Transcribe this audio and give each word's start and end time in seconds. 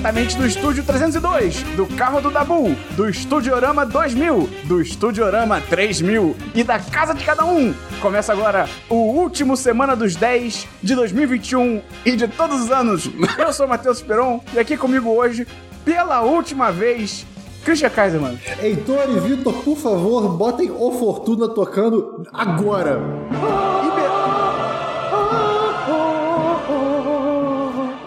diretamente 0.00 0.34
do 0.34 0.46
Estúdio 0.46 0.82
302, 0.82 1.62
do 1.76 1.86
carro 1.86 2.22
do 2.22 2.30
Dabu, 2.30 2.74
do 2.96 3.06
Estudiorama 3.06 3.84
2000, 3.84 4.48
do 4.64 4.80
Estudiorama 4.80 5.60
3000 5.60 6.34
e 6.54 6.64
da 6.64 6.78
casa 6.78 7.12
de 7.12 7.22
cada 7.22 7.44
um. 7.44 7.74
Começa 8.00 8.32
agora 8.32 8.66
o 8.88 8.94
último 8.94 9.58
Semana 9.58 9.94
dos 9.94 10.16
10 10.16 10.66
de 10.82 10.94
2021 10.94 11.82
e 12.06 12.16
de 12.16 12.26
todos 12.28 12.62
os 12.62 12.70
anos. 12.70 13.10
Eu 13.38 13.52
sou 13.52 13.66
o 13.66 13.68
Matheus 13.68 14.00
Peron 14.00 14.40
e 14.54 14.58
aqui 14.58 14.74
comigo 14.74 15.10
hoje, 15.10 15.46
pela 15.84 16.22
última 16.22 16.72
vez, 16.72 17.26
Christian 17.62 17.90
Kaiserman. 17.90 18.38
Heitor 18.62 19.04
e 19.10 19.20
Vitor, 19.20 19.52
por 19.52 19.76
favor, 19.76 20.30
botem 20.30 20.70
o 20.70 20.92
Fortuna 20.92 21.46
tocando 21.48 22.24
agora. 22.32 22.98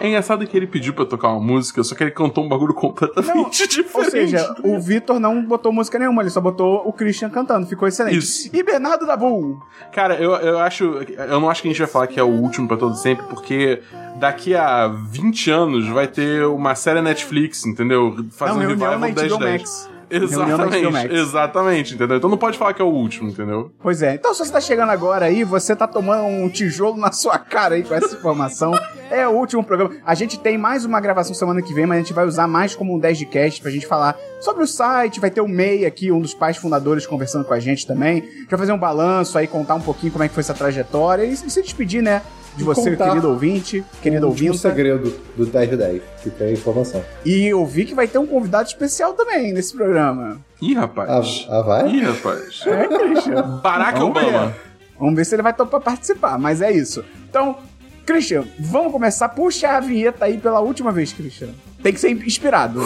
É 0.03 0.09
engraçado 0.09 0.45
que 0.45 0.57
ele 0.57 0.67
pediu 0.67 0.93
pra 0.93 1.05
tocar 1.05 1.29
uma 1.29 1.39
música, 1.39 1.81
só 1.81 1.95
que 1.95 2.03
ele 2.03 2.11
cantou 2.11 2.43
um 2.43 2.49
bagulho 2.49 2.73
completamente 2.75 3.65
diferente. 3.65 3.95
Ou 3.95 4.03
seja, 4.03 4.55
o 4.61 4.77
Vitor 4.77 5.17
não 5.17 5.41
botou 5.45 5.71
música 5.71 5.97
nenhuma, 5.97 6.21
ele 6.21 6.29
só 6.29 6.41
botou 6.41 6.85
o 6.85 6.91
Christian 6.91 7.29
cantando, 7.29 7.65
ficou 7.65 7.87
excelente. 7.87 8.17
Isso. 8.17 8.49
E 8.53 8.61
Bernardo 8.61 9.05
Dabu. 9.05 9.65
Cara, 9.93 10.15
eu, 10.15 10.33
eu 10.33 10.59
acho. 10.59 10.83
Eu 10.83 11.39
não 11.39 11.49
acho 11.49 11.61
que 11.61 11.69
a 11.69 11.71
gente 11.71 11.77
vai 11.77 11.87
falar 11.87 12.07
que 12.07 12.19
é 12.19 12.23
o 12.23 12.27
último 12.27 12.67
pra 12.67 12.75
todo 12.75 12.95
sempre, 12.95 13.25
porque 13.27 13.81
daqui 14.17 14.53
a 14.53 14.89
20 14.89 15.49
anos 15.49 15.87
vai 15.87 16.05
ter 16.05 16.45
uma 16.47 16.75
série 16.75 17.01
Netflix, 17.01 17.65
entendeu? 17.65 18.13
Fazendo 18.31 18.59
Não, 18.59 18.67
revival 18.67 18.99
na 18.99 19.07
do 19.07 19.15
10 19.15 19.31
HBO 19.31 19.39
10. 19.39 19.51
Max. 19.61 19.92
Exatamente, 20.15 21.13
exatamente, 21.13 21.95
entendeu? 21.95 22.17
Então 22.17 22.29
não 22.29 22.37
pode 22.37 22.57
falar 22.57 22.73
que 22.73 22.81
é 22.81 22.85
o 22.85 22.89
último, 22.89 23.29
entendeu? 23.29 23.71
Pois 23.81 24.01
é, 24.01 24.15
então 24.15 24.33
se 24.33 24.45
você 24.45 24.51
tá 24.51 24.61
chegando 24.61 24.91
agora 24.91 25.25
aí, 25.25 25.43
você 25.43 25.75
tá 25.75 25.87
tomando 25.87 26.23
um 26.23 26.49
tijolo 26.49 26.97
na 26.97 27.11
sua 27.11 27.39
cara 27.39 27.75
aí 27.75 27.83
com 27.83 27.93
essa 27.93 28.15
informação. 28.15 28.73
É 29.09 29.27
o 29.27 29.31
último 29.31 29.63
programa. 29.63 29.95
A 30.05 30.15
gente 30.15 30.39
tem 30.39 30.57
mais 30.57 30.85
uma 30.85 30.99
gravação 30.99 31.35
semana 31.35 31.61
que 31.61 31.73
vem, 31.73 31.85
mas 31.85 31.97
a 31.97 32.01
gente 32.01 32.13
vai 32.13 32.25
usar 32.25 32.47
mais 32.47 32.75
como 32.75 32.95
um 32.95 32.99
10 32.99 33.17
de 33.17 33.25
cast 33.25 33.61
pra 33.61 33.69
gente 33.69 33.85
falar 33.85 34.17
sobre 34.39 34.63
o 34.63 34.67
site. 34.67 35.19
Vai 35.19 35.29
ter 35.29 35.41
o 35.41 35.47
MEI 35.47 35.85
aqui, 35.85 36.11
um 36.11 36.19
dos 36.19 36.33
pais 36.33 36.57
fundadores, 36.57 37.05
conversando 37.05 37.45
com 37.45 37.53
a 37.53 37.59
gente 37.59 37.85
também. 37.85 38.19
A 38.19 38.25
gente 38.25 38.49
vai 38.49 38.59
fazer 38.59 38.71
um 38.71 38.77
balanço 38.77 39.37
aí, 39.37 39.47
contar 39.47 39.75
um 39.75 39.81
pouquinho 39.81 40.11
como 40.11 40.23
é 40.23 40.27
que 40.27 40.33
foi 40.33 40.41
essa 40.41 40.53
trajetória 40.53 41.23
e, 41.25 41.33
e 41.33 41.37
se 41.37 41.61
despedir, 41.61 42.01
né? 42.01 42.21
De 42.55 42.63
você, 42.63 42.91
contar 42.91 43.09
querido 43.09 43.29
ouvinte, 43.29 43.83
querido 44.01 44.27
o 44.27 44.29
último 44.29 44.49
ouvinte. 44.49 44.61
segredo 44.61 45.15
do 45.35 45.45
10 45.45 45.69
de 45.71 45.77
10, 45.77 46.01
que 46.21 46.29
tem 46.29 46.47
a 46.49 46.51
informação. 46.51 47.03
E 47.25 47.45
eu 47.47 47.65
vi 47.65 47.83
que 47.85 47.95
vai 47.95 48.07
ter 48.07 48.19
um 48.19 48.27
convidado 48.27 48.67
especial 48.67 49.13
também 49.13 49.51
nesse 49.51 49.75
programa. 49.75 50.37
Ih, 50.61 50.75
Ah, 50.77 50.81
rapaz. 50.81 51.47
ah, 51.49 51.61
vai? 51.61 51.89
Ih, 51.89 52.01
rapaz. 52.03 52.61
É, 52.67 52.87
Christian. 52.87 53.41
Barack 53.63 53.97
Vamos 53.99 54.17
Obama. 54.17 54.47
ver. 54.47 54.55
Vamos 54.99 55.15
ver 55.15 55.25
se 55.25 55.35
ele 55.35 55.41
vai 55.41 55.53
topar 55.53 55.81
participar, 55.81 56.37
mas 56.37 56.61
é 56.61 56.71
isso. 56.71 57.03
Então, 57.27 57.57
Christian, 58.05 58.43
vamos 58.59 58.91
começar. 58.91 59.29
Puxa 59.29 59.69
a 59.69 59.79
vinheta 59.79 60.25
aí 60.25 60.37
pela 60.37 60.59
última 60.59 60.91
vez, 60.91 61.11
Christian. 61.11 61.49
Tem 61.81 61.91
que 61.91 61.99
ser 61.99 62.11
inspirado. 62.11 62.81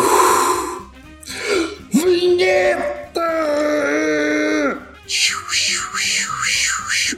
Vinheta! 1.91 3.21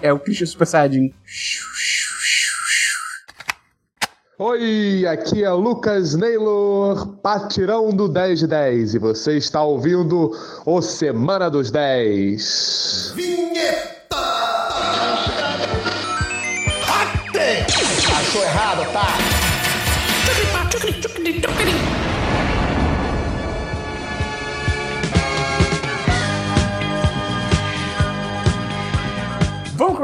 É 0.01 0.13
o 0.13 0.19
Christian 0.19 0.45
Super 0.47 0.65
Saiyajin. 0.67 1.13
Oi, 4.41 5.05
aqui 5.05 5.43
é 5.43 5.51
Lucas 5.51 6.15
Naylor, 6.15 7.07
patirão 7.21 7.89
do 7.89 8.07
10 8.07 8.39
de 8.39 8.47
10, 8.47 8.95
e 8.95 8.97
você 8.97 9.35
está 9.35 9.61
ouvindo 9.61 10.31
o 10.65 10.81
Semana 10.81 11.49
dos 11.49 11.69
10. 11.69 13.13
Achou 13.13 13.98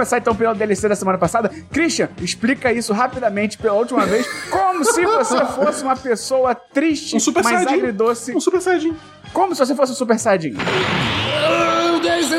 começar 0.05 0.19
então 0.19 0.35
pela 0.35 0.53
DLC 0.53 0.87
da 0.87 0.95
semana 0.95 1.17
passada. 1.17 1.49
Christian, 1.71 2.09
explica 2.21 2.71
isso 2.71 2.93
rapidamente 2.93 3.57
pela 3.57 3.73
última 3.73 4.05
vez, 4.05 4.27
como 4.49 4.85
se 4.85 5.03
você 5.03 5.43
fosse 5.55 5.83
uma 5.83 5.95
pessoa 5.95 6.53
triste, 6.53 7.15
Um 7.15 7.19
Super 7.19 7.43
mas 7.43 7.65
agridoce. 7.65 8.35
Um 8.35 8.39
super 8.39 8.61
saiyajin. 8.61 8.95
Como 9.33 9.55
se 9.55 9.65
você 9.65 9.75
fosse 9.75 9.91
um 9.91 9.95
Super 9.95 10.17
Saiyajin. 10.19 10.53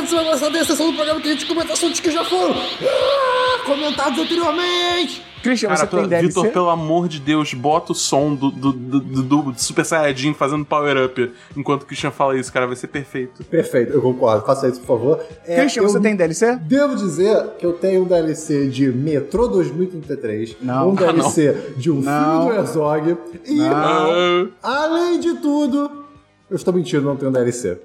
O 0.07 0.09
10 0.09 0.13
antes 0.13 0.13
vai 0.15 0.25
lançar 0.25 0.51
da 0.51 0.65
sessão 0.65 0.91
do 0.91 0.95
programa 0.97 1.21
que 1.21 1.29
a 1.29 1.33
gente 1.33 1.47
comenta 1.47 1.73
assuntos 1.73 1.99
que 2.01 2.11
já 2.11 2.25
foram 2.25 2.55
ah, 2.55 3.65
comentados 3.65 4.19
anteriormente. 4.19 5.23
Christian, 5.43 5.69
Cara, 5.69 5.81
você 5.81 5.87
tem 5.87 6.09
DLC? 6.09 6.29
Vitor, 6.29 6.49
pelo 6.53 6.71
amor 6.71 7.07
de 7.09 7.21
Deus, 7.21 7.55
bota 7.55 7.93
o 7.93 7.95
som 7.95 8.35
do, 8.35 8.51
do, 8.51 8.73
do, 8.73 9.01
do- 9.01 9.43
do 9.53 9.61
Super 9.61 9.85
Saiyajin 9.85 10.35
fazendo 10.35 10.65
power 10.65 11.05
up 11.07 11.33
enquanto 11.57 11.83
o 11.83 11.87
Christian 11.87 12.11
fala 12.11 12.37
isso, 12.37 12.53
cara, 12.53 12.67
vai 12.67 12.75
ser 12.75 12.89
perfeito. 12.89 13.45
Perfeito, 13.45 13.93
eu 13.93 14.03
concordo. 14.03 14.45
Faça 14.45 14.69
isso, 14.69 14.81
por 14.81 14.99
favor. 14.99 15.25
É, 15.47 15.57
Christian, 15.61 15.83
você 15.83 16.01
tem 16.01 16.17
DLC? 16.17 16.57
Devo 16.63 16.97
dizer 16.97 17.51
que 17.59 17.67
eu 17.67 17.73
tenho 17.75 18.03
um 18.03 18.07
DLC 18.07 18.69
de 18.69 18.89
Metrô 18.91 19.47
2033, 19.49 20.57
Não. 20.63 20.91
um 20.91 20.95
DLC 20.95 21.75
de 21.77 21.91
um 21.93 22.01
Não. 22.01 22.41
filme 22.41 22.55
do 22.55 22.61
Herzog, 22.61 23.17
e, 23.45 23.61
Ah, 23.63 24.47
além 24.63 25.21
de 25.21 25.35
tudo, 25.35 26.05
eu 26.51 26.57
estou 26.57 26.73
mentindo, 26.75 27.03
não 27.03 27.17
tenho 27.17 27.31
DLC. 27.31 27.79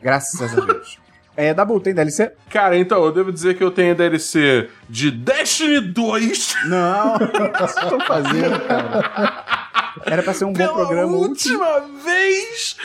Graças 0.00 0.40
a 0.58 0.60
Deus. 0.60 0.98
É, 1.40 1.54
Dabu, 1.54 1.78
tem 1.78 1.94
DLC? 1.94 2.32
cara, 2.50 2.76
então, 2.76 3.04
eu 3.04 3.12
devo 3.12 3.32
dizer 3.32 3.56
que 3.56 3.62
eu 3.62 3.70
tenho 3.70 3.94
DLC 3.94 4.68
de 4.90 5.08
Destiny 5.12 5.80
2 5.80 6.54
Não, 6.66 7.14
o 7.14 7.18
que 7.18 7.58
vocês 7.60 7.76
estão 7.84 8.00
fazendo, 8.00 8.58
cara? 8.66 9.44
Era 10.04 10.22
pra 10.22 10.34
ser 10.34 10.46
um 10.46 10.52
bom 10.52 10.58
pela 10.58 10.74
programa. 10.74 11.16
última 11.16 11.80
vez. 12.04 12.76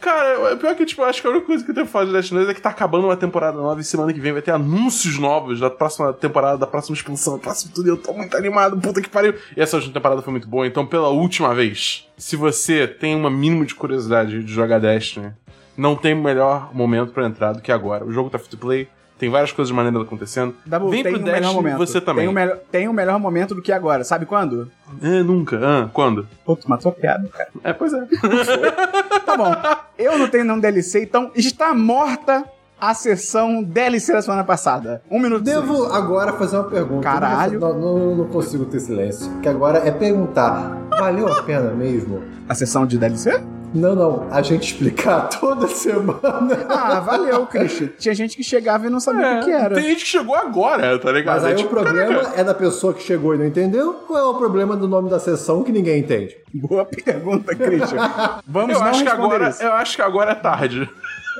Cara, 0.00 0.56
pior 0.56 0.74
que, 0.74 0.84
tipo, 0.84 1.02
acho 1.04 1.20
que 1.20 1.26
a 1.28 1.30
única 1.30 1.46
coisa 1.46 1.64
que 1.64 1.70
eu 1.70 1.74
tenho 1.74 1.86
que 1.86 1.92
falar 1.92 2.06
de 2.06 2.12
Destiny 2.12 2.40
2 2.40 2.50
é 2.50 2.54
que 2.54 2.60
tá 2.60 2.70
acabando 2.70 3.06
uma 3.06 3.16
temporada 3.16 3.56
nova 3.56 3.80
e 3.80 3.84
semana 3.84 4.12
que 4.12 4.20
vem 4.20 4.32
vai 4.32 4.42
ter 4.42 4.50
anúncios 4.50 5.16
novos 5.18 5.60
da 5.60 5.70
próxima 5.70 6.12
temporada, 6.12 6.58
da 6.58 6.66
próxima 6.66 6.96
expansão, 6.96 7.34
do 7.34 7.38
próximo 7.40 7.72
tudo. 7.72 7.86
e 7.86 7.90
Eu 7.90 7.96
tô 7.96 8.12
muito 8.12 8.36
animado, 8.36 8.76
puta 8.80 9.00
que 9.00 9.08
pariu. 9.08 9.34
E 9.56 9.60
essa 9.60 9.76
última 9.76 9.94
temporada 9.94 10.22
foi 10.22 10.32
muito 10.32 10.48
boa, 10.48 10.66
então, 10.66 10.84
pela 10.84 11.08
última 11.08 11.54
vez, 11.54 12.08
se 12.16 12.34
você 12.34 12.86
tem 12.88 13.14
uma 13.14 13.30
mínimo 13.30 13.64
de 13.64 13.74
curiosidade 13.76 14.42
de 14.42 14.52
jogar 14.52 14.80
Destiny, 14.80 15.32
não 15.76 15.96
tem 15.96 16.14
melhor 16.14 16.70
momento 16.74 17.12
pra 17.12 17.26
entrar 17.26 17.52
do 17.52 17.60
que 17.60 17.72
agora. 17.72 18.04
O 18.04 18.12
jogo 18.12 18.30
tá 18.30 18.38
free 18.38 18.50
to 18.50 18.58
play. 18.58 18.88
Tem 19.18 19.30
várias 19.30 19.52
coisas 19.52 19.70
maneiras 19.72 20.02
acontecendo. 20.02 20.52
Dabu, 20.66 20.88
Vem 20.90 21.02
tem 21.04 21.12
pro 21.12 21.20
um 21.20 21.24
melhor 21.24 21.38
Destiny 21.40 21.54
momento. 21.62 21.78
você 21.78 22.00
também. 22.00 22.22
Tem 22.24 22.28
um, 22.28 22.32
melhor, 22.32 22.56
tem 22.72 22.88
um 22.88 22.92
melhor 22.92 23.18
momento 23.20 23.54
do 23.54 23.62
que 23.62 23.70
agora. 23.70 24.02
Sabe 24.02 24.26
quando? 24.26 24.68
É, 25.00 25.22
nunca. 25.22 25.60
Ah, 25.62 25.88
quando? 25.92 26.26
Putz, 26.44 26.66
matou 26.66 26.90
a 26.90 26.94
piada, 26.94 27.28
cara. 27.28 27.48
É, 27.62 27.72
pois 27.72 27.92
é. 27.92 28.00
Tá 29.24 29.36
bom. 29.36 29.54
Eu 29.96 30.18
não 30.18 30.28
tenho 30.28 30.44
nenhum 30.44 30.58
DLC, 30.58 31.04
então 31.04 31.30
está 31.36 31.72
morta 31.72 32.44
a 32.80 32.92
sessão 32.94 33.62
DLC 33.62 34.12
da 34.12 34.20
semana 34.22 34.42
passada. 34.42 35.00
Um 35.08 35.20
minuto. 35.20 35.44
de 35.44 35.52
Devo 35.52 35.72
silêncio. 35.76 35.94
agora 35.94 36.32
fazer 36.32 36.56
uma 36.56 36.64
pergunta. 36.68 37.02
Caralho. 37.04 37.60
Não, 37.60 37.78
não, 37.78 38.16
não 38.16 38.24
consigo 38.26 38.64
ter 38.64 38.80
silêncio. 38.80 39.30
Que 39.40 39.48
agora 39.48 39.78
é 39.86 39.92
perguntar: 39.92 40.76
valeu 40.90 41.28
a 41.32 41.42
pena 41.44 41.70
mesmo? 41.70 42.24
A 42.48 42.54
sessão 42.56 42.84
de 42.84 42.98
DLC? 42.98 43.40
Não, 43.74 43.94
não. 43.94 44.26
A 44.30 44.42
gente 44.42 44.72
explicar 44.72 45.28
toda 45.40 45.66
semana. 45.66 46.66
Ah, 46.68 47.00
valeu, 47.00 47.46
Christian. 47.46 47.88
Tinha 47.98 48.14
gente 48.14 48.36
que 48.36 48.44
chegava 48.44 48.86
e 48.86 48.90
não 48.90 49.00
sabia 49.00 49.40
o 49.40 49.44
que, 49.44 49.50
era. 49.50 49.74
Tem 49.74 49.84
gente 49.84 50.02
que 50.02 50.08
chegou 50.10 50.34
agora, 50.34 50.98
tá 50.98 51.10
ligado? 51.10 51.34
Mas 51.36 51.44
aí 51.44 51.52
É 51.52 51.54
o 51.54 51.58
tipo, 51.58 51.70
problema 51.70 52.32
é 52.36 52.44
da 52.44 52.54
pessoa 52.54 52.92
que 52.92 53.02
chegou 53.02 53.34
e 53.34 53.38
não 53.38 53.46
entendeu? 53.46 54.04
Ou 54.08 54.16
é 54.16 54.24
o 54.24 54.34
problema 54.34 54.76
do 54.76 54.86
nome 54.86 55.08
da 55.08 55.18
sessão 55.18 55.62
que 55.62 55.72
ninguém 55.72 56.00
entende? 56.00 56.36
Boa 56.52 56.84
pergunta, 56.84 57.54
Christian. 57.54 58.10
Vamos 58.46 58.74
Eu 58.74 58.80
não 58.80 58.86
acho, 58.86 59.02
que 59.02 59.08
agora, 59.08 59.48
isso. 59.48 59.62
eu 59.62 59.72
acho 59.72 59.96
que 59.96 60.02
agora 60.02 60.32
é 60.32 60.34
tarde. 60.34 60.88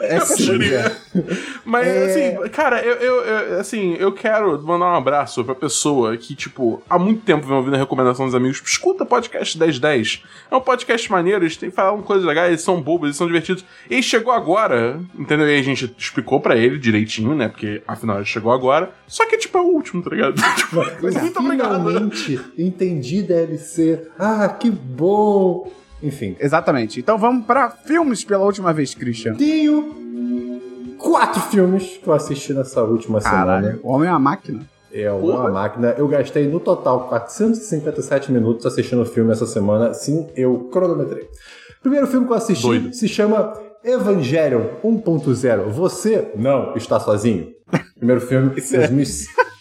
É 0.01 0.19
sim. 0.25 0.59
Mas, 1.65 1.87
É. 1.87 2.05
assim, 2.41 2.49
cara, 2.51 2.81
eu, 2.83 2.95
eu, 2.97 3.15
eu- 3.25 3.61
assim, 3.61 3.95
eu 4.01 4.11
quero 4.11 4.61
mandar 4.63 4.87
um 4.87 4.95
abraço 4.97 5.45
pra 5.45 5.55
pessoa 5.55 6.17
que, 6.17 6.35
tipo, 6.35 6.83
há 6.89 6.99
muito 6.99 7.23
tempo 7.23 7.47
vem 7.47 7.57
ouvindo 7.57 7.75
a 7.75 7.79
recomendação 7.79 8.25
dos 8.27 8.35
amigos. 8.35 8.61
Escuta 8.67 9.05
podcast 9.05 9.57
1010. 9.57 10.23
É 10.51 10.57
um 10.57 10.61
podcast 10.61 11.11
maneiro, 11.13 11.45
eles 11.45 11.57
têm 11.57 11.71
falam 11.71 12.01
coisas 12.03 12.25
legais, 12.27 12.49
eles 12.49 12.63
são 12.63 12.81
bobos, 12.81 13.09
eles 13.09 13.17
são 13.17 13.27
divertidos. 13.27 13.65
E 13.89 14.03
chegou 14.03 14.33
agora, 14.33 14.99
entendeu? 15.17 15.47
E 15.47 15.53
aí 15.55 15.61
a 15.61 15.65
gente 15.65 15.95
explicou 15.97 16.41
pra 16.41 16.57
ele 16.57 16.79
direitinho, 16.79 17.35
né? 17.35 17.49
Porque, 17.49 17.83
afinal, 17.87 18.17
ele 18.17 18.25
chegou 18.25 18.51
agora. 18.51 18.91
Só 19.07 19.27
que, 19.27 19.37
tipo, 19.37 19.57
é 19.59 19.61
o 19.61 19.67
último, 19.67 20.03
tá 20.03 20.11
ligado? 20.11 20.35
Tipo, 20.57 20.77
Mas 21.03 21.15
muito 21.17 21.39
obrigado. 21.39 21.77
finalmente 21.87 22.41
entendi 22.59 23.23
DLC. 23.23 24.09
Ah, 24.19 24.49
que 24.49 24.71
bom. 24.71 25.71
Enfim, 26.03 26.37
Exatamente. 26.41 26.99
Então 27.01 27.17
vamos 27.19 27.47
pra 27.47 27.71
filmes 27.71 28.25
pela 28.25 28.45
última 28.45 28.73
vez, 28.73 28.95
Christian. 28.95 29.35
tenho 29.35 30.01
quatro 30.99 31.41
filmes 31.43 31.99
que 32.03 32.07
eu 32.09 32.13
assisti 32.13 32.53
nessa 32.53 32.83
última 32.83 33.21
semana. 33.21 33.45
Caralho, 33.45 33.81
o 33.83 33.93
homem 33.93 34.09
é 34.09 34.13
uma 34.13 34.19
máquina. 34.19 34.61
É 34.93 35.11
uma 35.11 35.51
máquina. 35.51 35.95
Eu 35.97 36.07
gastei 36.07 36.47
no 36.49 36.61
total 36.61 37.09
457 37.09 38.31
minutos 38.31 38.67
assistindo 38.67 39.03
o 39.03 39.07
filme 39.07 39.33
essa 39.33 39.47
semana. 39.47 39.95
Sim, 39.95 40.29
eu 40.37 40.69
cronometrei. 40.73 41.29
Primeiro 41.83 42.07
filme 42.07 42.27
que 42.27 42.33
eu 42.33 42.37
assisti 42.37 42.63
Doido. 42.67 42.93
se 42.93 43.09
chama 43.09 43.53
Evangelion 43.83 44.63
1.0. 44.85 45.71
Você 45.71 46.31
não 46.37 46.75
está 46.77 47.01
sozinho. 47.01 47.53
Primeiro 47.99 48.21
filme, 48.21 48.51
2000. 48.55 49.05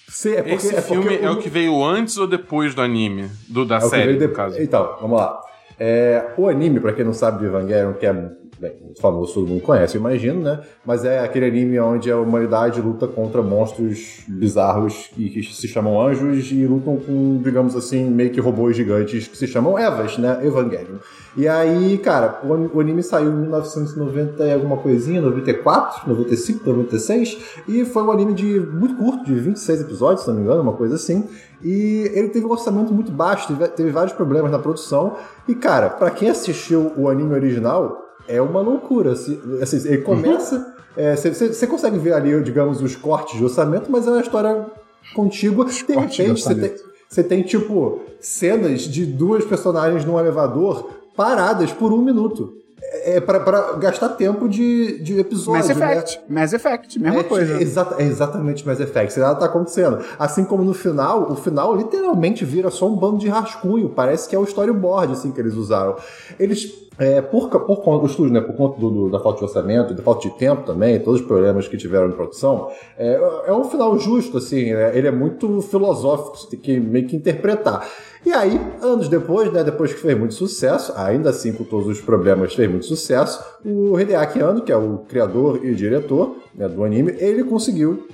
Sim, 0.09 0.31
é 0.33 0.41
porque- 0.41 0.53
Esse 0.55 0.75
é 0.75 0.81
filme 0.81 1.17
é 1.17 1.29
o 1.31 1.37
que 1.37 1.49
veio 1.49 1.81
antes 1.83 2.17
ou 2.17 2.27
depois 2.27 2.75
do 2.75 2.81
anime? 2.81 3.29
Do, 3.47 3.65
da 3.65 3.77
é 3.77 3.79
que 3.79 3.87
série, 3.87 4.03
veio 4.03 4.13
no 4.15 4.19
depois. 4.19 4.37
caso. 4.53 4.61
Então, 4.61 4.97
vamos 4.99 5.17
lá. 5.17 5.39
É, 5.83 6.35
o 6.37 6.47
anime, 6.47 6.79
pra 6.79 6.93
quem 6.93 7.03
não 7.03 7.11
sabe 7.11 7.39
de 7.39 7.45
Evangelion, 7.45 7.93
que 7.93 8.05
é 8.05 8.13
bem, 8.61 8.77
muito 8.79 9.01
famoso, 9.01 9.33
todo 9.33 9.47
mundo 9.47 9.61
conhece, 9.61 9.97
eu 9.97 9.99
imagino, 9.99 10.39
né? 10.39 10.61
Mas 10.85 11.03
é 11.03 11.19
aquele 11.19 11.47
anime 11.47 11.79
onde 11.79 12.11
a 12.11 12.17
humanidade 12.17 12.79
luta 12.79 13.07
contra 13.07 13.41
monstros 13.41 14.23
bizarros 14.27 15.09
que, 15.15 15.29
que 15.31 15.43
se 15.43 15.67
chamam 15.67 15.99
anjos 15.99 16.51
e 16.51 16.67
lutam 16.67 16.97
com, 16.97 17.41
digamos 17.43 17.75
assim, 17.75 18.07
meio 18.07 18.29
que 18.29 18.39
robôs 18.39 18.77
gigantes 18.77 19.27
que 19.27 19.35
se 19.35 19.47
chamam 19.47 19.79
Evas, 19.79 20.19
né? 20.19 20.45
Evangelion. 20.45 20.97
E 21.35 21.47
aí, 21.47 21.97
cara, 21.97 22.41
o, 22.43 22.77
o 22.77 22.79
anime 22.79 23.01
saiu 23.01 23.31
em 23.31 23.35
1990 23.35 24.43
e 24.43 24.53
alguma 24.53 24.77
coisinha, 24.77 25.19
94, 25.21 26.07
95, 26.07 26.69
96, 26.69 27.37
e 27.67 27.83
foi 27.83 28.03
um 28.03 28.11
anime 28.11 28.33
de 28.33 28.59
muito 28.59 28.95
curto, 28.95 29.25
de 29.25 29.33
26 29.33 29.81
episódios, 29.81 30.21
se 30.21 30.27
não 30.27 30.35
me 30.35 30.43
engano, 30.43 30.61
uma 30.61 30.73
coisa 30.73 30.95
assim. 30.95 31.27
E 31.63 32.11
ele 32.13 32.29
teve 32.29 32.45
um 32.45 32.51
orçamento 32.51 32.93
muito 32.93 33.11
baixo, 33.11 33.47
teve, 33.47 33.67
teve 33.69 33.89
vários 33.89 34.13
problemas 34.13 34.51
na 34.51 34.59
produção. 34.59 35.15
E, 35.47 35.55
cara, 35.55 35.89
pra 35.89 36.11
quem 36.11 36.29
assistiu 36.29 36.91
o 36.95 37.09
anime 37.09 37.33
original, 37.33 38.10
é 38.27 38.41
uma 38.41 38.61
loucura. 38.61 39.11
Assim, 39.11 39.39
ele 39.85 39.99
começa. 39.99 40.75
Você 41.15 41.67
consegue 41.67 41.97
ver 41.97 42.13
ali, 42.13 42.41
digamos, 42.43 42.81
os 42.81 42.95
cortes 42.95 43.37
de 43.37 43.43
orçamento, 43.43 43.91
mas 43.91 44.07
é 44.07 44.11
uma 44.11 44.21
história 44.21 44.65
contígua. 45.13 45.65
De 45.65 45.71
repente, 45.71 46.41
você 46.41 46.55
tem, 46.55 46.73
você 47.09 47.23
tem, 47.23 47.41
tipo, 47.43 48.01
cenas 48.19 48.81
de 48.81 49.05
duas 49.05 49.45
personagens 49.45 50.05
num 50.05 50.19
elevador 50.19 50.89
paradas 51.15 51.71
por 51.71 51.91
um 51.91 52.01
minuto. 52.01 52.60
É 52.93 53.21
pra, 53.21 53.39
pra 53.39 53.73
gastar 53.73 54.09
tempo 54.09 54.49
de, 54.49 54.99
de 55.01 55.17
episódio. 55.17 55.53
Mass 55.65 55.69
né? 55.69 55.73
Effect. 55.93 56.19
Mass 56.27 56.51
Effect, 56.53 56.99
mesma 56.99 57.21
É, 57.21 57.23
coisa. 57.23 57.61
exa- 57.61 57.95
é 57.97 58.03
exatamente 58.03 58.67
Mass 58.67 58.81
Effect. 58.81 59.17
Nada 59.17 59.35
tá 59.39 59.45
acontecendo. 59.45 59.99
Assim 60.19 60.43
como 60.43 60.61
no 60.61 60.73
final, 60.73 61.31
o 61.31 61.35
final 61.37 61.73
literalmente 61.75 62.43
vira 62.43 62.69
só 62.69 62.87
um 62.89 62.95
bando 62.97 63.17
de 63.19 63.29
rascunho. 63.29 63.87
Parece 63.89 64.27
que 64.27 64.35
é 64.35 64.39
o 64.39 64.43
storyboard 64.43 65.13
assim, 65.13 65.31
que 65.31 65.39
eles 65.39 65.55
usaram. 65.55 65.95
Eles, 66.37 66.69
é, 66.99 67.21
por, 67.21 67.49
por 67.49 67.81
conta 67.81 68.01
do 68.05 68.07
estúdio, 68.11 68.33
né, 68.33 68.41
por 68.41 68.55
conta 68.57 68.77
do- 68.79 68.89
do- 68.91 69.09
da 69.09 69.21
falta 69.21 69.39
de 69.39 69.45
orçamento, 69.45 69.93
da 69.93 70.03
falta 70.03 70.27
de 70.27 70.37
tempo 70.37 70.63
também, 70.63 70.99
todos 70.99 71.21
os 71.21 71.25
problemas 71.25 71.69
que 71.69 71.77
tiveram 71.77 72.09
de 72.09 72.15
produção, 72.15 72.69
é, 72.97 73.13
é 73.47 73.53
um 73.53 73.63
final 73.63 73.97
justo, 73.97 74.37
assim, 74.37 74.73
né? 74.73 74.91
ele 74.97 75.07
é 75.07 75.11
muito 75.11 75.61
filosófico, 75.61 76.37
você 76.37 76.49
tem 76.49 76.59
que 76.59 76.77
meio 76.79 77.07
que 77.07 77.15
interpretar. 77.15 77.87
E 78.23 78.31
aí, 78.31 78.59
anos 78.81 79.07
depois, 79.07 79.51
né, 79.51 79.63
depois 79.63 79.93
que 79.93 79.99
fez 79.99 80.17
muito 80.17 80.35
sucesso, 80.35 80.93
ainda 80.95 81.31
assim 81.31 81.51
com 81.53 81.63
todos 81.63 81.87
os 81.87 81.99
problemas 81.99 82.53
fez 82.53 82.69
muito 82.69 82.85
sucesso, 82.85 83.43
o 83.65 83.99
Hideaki 83.99 84.39
Anno, 84.39 84.61
que 84.61 84.71
é 84.71 84.77
o 84.77 84.99
criador 85.09 85.65
e 85.65 85.73
diretor 85.73 86.35
né, 86.53 86.67
do 86.67 86.83
anime, 86.83 87.15
ele 87.17 87.43
conseguiu 87.43 88.07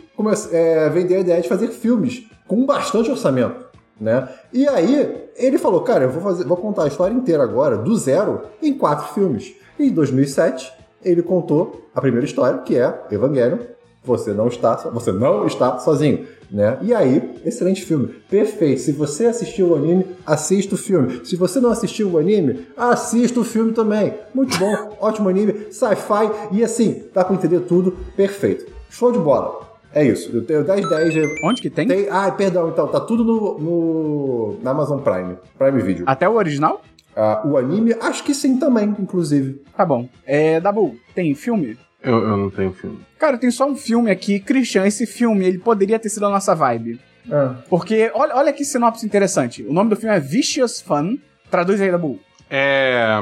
é, 0.51 0.89
vender 0.89 1.15
a 1.15 1.19
ideia 1.19 1.41
de 1.41 1.49
fazer 1.49 1.67
filmes 1.69 2.25
com 2.47 2.65
bastante 2.65 3.11
orçamento. 3.11 3.67
Né? 3.99 4.29
E 4.53 4.65
aí, 4.67 5.29
ele 5.35 5.57
falou, 5.57 5.81
cara, 5.81 6.05
eu 6.05 6.09
vou, 6.09 6.21
fazer, 6.21 6.45
vou 6.45 6.57
contar 6.57 6.83
a 6.83 6.87
história 6.87 7.13
inteira 7.13 7.43
agora, 7.43 7.77
do 7.77 7.95
zero, 7.97 8.43
em 8.61 8.73
quatro 8.73 9.13
filmes. 9.13 9.55
E 9.77 9.87
em 9.87 9.91
2007, 9.91 10.71
ele 11.03 11.21
contou 11.21 11.81
a 11.93 11.99
primeira 11.99 12.25
história, 12.25 12.59
que 12.59 12.77
é 12.77 13.01
Evangelion, 13.11 13.57
você 14.03 14.31
não 14.31 14.47
está, 14.47 14.75
você 14.75 15.11
não 15.11 15.45
está 15.45 15.79
sozinho, 15.79 16.25
né? 16.49 16.77
E 16.81 16.93
aí, 16.93 17.33
excelente 17.45 17.83
filme, 17.85 18.07
perfeito. 18.29 18.81
Se 18.81 18.91
você 18.91 19.25
assistiu 19.25 19.69
o 19.69 19.75
anime, 19.75 20.05
assista 20.25 20.75
o 20.75 20.77
filme. 20.77 21.25
Se 21.25 21.35
você 21.35 21.59
não 21.59 21.69
assistiu 21.71 22.09
o 22.09 22.17
anime, 22.17 22.67
assista 22.77 23.39
o 23.39 23.43
filme 23.43 23.73
também. 23.73 24.13
Muito 24.33 24.57
bom, 24.57 24.97
ótimo 25.01 25.29
anime, 25.29 25.67
sci-fi 25.71 26.31
e 26.51 26.63
assim, 26.63 27.03
dá 27.13 27.23
pra 27.25 27.35
entender 27.35 27.59
tudo, 27.61 27.97
perfeito. 28.15 28.65
Show 28.89 29.11
de 29.11 29.19
bola. 29.19 29.67
É 29.93 30.05
isso. 30.05 30.29
Eu 30.35 30.45
tenho 30.45 30.63
10 30.63 30.87
10 30.89 31.13
de- 31.13 31.39
Onde 31.43 31.61
que 31.61 31.69
tem? 31.69 31.87
tem, 31.87 32.07
ah, 32.09 32.29
perdão, 32.31 32.69
então, 32.69 32.87
tá 32.87 32.99
tudo 32.99 33.23
no, 33.23 33.57
no- 33.59 34.57
na 34.61 34.71
Amazon 34.71 34.99
Prime, 34.99 35.37
Prime 35.57 35.81
Video. 35.81 36.03
Até 36.07 36.27
o 36.29 36.33
original? 36.35 36.81
Ah, 37.15 37.41
o 37.45 37.57
anime, 37.57 37.95
acho 37.99 38.23
que 38.23 38.33
sim 38.35 38.57
também, 38.59 38.95
inclusive. 38.99 39.61
Tá 39.75 39.83
bom. 39.85 40.07
É, 40.25 40.59
Dabu, 40.59 40.95
tem 41.15 41.33
filme? 41.33 41.75
Eu, 42.03 42.19
eu 42.19 42.37
não 42.37 42.49
tenho 42.49 42.71
filme. 42.73 42.99
Cara, 43.17 43.37
tem 43.37 43.49
só 43.51 43.67
um 43.69 43.75
filme 43.75 44.09
aqui. 44.11 44.39
Christian, 44.39 44.85
esse 44.85 45.05
filme, 45.05 45.45
ele 45.45 45.57
poderia 45.57 45.97
ter 45.99 46.09
sido 46.09 46.25
a 46.25 46.29
nossa 46.29 46.53
vibe. 46.55 46.99
Ah, 47.29 47.55
Porque, 47.69 48.11
olha, 48.13 48.35
olha 48.35 48.53
que 48.53 48.63
sinopse 48.63 49.05
interessante. 49.05 49.63
O 49.63 49.73
nome 49.73 49.89
do 49.89 49.95
filme 49.95 50.15
é 50.15 50.19
Vicious 50.19 50.79
Fun. 50.79 51.17
Traduz 51.49 51.81
aí, 51.81 51.91
Dabu. 51.91 52.19
É. 52.49 53.19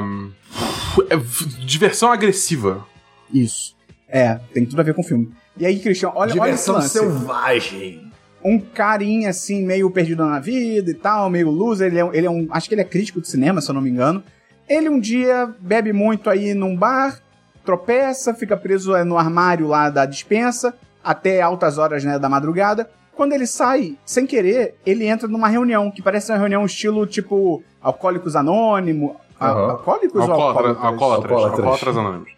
é 1.10 1.16
diversão 1.64 2.12
agressiva. 2.12 2.86
Isso. 3.32 3.74
É, 4.08 4.38
tem 4.52 4.64
tudo 4.64 4.80
a 4.80 4.84
ver 4.84 4.94
com 4.94 5.00
o 5.00 5.04
filme. 5.04 5.32
E 5.58 5.66
aí, 5.66 5.78
Christian, 5.80 6.10
olha, 6.14 6.32
olha 6.40 6.50
esse 6.52 6.66
Diversão 6.70 6.74
lance. 6.76 6.88
selvagem. 6.90 8.12
um 8.44 8.60
carinha 8.60 9.30
assim, 9.30 9.64
meio 9.66 9.90
perdido 9.90 10.24
na 10.24 10.38
vida 10.38 10.88
e 10.90 10.94
tal, 10.94 11.28
meio 11.28 11.50
loser. 11.50 11.88
Ele 11.88 11.98
é, 11.98 12.04
um- 12.04 12.14
ele 12.14 12.26
é 12.26 12.30
um. 12.30 12.46
Acho 12.50 12.68
que 12.68 12.74
ele 12.74 12.82
é 12.82 12.84
crítico 12.84 13.20
de 13.20 13.26
cinema, 13.28 13.60
se 13.60 13.68
eu 13.68 13.74
não 13.74 13.80
me 13.80 13.90
engano. 13.90 14.22
Ele 14.68 14.88
um 14.88 15.00
dia 15.00 15.52
bebe 15.58 15.92
muito 15.92 16.30
aí 16.30 16.54
num 16.54 16.76
bar, 16.76 17.20
tropeça, 17.66 18.32
fica 18.32 18.56
preso 18.56 18.94
é, 18.94 19.04
no 19.04 19.18
armário 19.18 19.66
lá 19.66 19.90
da 19.90 20.06
dispensa, 20.06 20.74
até 21.04 21.42
altas 21.42 21.76
horas 21.76 22.02
né, 22.04 22.18
da 22.18 22.28
madrugada. 22.28 22.88
Quando 23.14 23.32
ele 23.32 23.46
sai, 23.46 23.96
sem 24.04 24.26
querer, 24.26 24.76
ele 24.86 25.06
entra 25.06 25.26
numa 25.26 25.48
reunião, 25.48 25.90
que 25.90 26.02
parece 26.02 26.30
uma 26.32 26.38
reunião 26.38 26.64
estilo 26.64 27.06
tipo 27.06 27.62
Alcoólicos 27.82 28.36
Anônimos. 28.36 29.16
Aham. 29.40 29.70
Alcoólicos 29.72 30.14
ou 30.28 30.32
Alcoólatra, 30.32 30.68
alcoólatras? 30.70 30.84
alcoólatras, 30.86 31.32
Alcoólatras. 31.32 31.58
alcoólatras 31.58 31.96
anônimos. 31.96 32.30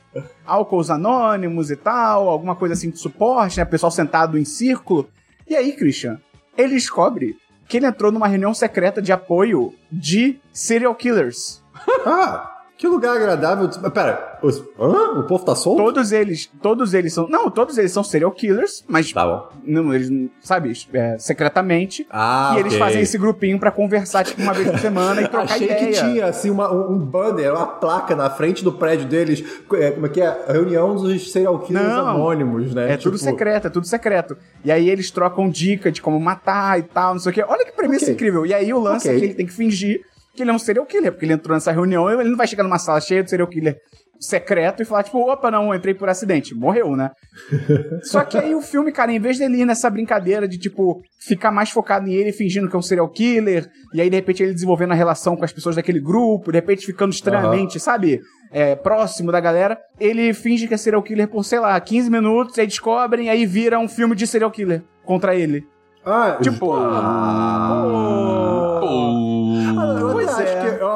álcools 0.47 0.91
anônimos 0.91 1.71
e 1.71 1.77
tal, 1.77 2.29
alguma 2.29 2.57
coisa 2.57 2.75
assim 2.75 2.91
de 2.91 2.99
suporte, 2.99 3.59
né? 3.59 3.65
Pessoal 3.65 3.91
sentado 3.93 4.37
em 4.39 4.45
círculo. 4.45 5.09
E 5.49 5.55
aí, 5.55 5.73
Christian, 5.73 6.19
ele 6.57 6.75
descobre 6.75 7.37
que 7.69 7.77
ele 7.77 7.87
entrou 7.87 8.11
numa 8.11 8.27
reunião 8.27 8.53
secreta 8.55 9.01
de 9.03 9.13
apoio 9.13 9.75
de 9.93 10.41
serial 10.53 10.95
killers. 10.95 11.63
Ah, 12.07 12.58
que 12.79 12.87
lugar 12.89 13.17
agradável. 13.17 13.69
Pera, 13.91 14.39
os, 14.43 14.59
hã? 14.79 15.19
o 15.19 15.25
povo 15.25 15.45
tá 15.45 15.55
solto? 15.55 15.83
Todos 15.83 16.13
eles, 16.13 16.49
todos 16.63 16.95
eles 16.95 17.13
são, 17.13 17.29
não, 17.29 17.51
todos 17.51 17.77
eles 17.77 17.91
são 17.93 18.05
serial 18.05 18.31
killers, 18.31 18.85
mas 18.89 19.13
Tá 19.13 19.27
bom. 19.27 19.49
não, 19.65 19.93
eles, 19.93 20.09
sabe, 20.41 20.73
é, 20.95 21.19
secretamente. 21.19 22.07
Ah, 22.09 22.53
e 22.57 22.61
eles 22.61 22.73
ok. 22.75 22.79
fazem 22.79 23.03
esse 23.03 23.19
grupinho 23.19 23.59
pra 23.59 23.71
conversar 23.71 24.25
tipo 24.25 24.41
uma 24.41 24.53
vez 24.55 24.71
por 24.71 24.79
semana 24.79 25.21
e 25.21 25.27
trocar 25.29 25.55
Achei 25.55 25.67
ideia. 25.67 25.87
que 25.87 25.93
tinha 25.93 26.27
assim 26.27 26.51
uma- 26.51 26.73
um 26.73 26.97
banner, 26.99 27.53
uma 27.53 27.67
placa 27.67 28.15
na 28.15 28.31
frente 28.31 28.63
do 28.63 28.73
prédio 28.73 29.07
deles, 29.09 29.45
é, 29.75 29.91
como 29.91 30.07
é 30.07 30.09
que 30.09 30.21
é? 30.21 30.29
A 30.49 30.53
reunião 30.53 30.95
dos 30.95 31.33
serial 31.33 31.59
killers 31.59 31.89
Não. 31.89 32.07
anônimos, 32.09 32.73
né? 32.75 32.93
É 32.93 32.97
tudo 32.97 33.19
Tipo, 33.19 33.25
secreto, 33.31 33.67
é 33.67 33.71
tudo 33.71 33.87
secreto. 33.87 34.37
E 34.65 34.71
aí 34.71 34.89
eles 34.89 35.11
trocam 35.11 35.49
dica 35.51 35.91
de 35.91 36.01
como 36.01 36.19
matar 36.21 36.79
e 36.79 36.83
tal, 36.85 37.15
não 37.15 37.21
sei 37.21 37.33
o 37.33 37.35
quê. 37.35 37.45
Olha 37.47 37.65
que 37.65 37.73
premissa 37.73 38.05
Ok. 38.05 38.15
incrível. 38.15 38.47
E 38.47 38.55
aí 38.55 38.73
o 38.73 38.79
lance 38.79 39.09
Ok. 39.09 39.17
é 39.17 39.21
que 39.21 39.27
ele 39.27 39.35
tem 39.35 39.47
que 39.47 39.53
fingir 39.53 40.01
que 40.39 40.43
ele 40.45 40.51
é 40.51 40.55
um 40.55 40.59
serial 40.59 40.87
killer, 40.87 41.13
porque 41.13 41.27
ele 41.27 41.35
entrou 41.35 41.55
nessa 41.55 41.71
reunião, 41.73 42.11
ele 42.11 42.31
não 42.31 42.37
vai 42.37 42.47
chegar 42.47 42.63
numa 42.63 42.79
sala 42.79 43.01
cheia 43.01 43.23
de 43.23 43.29
serial 43.31 43.49
killer 43.49 43.77
secreto 44.21 44.83
e 44.83 44.85
falar, 44.85 45.05
tipo, 45.05 45.19
opa, 45.19 45.51
não, 45.51 45.73
entrei 45.75 45.95
por 45.95 46.09
acidente. 46.09 46.55
Morreu, 46.55 46.97
né? 46.97 47.11
Só 48.03 48.25
que 48.25 48.37
aí 48.37 48.55
o 48.55 48.61
filme, 48.61 48.91
cara, 48.91 49.13
em 49.13 49.21
vez 49.21 49.39
dele 49.39 49.61
ir 49.61 49.65
nessa 49.65 49.89
brincadeira 49.89 50.49
de, 50.49 50.59
tipo, 50.59 51.01
ficar 51.21 51.51
mais 51.53 51.71
focado 51.71 52.09
em 52.09 52.15
ele 52.15 52.33
fingindo 52.33 52.69
que 52.69 52.75
é 52.75 52.79
um 52.79 52.83
serial 52.83 53.09
killer, 53.09 53.69
e 53.95 54.01
aí, 54.01 54.11
de 54.11 54.17
repente, 54.17 54.43
ele 54.43 54.53
desenvolvendo 54.53 54.93
a 54.93 54.97
relação 54.97 55.37
com 55.37 55.45
as 55.45 55.53
pessoas 55.53 55.77
daquele 55.77 56.01
grupo, 56.01 56.51
de 56.51 56.59
repente 56.59 56.85
ficando 56.87 57.13
estranhamente, 57.13 57.79
sabe? 57.79 58.21
É, 58.51 58.75
próximo 58.75 59.31
da 59.31 59.41
galera, 59.41 59.79
ele 60.01 60.33
finge 60.33 60.67
que 60.67 60.75
é 60.75 60.77
serial 60.77 61.03
killer 61.03 61.29
por, 61.29 61.45
sei 61.45 61.61
lá, 61.61 61.79
15 61.79 62.11
minutos, 62.11 62.59
aí 62.59 62.67
descobrem, 62.67 63.31
aí 63.31 63.47
vira 63.47 63.79
um 63.79 63.89
filme 63.89 64.17
de 64.17 64.27
serial 64.27 64.51
killer 64.51 64.83
contra 65.05 65.35
ele. 65.37 65.65
Ah, 66.05 66.39
Tipo, 66.41 66.73
Ah. 66.75 67.78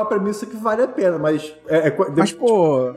Uma 0.03 0.09
premissa 0.09 0.45
que 0.47 0.57
vale 0.57 0.83
a 0.83 0.89
pena, 0.89 1.19
mas. 1.19 1.55
É, 1.69 1.89
é, 1.89 1.97
mas, 2.17 2.33
pô. 2.33 2.93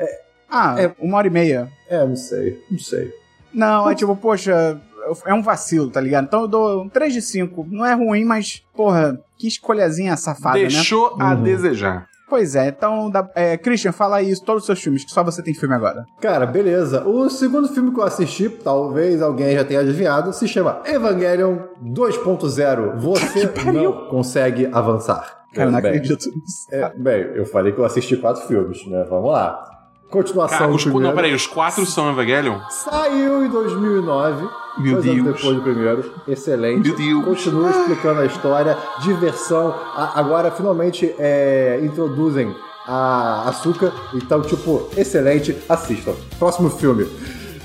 ah, 0.49 0.75
é- 0.81 0.91
uma 0.99 1.17
hora 1.17 1.27
e 1.27 1.29
meia. 1.31 1.69
é, 1.89 2.05
não 2.05 2.15
sei, 2.15 2.61
não 2.69 2.79
sei. 2.79 3.11
Não, 3.53 3.89
é 3.89 3.95
tipo, 3.95 4.15
poxa, 4.17 4.79
é 5.25 5.33
um 5.33 5.41
vacilo, 5.41 5.89
tá 5.89 6.01
ligado? 6.01 6.25
Então 6.25 6.41
eu 6.41 6.47
dou 6.47 6.81
um 6.83 6.89
3 6.89 7.13
de 7.13 7.21
5. 7.21 7.65
Não 7.69 7.85
é 7.85 7.93
ruim, 7.93 8.25
mas, 8.25 8.61
porra, 8.75 9.17
que 9.37 9.47
escolhazinha 9.47 10.17
safada, 10.17 10.57
né? 10.57 10.63
Deixou 10.67 11.15
a 11.19 11.33
Uhum. 11.33 11.43
desejar. 11.43 12.07
Pois 12.27 12.55
é, 12.55 12.69
então, 12.69 13.07
dá- 13.09 13.29
é, 13.35 13.55
Christian, 13.55 13.91
fala 13.91 14.17
aí 14.17 14.33
todos 14.41 14.63
os 14.63 14.65
seus 14.65 14.81
filmes, 14.81 15.05
que 15.05 15.11
só 15.11 15.23
você 15.23 15.43
tem 15.43 15.53
filme 15.53 15.75
agora. 15.75 16.05
Cara, 16.19 16.47
beleza. 16.47 17.05
O 17.07 17.29
segundo 17.29 17.67
filme 17.69 17.93
que 17.93 17.99
eu 17.99 18.03
assisti, 18.03 18.49
talvez 18.49 19.21
alguém 19.21 19.53
já 19.55 19.63
tenha 19.63 19.81
adivinhado, 19.81 20.33
se 20.33 20.47
chama 20.47 20.81
Evangelion 20.85 21.59
2.0. 21.83 22.95
Você 22.97 23.45
não 23.71 24.07
consegue 24.09 24.67
avançar. 24.73 25.44
Cara, 25.55 25.67
eu 25.69 25.71
não 25.71 25.81
bem, 25.81 25.91
acredito 25.91 26.29
nisso. 26.29 26.67
é, 26.71 26.93
bem, 26.95 27.21
eu 27.35 27.45
falei 27.45 27.71
que 27.71 27.79
eu 27.79 27.85
assisti 27.85 28.17
quatro 28.17 28.45
filmes, 28.47 28.85
né? 28.87 29.05
Vamos 29.09 29.31
lá. 29.31 29.71
Continuação 30.09 30.57
Cara, 30.59 30.69
do 30.69 30.75
os, 30.75 30.83
primeiro. 30.83 31.07
não, 31.07 31.15
peraí, 31.15 31.33
os 31.33 31.47
quatro 31.47 31.83
são 31.85 32.09
Evangelion? 32.11 32.59
Saiu 32.69 33.43
em 33.43 33.49
2009. 33.49 34.47
Meu 34.77 34.93
dois 34.93 35.05
anos 35.07 35.23
Deus. 35.23 35.35
depois 35.37 35.55
do 35.55 35.61
primeiro. 35.63 36.11
Excelente. 36.27 36.87
Meu 36.89 36.95
Deus. 36.97 37.25
Continua 37.25 37.69
explicando 37.71 38.21
a 38.21 38.25
história. 38.25 38.77
Diversão. 39.01 39.73
A- 39.95 40.11
agora, 40.19 40.51
finalmente, 40.51 41.13
é, 41.17 41.79
introduzem 41.81 42.53
a 42.85 43.49
açúcar. 43.49 43.91
Então, 44.13 44.41
tipo, 44.41 44.87
excelente. 44.95 45.57
Assistam. 45.67 46.13
Próximo 46.37 46.69
filme. 46.69 47.07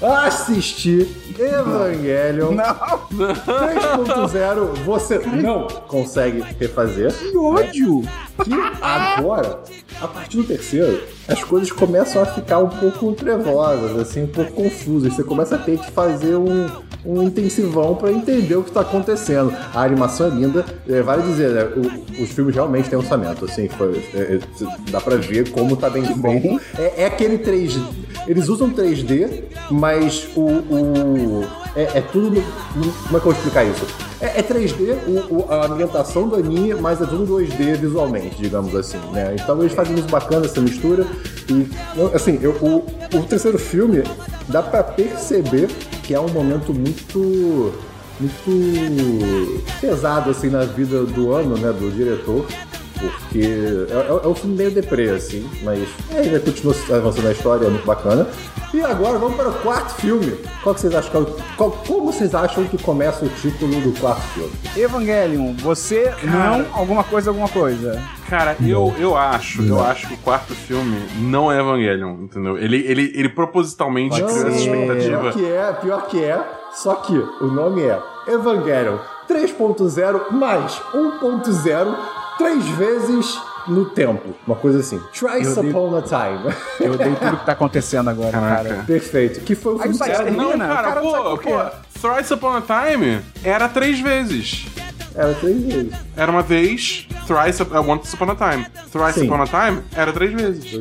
Assistir 0.03 1.07
Evangelion 1.39 2.53
Não, 2.53 2.65
3.0, 3.11 4.75
você 4.85 5.19
não 5.19 5.67
consegue 5.87 6.41
refazer. 6.59 7.13
que 7.13 7.37
ódio! 7.37 8.03
Que 8.43 8.51
agora, 8.81 9.61
a 10.01 10.09
partir 10.09 10.39
do 10.39 10.45
terceiro, 10.45 11.03
as 11.31 11.43
coisas 11.45 11.71
começam 11.71 12.23
a 12.23 12.27
ficar 12.27 12.59
um 12.59 12.69
pouco 12.69 13.13
trevosas, 13.13 13.99
assim, 13.99 14.25
um 14.25 14.27
pouco 14.27 14.53
confusas. 14.53 15.15
Você 15.15 15.23
começa 15.23 15.55
a 15.55 15.59
ter 15.59 15.79
que 15.79 15.91
fazer 15.91 16.37
um, 16.37 16.69
um 17.05 17.23
intensivão 17.23 17.95
pra 17.95 18.11
entender 18.11 18.57
o 18.57 18.63
que 18.63 18.71
tá 18.73 18.81
acontecendo. 18.81 19.53
A 19.75 19.83
animação 19.83 20.27
é 20.27 20.31
linda, 20.31 20.65
é, 20.89 21.01
vale 21.03 21.23
dizer, 21.23 21.51
né, 21.51 21.65
o- 21.77 22.23
os 22.23 22.31
filmes 22.31 22.55
realmente 22.55 22.89
têm 22.91 22.99
orçamento, 22.99 23.45
assim, 23.45 23.69
foi- 23.69 24.05
é, 24.15 24.19
é, 24.39 24.41
dá 24.91 25.01
pra 25.01 25.17
ver 25.17 25.51
como 25.51 25.77
tá 25.77 25.89
bem 25.89 26.05
feito. 26.05 26.61
É, 26.79 27.03
é 27.03 27.07
aquele 27.07 27.39
3D. 27.39 27.81
Eles 28.27 28.49
usam 28.49 28.71
3D, 28.71 29.45
mas 29.71 30.29
o. 30.37 30.41
o- 30.43 31.45
é, 31.77 31.99
é 31.99 32.01
tudo. 32.01 32.31
no- 32.31 32.85
no- 32.87 32.93
como 32.93 33.07
é 33.07 33.09
que 33.09 33.15
eu 33.17 33.21
vou 33.21 33.33
explicar 33.33 33.65
isso? 33.65 33.87
É, 34.21 34.41
é 34.41 34.43
3D, 34.43 34.93
o- 35.07 35.35
o- 35.37 35.47
a 35.51 35.65
ambientação 35.67 36.29
do 36.29 36.37
anime, 36.37 36.75
mas 36.75 37.01
é 37.01 37.07
tudo 37.07 37.25
2D 37.27 37.75
visualmente, 37.75 38.37
digamos 38.37 38.75
assim, 38.75 38.99
né? 39.13 39.35
Então 39.41 39.59
eles 39.61 39.73
fazem 39.73 39.95
isso 39.99 40.09
bacana, 40.09 40.45
essa 40.45 40.61
mistura. 40.61 41.07
E, 41.49 41.67
assim, 42.15 42.39
eu- 42.43 42.53
o, 42.61 42.85
o 43.17 43.23
terceiro 43.25 43.59
filme 43.59 44.03
dá 44.49 44.63
pra 44.63 44.83
perceber 44.83 45.69
que 46.03 46.15
é 46.15 46.21
um 46.21 46.29
momento 46.29 46.75
muito. 46.75 47.73
muito 48.21 49.65
pesado, 49.81 50.31
assim, 50.31 50.51
na 50.51 50.65
vida 50.65 51.05
do 51.05 51.33
ano, 51.33 51.57
né? 51.57 51.73
Do 51.73 51.91
diretor. 51.91 52.47
Porque 53.01 53.39
é, 53.41 53.95
é- 53.95 54.25
é 54.25 54.29
um 54.29 54.35
filme 54.35 54.57
meio 54.57 54.71
deprê, 54.71 55.11
assim, 55.11 55.49
mas 55.63 55.89
é, 56.15 56.25
ele 56.27 56.39
continua 56.41 56.75
avançando 56.91 57.25
na 57.25 57.33
história, 57.33 57.67
é 57.67 57.71
muito 57.71 57.87
bacana. 57.87 58.27
E 58.73 58.81
agora 58.83 59.19
vamos 59.19 59.37
para 59.37 59.49
o 59.49 59.53
quarto 59.55 59.95
filme. 60.01 60.37
Qual 60.63 60.75
que 60.75 60.81
vocês 60.83 60.95
acham 60.95 61.23
é 61.23 61.27
qual- 61.57 61.73
como 61.87 62.13
vocês 62.13 62.35
acham 62.35 62.65
que 62.67 62.79
começa 62.81 63.25
o 63.25 63.29
título 63.29 63.81
do 63.81 63.99
quarto 63.99 64.21
filme? 64.35 64.53
Evangelion, 64.77 65.55
você 65.57 66.15
não 66.23 66.65
alguma 66.73 67.03
coisa, 67.03 67.31
alguma 67.31 67.49
coisa. 67.49 68.01
Cara, 68.29 68.57
eu, 68.65 68.95
eu 68.99 69.17
acho, 69.17 69.63
eu 69.63 69.81
acho 69.83 70.07
que 70.07 70.15
o 70.15 70.19
quarto 70.19 70.55
filme 70.55 70.97
não 71.19 71.51
é 71.51 71.59
Evangelion, 71.59 72.13
entendeu? 72.23 72.57
Ele, 72.59 72.77
ele, 72.87 73.13
ele 73.17 73.29
propositalmente 73.29 74.15
criou 74.23 74.47
essa 74.47 74.49
expectativa. 74.51 75.19
Pior 75.21 75.33
que 75.33 75.45
é, 75.47 75.73
pior 75.73 76.07
que 76.07 76.23
é, 76.25 76.41
só 76.75 76.95
que 76.97 77.19
o 77.19 77.47
nome 77.49 77.83
é 77.83 77.99
Evangelion 78.29 78.99
3.0 79.29 80.31
mais 80.31 80.81
1.0 80.95 81.97
três 82.41 82.65
vezes 82.71 83.39
no 83.69 83.85
tempo. 83.91 84.35
Uma 84.47 84.57
coisa 84.57 84.81
assim. 84.81 84.99
Thrice 85.13 85.61
dei- 85.61 85.71
upon 85.71 85.95
a 85.97 86.03
time. 86.03 86.55
Eu 86.81 86.93
odeio 86.95 87.15
tudo 87.17 87.37
que 87.37 87.45
tá 87.47 87.53
acontecendo 87.53 88.09
agora, 88.09 88.31
Caraca. 88.33 88.65
cara. 88.69 88.85
Perfeito. 88.87 89.41
Que 89.41 89.55
foi 89.55 89.75
o 89.75 89.79
filme 89.79 89.99
que 89.99 90.05
termina, 90.05 90.57
Não, 90.57 90.75
cara, 90.75 90.89
cara 90.89 91.01
pô, 91.01 91.39
pô, 91.39 91.61
Thrice 92.01 92.33
Upon 92.33 92.57
a 92.57 92.63
Time 92.63 93.21
era 93.45 93.69
três 93.69 94.01
vezes. 94.01 94.67
Era 95.15 95.35
três 95.35 95.63
vezes. 95.65 95.93
Era 96.17 96.31
uma 96.31 96.43
vez, 96.43 97.07
Thrice 97.27 97.63
uh, 97.63 97.91
Once 97.91 98.15
Upon 98.15 98.31
a 98.31 98.35
Time. 98.37 98.67
Thrice 98.93 99.21
Sim. 99.21 99.27
Upon 99.27 99.43
a 99.43 99.47
Time 99.47 99.83
era 99.95 100.13
três 100.13 100.33
vezes. 100.33 100.81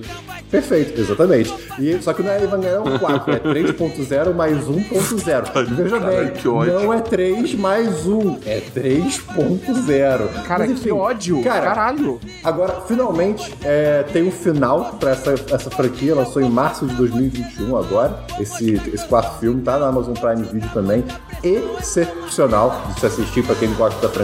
Perfeito, 0.50 1.00
exatamente. 1.00 1.54
E, 1.78 2.02
só 2.02 2.12
que 2.12 2.24
não 2.24 2.32
é 2.32 2.44
Evangelion 2.44 2.98
4, 2.98 3.34
é 3.34 3.40
3.0 3.40 4.34
mais 4.34 4.58
1.0. 4.68 5.66
Veja 5.76 6.00
bem, 6.00 6.30
que 6.32 6.48
ódio. 6.48 6.74
não 6.74 6.94
é 6.94 7.02
3 7.02 7.54
mais 7.54 8.08
1, 8.08 8.40
é 8.46 8.62
3.0. 8.76 10.44
Cara, 10.44 10.68
Mas, 10.68 10.80
que 10.80 10.92
ódio. 10.92 11.44
Cara, 11.44 11.68
Caralho. 11.68 12.20
Agora, 12.44 12.82
finalmente, 12.88 13.56
é, 13.64 14.04
tem 14.12 14.28
um 14.28 14.32
final 14.32 14.96
pra 15.00 15.12
essa, 15.12 15.36
essa 15.52 15.70
franquia. 15.70 16.16
Lançou 16.16 16.42
em 16.42 16.50
março 16.50 16.88
de 16.88 16.96
2021 16.96 17.78
agora. 17.78 18.20
Esse, 18.40 18.74
esse 18.92 19.06
quarto 19.08 19.40
filme 19.40 19.62
tá 19.62 19.78
na 19.78 19.88
Amazon 19.88 20.16
Prime 20.16 20.44
Video 20.52 20.70
também. 20.74 21.04
Excepcional 21.44 22.86
de 22.88 23.00
se 23.00 23.06
assistir 23.06 23.46
pra 23.46 23.54
quem 23.54 23.72
gosta 23.74 24.02
da 24.02 24.10
franquia. 24.12 24.19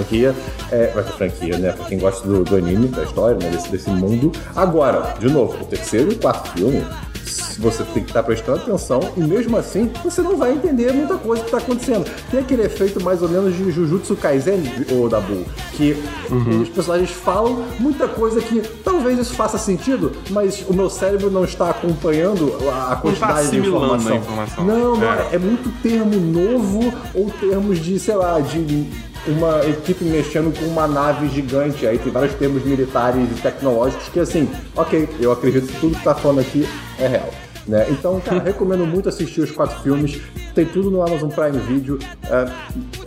É, 0.72 0.88
da 0.94 1.04
franquia, 1.04 1.58
né? 1.58 1.72
Pra 1.72 1.86
quem 1.86 1.98
gosta 2.00 2.28
do, 2.28 2.44
do 2.44 2.56
anime, 2.56 2.88
da 2.88 3.04
história, 3.04 3.38
né? 3.38 3.50
Desse, 3.50 3.70
desse 3.70 3.90
mundo. 3.90 4.32
Agora, 4.56 5.14
de 5.20 5.30
novo, 5.30 5.56
o 5.62 5.66
terceiro 5.66 6.12
e 6.12 6.16
o 6.16 6.18
quarto 6.20 6.50
filme. 6.52 6.84
Você 7.58 7.84
tem 7.86 8.04
que 8.04 8.10
estar 8.10 8.22
prestando 8.22 8.58
atenção 8.60 9.00
e 9.16 9.22
mesmo 9.22 9.56
assim 9.58 9.90
você 10.04 10.22
não 10.22 10.36
vai 10.38 10.52
entender 10.52 10.92
muita 10.92 11.16
coisa 11.16 11.42
que 11.42 11.48
está 11.48 11.58
acontecendo. 11.58 12.06
Tem 12.30 12.42
aquele 12.42 12.64
efeito 12.64 13.02
mais 13.02 13.22
ou 13.22 13.30
menos 13.30 13.56
de 13.56 13.72
Jujutsu 13.72 14.16
Kaisen, 14.18 14.62
ou 14.92 15.08
Dabu, 15.08 15.46
que 15.72 15.96
os 16.62 16.68
personagens 16.70 17.12
falam 17.12 17.64
muita 17.80 18.10
coisa 18.10 18.42
que 18.42 18.62
talvez 18.84 19.18
isso 19.18 19.34
faça 19.34 19.58
sentido, 19.58 20.12
mas 20.32 20.66
o 20.68 20.74
meu 20.74 20.90
cérebro 20.90 21.32
não 21.32 21.46
está 21.46 21.70
acompanhando 21.70 22.54
a, 22.70 22.92
a 22.92 22.96
quantidade 22.98 23.50
de 23.50 23.60
informação. 23.60 24.16
informação. 24.18 24.64
Não, 24.66 24.98
não, 24.98 25.04
É. 25.14 25.30
é. 25.32 25.38
muito 25.40 25.72
termo 25.82 26.20
novo 26.20 26.94
ou 27.14 27.30
termos 27.40 27.80
de, 27.80 27.98
sei 27.98 28.16
lá, 28.16 28.38
de 28.42 28.86
uma 29.27 29.65
equipe 29.65 30.03
mexendo 30.03 30.58
com 30.58 30.65
uma 30.65 30.88
nave 30.88 31.27
gigante. 31.29 31.86
Aí 31.88 31.98
tem 31.98 32.12
vários 32.12 32.34
termos 32.36 32.63
militares 32.63 33.29
e 33.32 33.41
tecnológicos 33.41 34.10
que, 34.10 34.20
assim, 34.20 34.50
ok, 34.75 35.10
eu 35.20 35.32
acredito 35.32 35.67
que 35.67 35.79
tudo 35.79 35.98
que 35.98 36.03
tá 36.03 36.15
falando 36.15 36.41
aqui 36.41 36.67
é 37.00 37.08
real. 37.08 37.45
Né? 37.67 37.88
Então, 37.89 38.19
cara, 38.19 38.39
recomendo 38.43 38.86
muito 38.86 39.10
assistir 39.10 39.41
os 39.41 39.50
quatro 39.51 39.79
filmes. 39.81 40.22
Tem 40.53 40.65
tudo 40.65 40.91
no 40.91 41.01
Amazon 41.01 41.29
Prime 41.29 41.57
Video. 41.60 41.98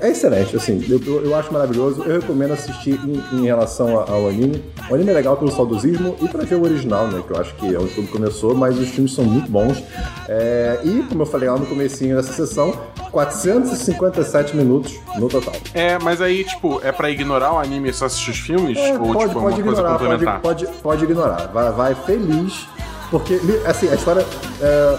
É, 0.00 0.08
é 0.08 0.10
excelente, 0.10 0.56
assim. 0.56 0.84
Eu, 0.88 1.00
eu- 1.24 1.34
acho 1.36 1.52
maravilhoso. 1.52 2.02
Eu 2.02 2.20
recomendo 2.20 2.52
assistir 2.54 2.98
em, 3.04 3.38
em 3.38 3.44
relação 3.44 4.00
ao 4.00 4.28
anime. 4.28 4.62
O 4.90 4.94
anime 4.94 5.10
é 5.10 5.14
legal 5.14 5.36
pelo 5.36 5.50
saudosismo 5.52 6.16
e 6.20 6.28
pra 6.28 6.42
ver 6.44 6.56
o 6.56 6.62
original, 6.64 7.06
né? 7.06 7.22
Que 7.26 7.32
eu 7.32 7.40
acho 7.40 7.54
que 7.54 7.72
é 7.74 7.78
onde 7.78 7.94
tudo 7.94 8.08
começou, 8.08 8.54
mas 8.54 8.76
os 8.78 8.88
filmes 8.88 9.14
são 9.14 9.24
muito 9.24 9.48
bons. 9.50 9.82
É, 10.28 10.80
e, 10.82 11.04
como 11.08 11.22
eu 11.22 11.26
falei 11.26 11.48
lá 11.48 11.56
no 11.56 11.66
comecinho 11.66 12.16
dessa 12.16 12.32
sessão, 12.32 12.74
457 13.12 14.56
minutos 14.56 14.98
no 15.16 15.28
total. 15.28 15.54
É, 15.74 15.98
mas 15.98 16.20
aí, 16.20 16.44
tipo, 16.44 16.80
é 16.82 16.90
pra 16.92 17.10
ignorar 17.10 17.52
o 17.52 17.58
anime 17.58 17.90
e 17.90 17.92
só 17.92 18.06
assistir 18.06 18.30
os 18.32 18.38
filmes? 18.38 18.76
É, 18.78 18.92
ou, 18.98 19.12
pode, 19.12 19.26
tipo, 19.28 19.38
é 19.38 19.42
pode 19.42 19.60
ignorar, 19.60 19.98
pode, 19.98 20.26
pode, 20.42 20.66
pode 20.82 21.04
ignorar. 21.04 21.46
Vai, 21.52 21.72
vai 21.72 21.94
feliz, 21.94 22.66
porque, 23.10 23.40
assim, 23.66 23.88
a 23.88 23.94
história, 23.94 24.26
é, 24.60 24.98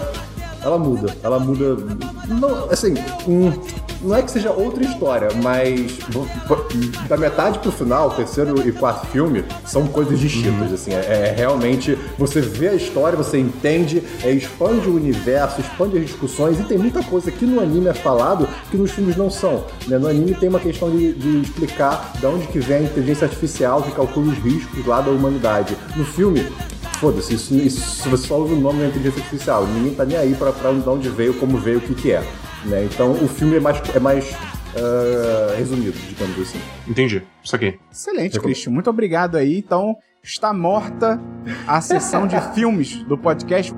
ela 0.62 0.78
muda. 0.78 1.14
Ela 1.22 1.38
muda, 1.38 1.76
não, 2.28 2.70
assim, 2.70 2.94
hum, 3.26 3.52
não 4.02 4.14
é 4.14 4.22
que 4.22 4.30
seja 4.30 4.50
outra 4.50 4.84
história, 4.84 5.28
mas 5.42 5.98
da 7.08 7.16
metade 7.16 7.58
pro 7.58 7.72
final, 7.72 8.10
terceiro 8.10 8.66
e 8.66 8.72
quarto 8.72 9.06
filme, 9.06 9.44
são 9.64 9.86
coisas 9.86 10.18
distintas, 10.18 10.72
assim. 10.72 10.92
É, 10.92 11.28
é 11.28 11.34
realmente, 11.36 11.98
você 12.18 12.40
vê 12.40 12.68
a 12.68 12.74
história, 12.74 13.16
você 13.16 13.38
entende, 13.38 14.02
é, 14.22 14.30
expande 14.30 14.88
o 14.88 14.96
universo, 14.96 15.60
expande 15.60 15.98
as 15.98 16.06
discussões, 16.06 16.58
e 16.60 16.64
tem 16.64 16.78
muita 16.78 17.02
coisa 17.02 17.30
que 17.30 17.44
no 17.44 17.60
anime 17.60 17.88
é 17.88 17.94
falado 17.94 18.48
que 18.70 18.76
nos 18.76 18.90
filmes 18.90 19.16
não 19.16 19.30
são. 19.30 19.64
né? 19.86 19.98
No 19.98 20.08
anime 20.08 20.34
tem 20.34 20.48
uma 20.48 20.60
questão 20.60 20.90
de, 20.90 21.12
de 21.12 21.42
explicar 21.42 22.12
de 22.18 22.26
onde 22.26 22.46
que 22.48 22.58
vem 22.58 22.78
a 22.78 22.82
inteligência 22.82 23.26
artificial 23.26 23.82
que 23.82 23.92
calcula 23.92 24.32
os 24.32 24.38
riscos 24.38 24.84
lá 24.86 25.00
da 25.00 25.10
humanidade. 25.10 25.76
No 25.96 26.04
filme, 26.04 26.46
foda-se, 27.00 27.34
isso, 27.34 27.54
isso 27.54 28.10
você 28.10 28.26
só 28.28 28.38
usa 28.38 28.52
o 28.52 28.60
nome 28.60 28.80
da 28.80 28.88
inteligência 28.88 29.22
artificial. 29.22 29.66
Ninguém 29.66 29.94
tá 29.94 30.04
nem 30.04 30.18
aí 30.18 30.34
pra, 30.34 30.52
pra 30.52 30.70
de 30.70 30.88
onde 30.88 31.08
veio, 31.08 31.32
como 31.34 31.56
veio, 31.56 31.78
o 31.78 31.80
que 31.80 31.94
que 31.94 32.12
é. 32.12 32.22
Né? 32.66 32.84
Então 32.84 33.12
o 33.12 33.26
filme 33.26 33.56
é 33.56 33.60
mais, 33.60 33.80
é 33.94 33.98
mais 33.98 34.36
ah, 34.76 35.54
resumido, 35.56 35.98
digamos 35.98 36.38
assim. 36.38 36.60
Entendi. 36.86 37.22
Isso 37.42 37.56
aqui. 37.56 37.78
Excelente, 37.90 38.38
Christian. 38.38 38.72
Muito 38.72 38.90
obrigado 38.90 39.36
aí. 39.36 39.58
Então, 39.58 39.96
está 40.22 40.52
morta 40.52 41.18
a 41.66 41.80
sessão 41.80 42.26
de 42.26 42.38
filmes 42.54 43.02
do 43.04 43.16
podcast. 43.16 43.72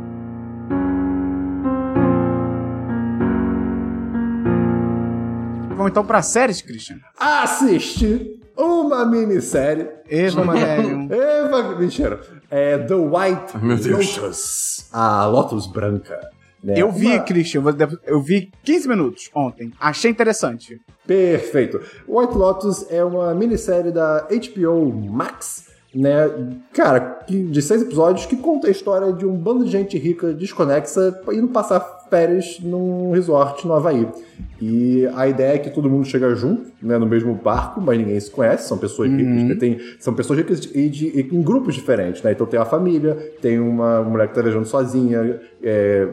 Vamos 5.69 5.91
então 5.91 6.05
para 6.05 6.23
séries, 6.23 6.61
Christian. 6.61 6.99
Assistir 7.19 8.38
uma 8.57 9.07
minissérie 9.07 9.88
Evangelion. 10.09 11.09
Eva, 11.11 11.76
mentira. 11.76 12.21
É 12.54 12.76
The 12.76 12.94
White 12.94 13.56
meu 13.62 13.76
Deus. 13.78 14.16
Lotus. 14.18 14.88
A 14.92 15.25
Lotus 15.26 15.66
Branca. 15.66 16.21
né? 16.62 16.75
Eu 16.76 16.92
vi, 16.92 17.06
Uma- 17.06 17.21
Christian, 17.21 17.62
eu 18.04 18.21
vi 18.21 18.52
15 18.62 18.87
minutos 18.88 19.30
ontem. 19.35 19.73
Achei 19.80 20.11
interessante. 20.11 20.78
Perfeito. 21.06 21.80
White 22.06 22.35
Lotus 22.35 22.87
é 22.90 23.02
uma 23.02 23.35
minissérie 23.35 23.90
da 23.90 24.28
HBO 24.30 24.92
Max, 24.92 25.68
né? 25.94 26.30
Cara, 26.72 27.20
de 27.28 27.61
seis 27.62 27.82
episódios 27.82 28.26
que 28.26 28.37
conta 28.37 28.66
a 28.66 28.70
história 28.70 29.12
de 29.12 29.26
um 29.26 29.34
bando 29.37 29.64
de 29.64 29.70
gente 29.70 29.99
rica 29.99 30.32
desconexa 30.32 31.20
indo 31.32 31.49
passar 31.49 31.80
férias 32.08 32.58
num 32.62 33.11
resort 33.12 33.66
no 33.66 33.75
Havaí. 33.75 34.06
E 34.61 35.06
a 35.14 35.26
ideia 35.26 35.54
é 35.54 35.58
que 35.58 35.70
todo 35.70 35.88
mundo 35.90 36.04
chega 36.06 36.34
junto, 36.34 36.70
né, 36.80 36.96
no 36.99 37.06
mesmo 37.06 37.34
barco, 37.34 37.80
mas 37.80 37.99
ninguém 37.99 38.18
se 38.20 38.30
conhece, 38.30 38.68
são 38.68 38.78
pessoas 38.78 39.11
ricas, 39.11 39.42
que 39.49 39.54
tem, 39.56 39.78
são 39.99 40.14
pessoas 40.14 40.38
ricas 40.38 40.64
e, 40.75 40.88
de- 40.88 41.08
e 41.08 41.28
em 41.34 41.42
grupos 41.42 41.75
diferentes, 41.75 42.22
né? 42.22 42.32
Então 42.32 42.46
tem 42.46 42.61
a 42.61 42.64
família, 42.64 43.14
tem 43.40 43.58
uma 43.58 44.02
mulher 44.02 44.28
que 44.28 44.34
tá 44.34 44.42
viajando 44.42 44.66
sozinha, 44.66 45.40
é, 45.62 46.08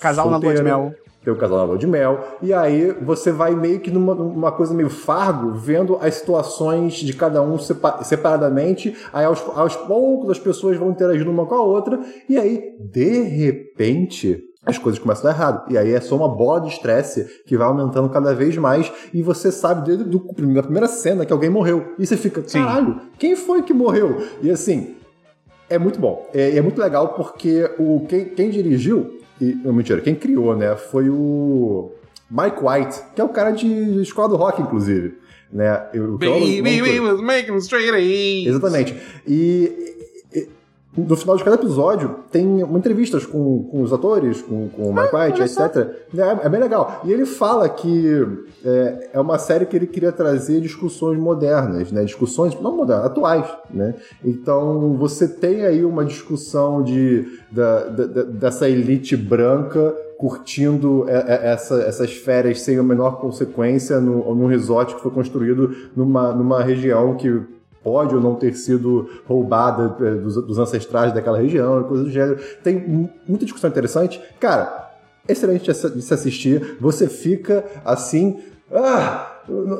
Casal 0.00 0.30
na 0.30 0.36
lua 0.38 0.54
de 0.54 0.62
mel. 0.64 0.94
Tem 1.24 1.32
o 1.32 1.36
casal 1.36 1.58
na 1.58 1.64
lua 1.64 1.78
de 1.78 1.86
mel, 1.86 2.36
e 2.42 2.52
aí 2.52 2.92
você 3.02 3.32
vai 3.32 3.54
meio 3.54 3.80
que 3.80 3.90
numa, 3.90 4.52
coisa 4.52 4.74
meio 4.74 4.90
fargo, 4.90 5.52
vendo 5.52 5.98
as 6.00 6.16
situações 6.16 6.94
de 6.94 7.12
cada 7.14 7.42
um 7.42 7.58
sepa- 7.58 8.02
separadamente, 8.02 8.94
aí 9.12 9.24
aos, 9.24 9.42
aos 9.54 9.74
poucos 9.74 10.30
as 10.30 10.38
pessoas 10.38 10.76
vão 10.76 10.90
interagindo 10.90 11.30
uma 11.30 11.46
com 11.46 11.54
a 11.54 11.62
outra, 11.62 11.98
e 12.28 12.38
aí, 12.38 12.76
de 12.78 13.22
repente, 13.22 14.44
as 14.66 14.78
coisas 14.78 14.98
começam 14.98 15.28
a 15.28 15.32
dar 15.32 15.38
errado. 15.38 15.72
E 15.72 15.76
aí 15.76 15.92
é 15.92 16.00
só 16.00 16.16
uma 16.16 16.28
bola 16.28 16.62
de 16.62 16.68
estresse 16.68 17.42
que 17.46 17.56
vai 17.56 17.66
aumentando 17.66 18.08
cada 18.08 18.34
vez 18.34 18.56
mais 18.56 18.90
e 19.12 19.22
você 19.22 19.52
sabe 19.52 19.84
desde 19.84 20.04
do, 20.04 20.18
da 20.54 20.62
primeira 20.62 20.88
cena 20.88 21.26
que 21.26 21.32
alguém 21.32 21.50
morreu. 21.50 21.94
E 21.98 22.06
você 22.06 22.16
fica, 22.16 22.42
caralho, 22.64 23.00
quem 23.18 23.36
foi 23.36 23.62
que 23.62 23.74
morreu? 23.74 24.22
E 24.40 24.50
assim, 24.50 24.94
é 25.68 25.78
muito 25.78 26.00
bom. 26.00 26.26
É, 26.32 26.56
é 26.56 26.62
muito 26.62 26.80
legal 26.80 27.08
porque 27.14 27.70
o, 27.78 28.06
quem, 28.08 28.24
quem 28.26 28.48
dirigiu, 28.50 29.18
e, 29.40 29.54
não, 29.54 29.72
mentira, 29.72 30.00
quem 30.00 30.14
criou, 30.14 30.56
né, 30.56 30.76
foi 30.76 31.08
o 31.08 31.90
Mike 32.30 32.56
White, 32.62 33.00
que 33.14 33.20
é 33.20 33.24
o 33.24 33.28
cara 33.28 33.50
de 33.50 33.66
escola 34.02 34.28
do 34.28 34.36
rock, 34.36 34.60
inclusive. 34.62 35.14
Né? 35.52 35.86
Eu, 35.94 36.18
Baby, 36.18 36.82
we 36.82 37.00
was 37.00 37.20
making 37.20 37.56
straight 37.58 37.90
A's. 37.90 38.46
Exatamente. 38.48 38.94
E- 39.26 39.94
no 40.96 41.16
final 41.16 41.36
de 41.36 41.42
cada 41.44 41.56
episódio 41.56 42.16
tem 42.30 42.62
uma 42.62 42.78
entrevistas 42.78 43.26
com, 43.26 43.64
com 43.64 43.82
os 43.82 43.92
atores, 43.92 44.40
com, 44.42 44.68
com 44.68 44.90
o 44.90 44.94
Mike 44.94 45.14
White, 45.14 45.42
etc. 45.42 45.88
É, 46.16 46.46
é 46.46 46.48
bem 46.48 46.60
legal. 46.60 47.00
E 47.04 47.12
ele 47.12 47.26
fala 47.26 47.68
que 47.68 48.26
é, 48.64 49.10
é 49.14 49.20
uma 49.20 49.38
série 49.38 49.66
que 49.66 49.74
ele 49.76 49.86
queria 49.86 50.12
trazer 50.12 50.60
discussões 50.60 51.18
modernas, 51.18 51.90
né? 51.90 52.04
Discussões, 52.04 52.58
não 52.60 52.76
modernas, 52.76 53.06
atuais, 53.06 53.46
né? 53.70 53.94
Então 54.24 54.94
você 54.96 55.26
tem 55.26 55.66
aí 55.66 55.84
uma 55.84 56.04
discussão 56.04 56.82
de, 56.82 57.26
da, 57.50 57.84
da- 57.84 58.06
da- 58.06 58.22
dessa 58.22 58.68
elite 58.68 59.16
branca 59.16 59.94
curtindo 60.16 61.04
é, 61.08 61.14
é, 61.16 61.52
essa- 61.52 61.82
essas 61.82 62.12
férias 62.12 62.60
sem 62.60 62.78
a 62.78 62.82
menor 62.82 63.18
consequência 63.20 64.00
no, 64.00 64.34
num 64.34 64.46
resort 64.46 64.94
que 64.94 65.02
foi 65.02 65.10
construído 65.10 65.74
numa, 65.96 66.32
numa 66.32 66.62
região 66.62 67.14
que 67.16 67.40
pode 67.84 68.14
ou 68.14 68.20
não 68.20 68.34
ter 68.34 68.54
sido 68.54 69.08
roubada 69.26 69.94
é, 70.04 70.14
dos, 70.14 70.34
dos 70.46 70.58
ancestrais 70.58 71.12
daquela 71.12 71.38
região, 71.38 71.82
e 71.82 71.84
coisa 71.84 72.02
do 72.04 72.10
gênero. 72.10 72.40
Tem 72.64 72.80
mu- 72.80 73.10
muita 73.28 73.44
discussão 73.44 73.68
interessante. 73.70 74.20
Cara, 74.40 74.90
excelente 75.28 75.70
de 75.70 76.02
se 76.02 76.14
assistir. 76.14 76.76
Você 76.80 77.06
fica 77.08 77.62
assim. 77.84 78.42
Ah, 78.72 79.30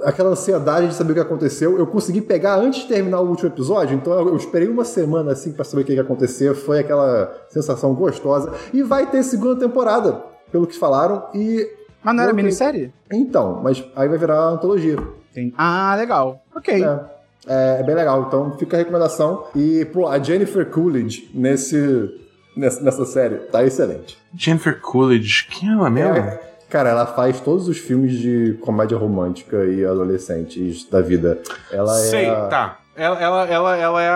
aquela 0.04 0.30
ansiedade 0.30 0.88
de 0.88 0.94
saber 0.94 1.12
o 1.12 1.14
que 1.14 1.20
aconteceu. 1.20 1.78
Eu 1.78 1.86
consegui 1.86 2.20
pegar 2.20 2.56
antes 2.58 2.82
de 2.82 2.88
terminar 2.88 3.20
o 3.22 3.28
último 3.28 3.48
episódio, 3.48 3.96
então 3.96 4.12
eu 4.12 4.36
esperei 4.36 4.68
uma 4.68 4.84
semana 4.84 5.32
assim 5.32 5.52
pra 5.52 5.64
saber 5.64 5.82
o 5.82 5.84
que 5.86 5.94
ia 5.94 6.02
acontecer. 6.02 6.54
Foi 6.54 6.78
aquela 6.80 7.32
sensação 7.48 7.94
gostosa. 7.94 8.52
E 8.72 8.82
vai 8.82 9.06
ter 9.10 9.22
segunda 9.22 9.58
temporada, 9.58 10.22
pelo 10.52 10.66
que 10.66 10.78
falaram. 10.78 11.24
E. 11.34 11.66
Mas 12.04 12.14
não 12.14 12.22
era 12.22 12.32
tenho- 12.32 12.44
minissérie? 12.44 12.92
Então, 13.10 13.60
mas 13.64 13.82
aí 13.96 14.06
vai 14.06 14.18
virar 14.18 14.38
antologia. 14.50 14.98
Tem. 15.32 15.52
Ah, 15.56 15.94
legal. 15.96 16.44
Ok. 16.54 16.84
É, 16.84 17.00
é, 17.46 17.78
é 17.80 17.82
bem 17.82 17.94
legal. 17.94 18.24
Então 18.26 18.56
fica 18.58 18.76
a 18.76 18.78
recomendação. 18.78 19.44
E, 19.54 19.84
pô, 19.86 20.06
a 20.06 20.18
Jennifer 20.18 20.66
Coolidge 20.66 21.30
nesse, 21.34 22.10
nessa, 22.56 22.82
nessa 22.82 23.04
série 23.04 23.36
tá 23.36 23.64
excelente. 23.64 24.16
Jennifer 24.36 24.80
Coolidge, 24.80 25.46
quem 25.50 25.68
é 25.68 25.72
ela 25.72 25.90
mesmo? 25.90 26.16
É, 26.16 26.40
cara, 26.68 26.90
ela 26.90 27.06
faz 27.06 27.40
todos 27.40 27.68
os 27.68 27.78
filmes 27.78 28.12
de 28.12 28.58
comédia 28.60 28.96
romântica 28.98 29.64
e 29.64 29.84
adolescentes 29.84 30.88
da 30.88 31.00
vida. 31.00 31.38
Ela 31.70 31.94
Sei, 31.94 32.26
é. 32.26 32.30
a- 32.30 32.46
tá. 32.46 32.78
Ela, 32.96 33.20
ela, 33.20 33.46
ela, 33.48 33.76
ela 33.76 34.02
é 34.02 34.08
a, 34.08 34.14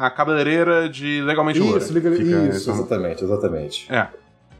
a, 0.00 0.06
a 0.06 0.10
cabeleireira 0.10 0.88
de 0.88 1.22
Legalmente 1.22 1.60
Loura. 1.60 1.78
Isso, 1.78 1.92
Fica- 1.92 2.08
isso, 2.10 2.68
exatamente, 2.70 3.22
exatamente. 3.22 3.86
É. 3.92 4.08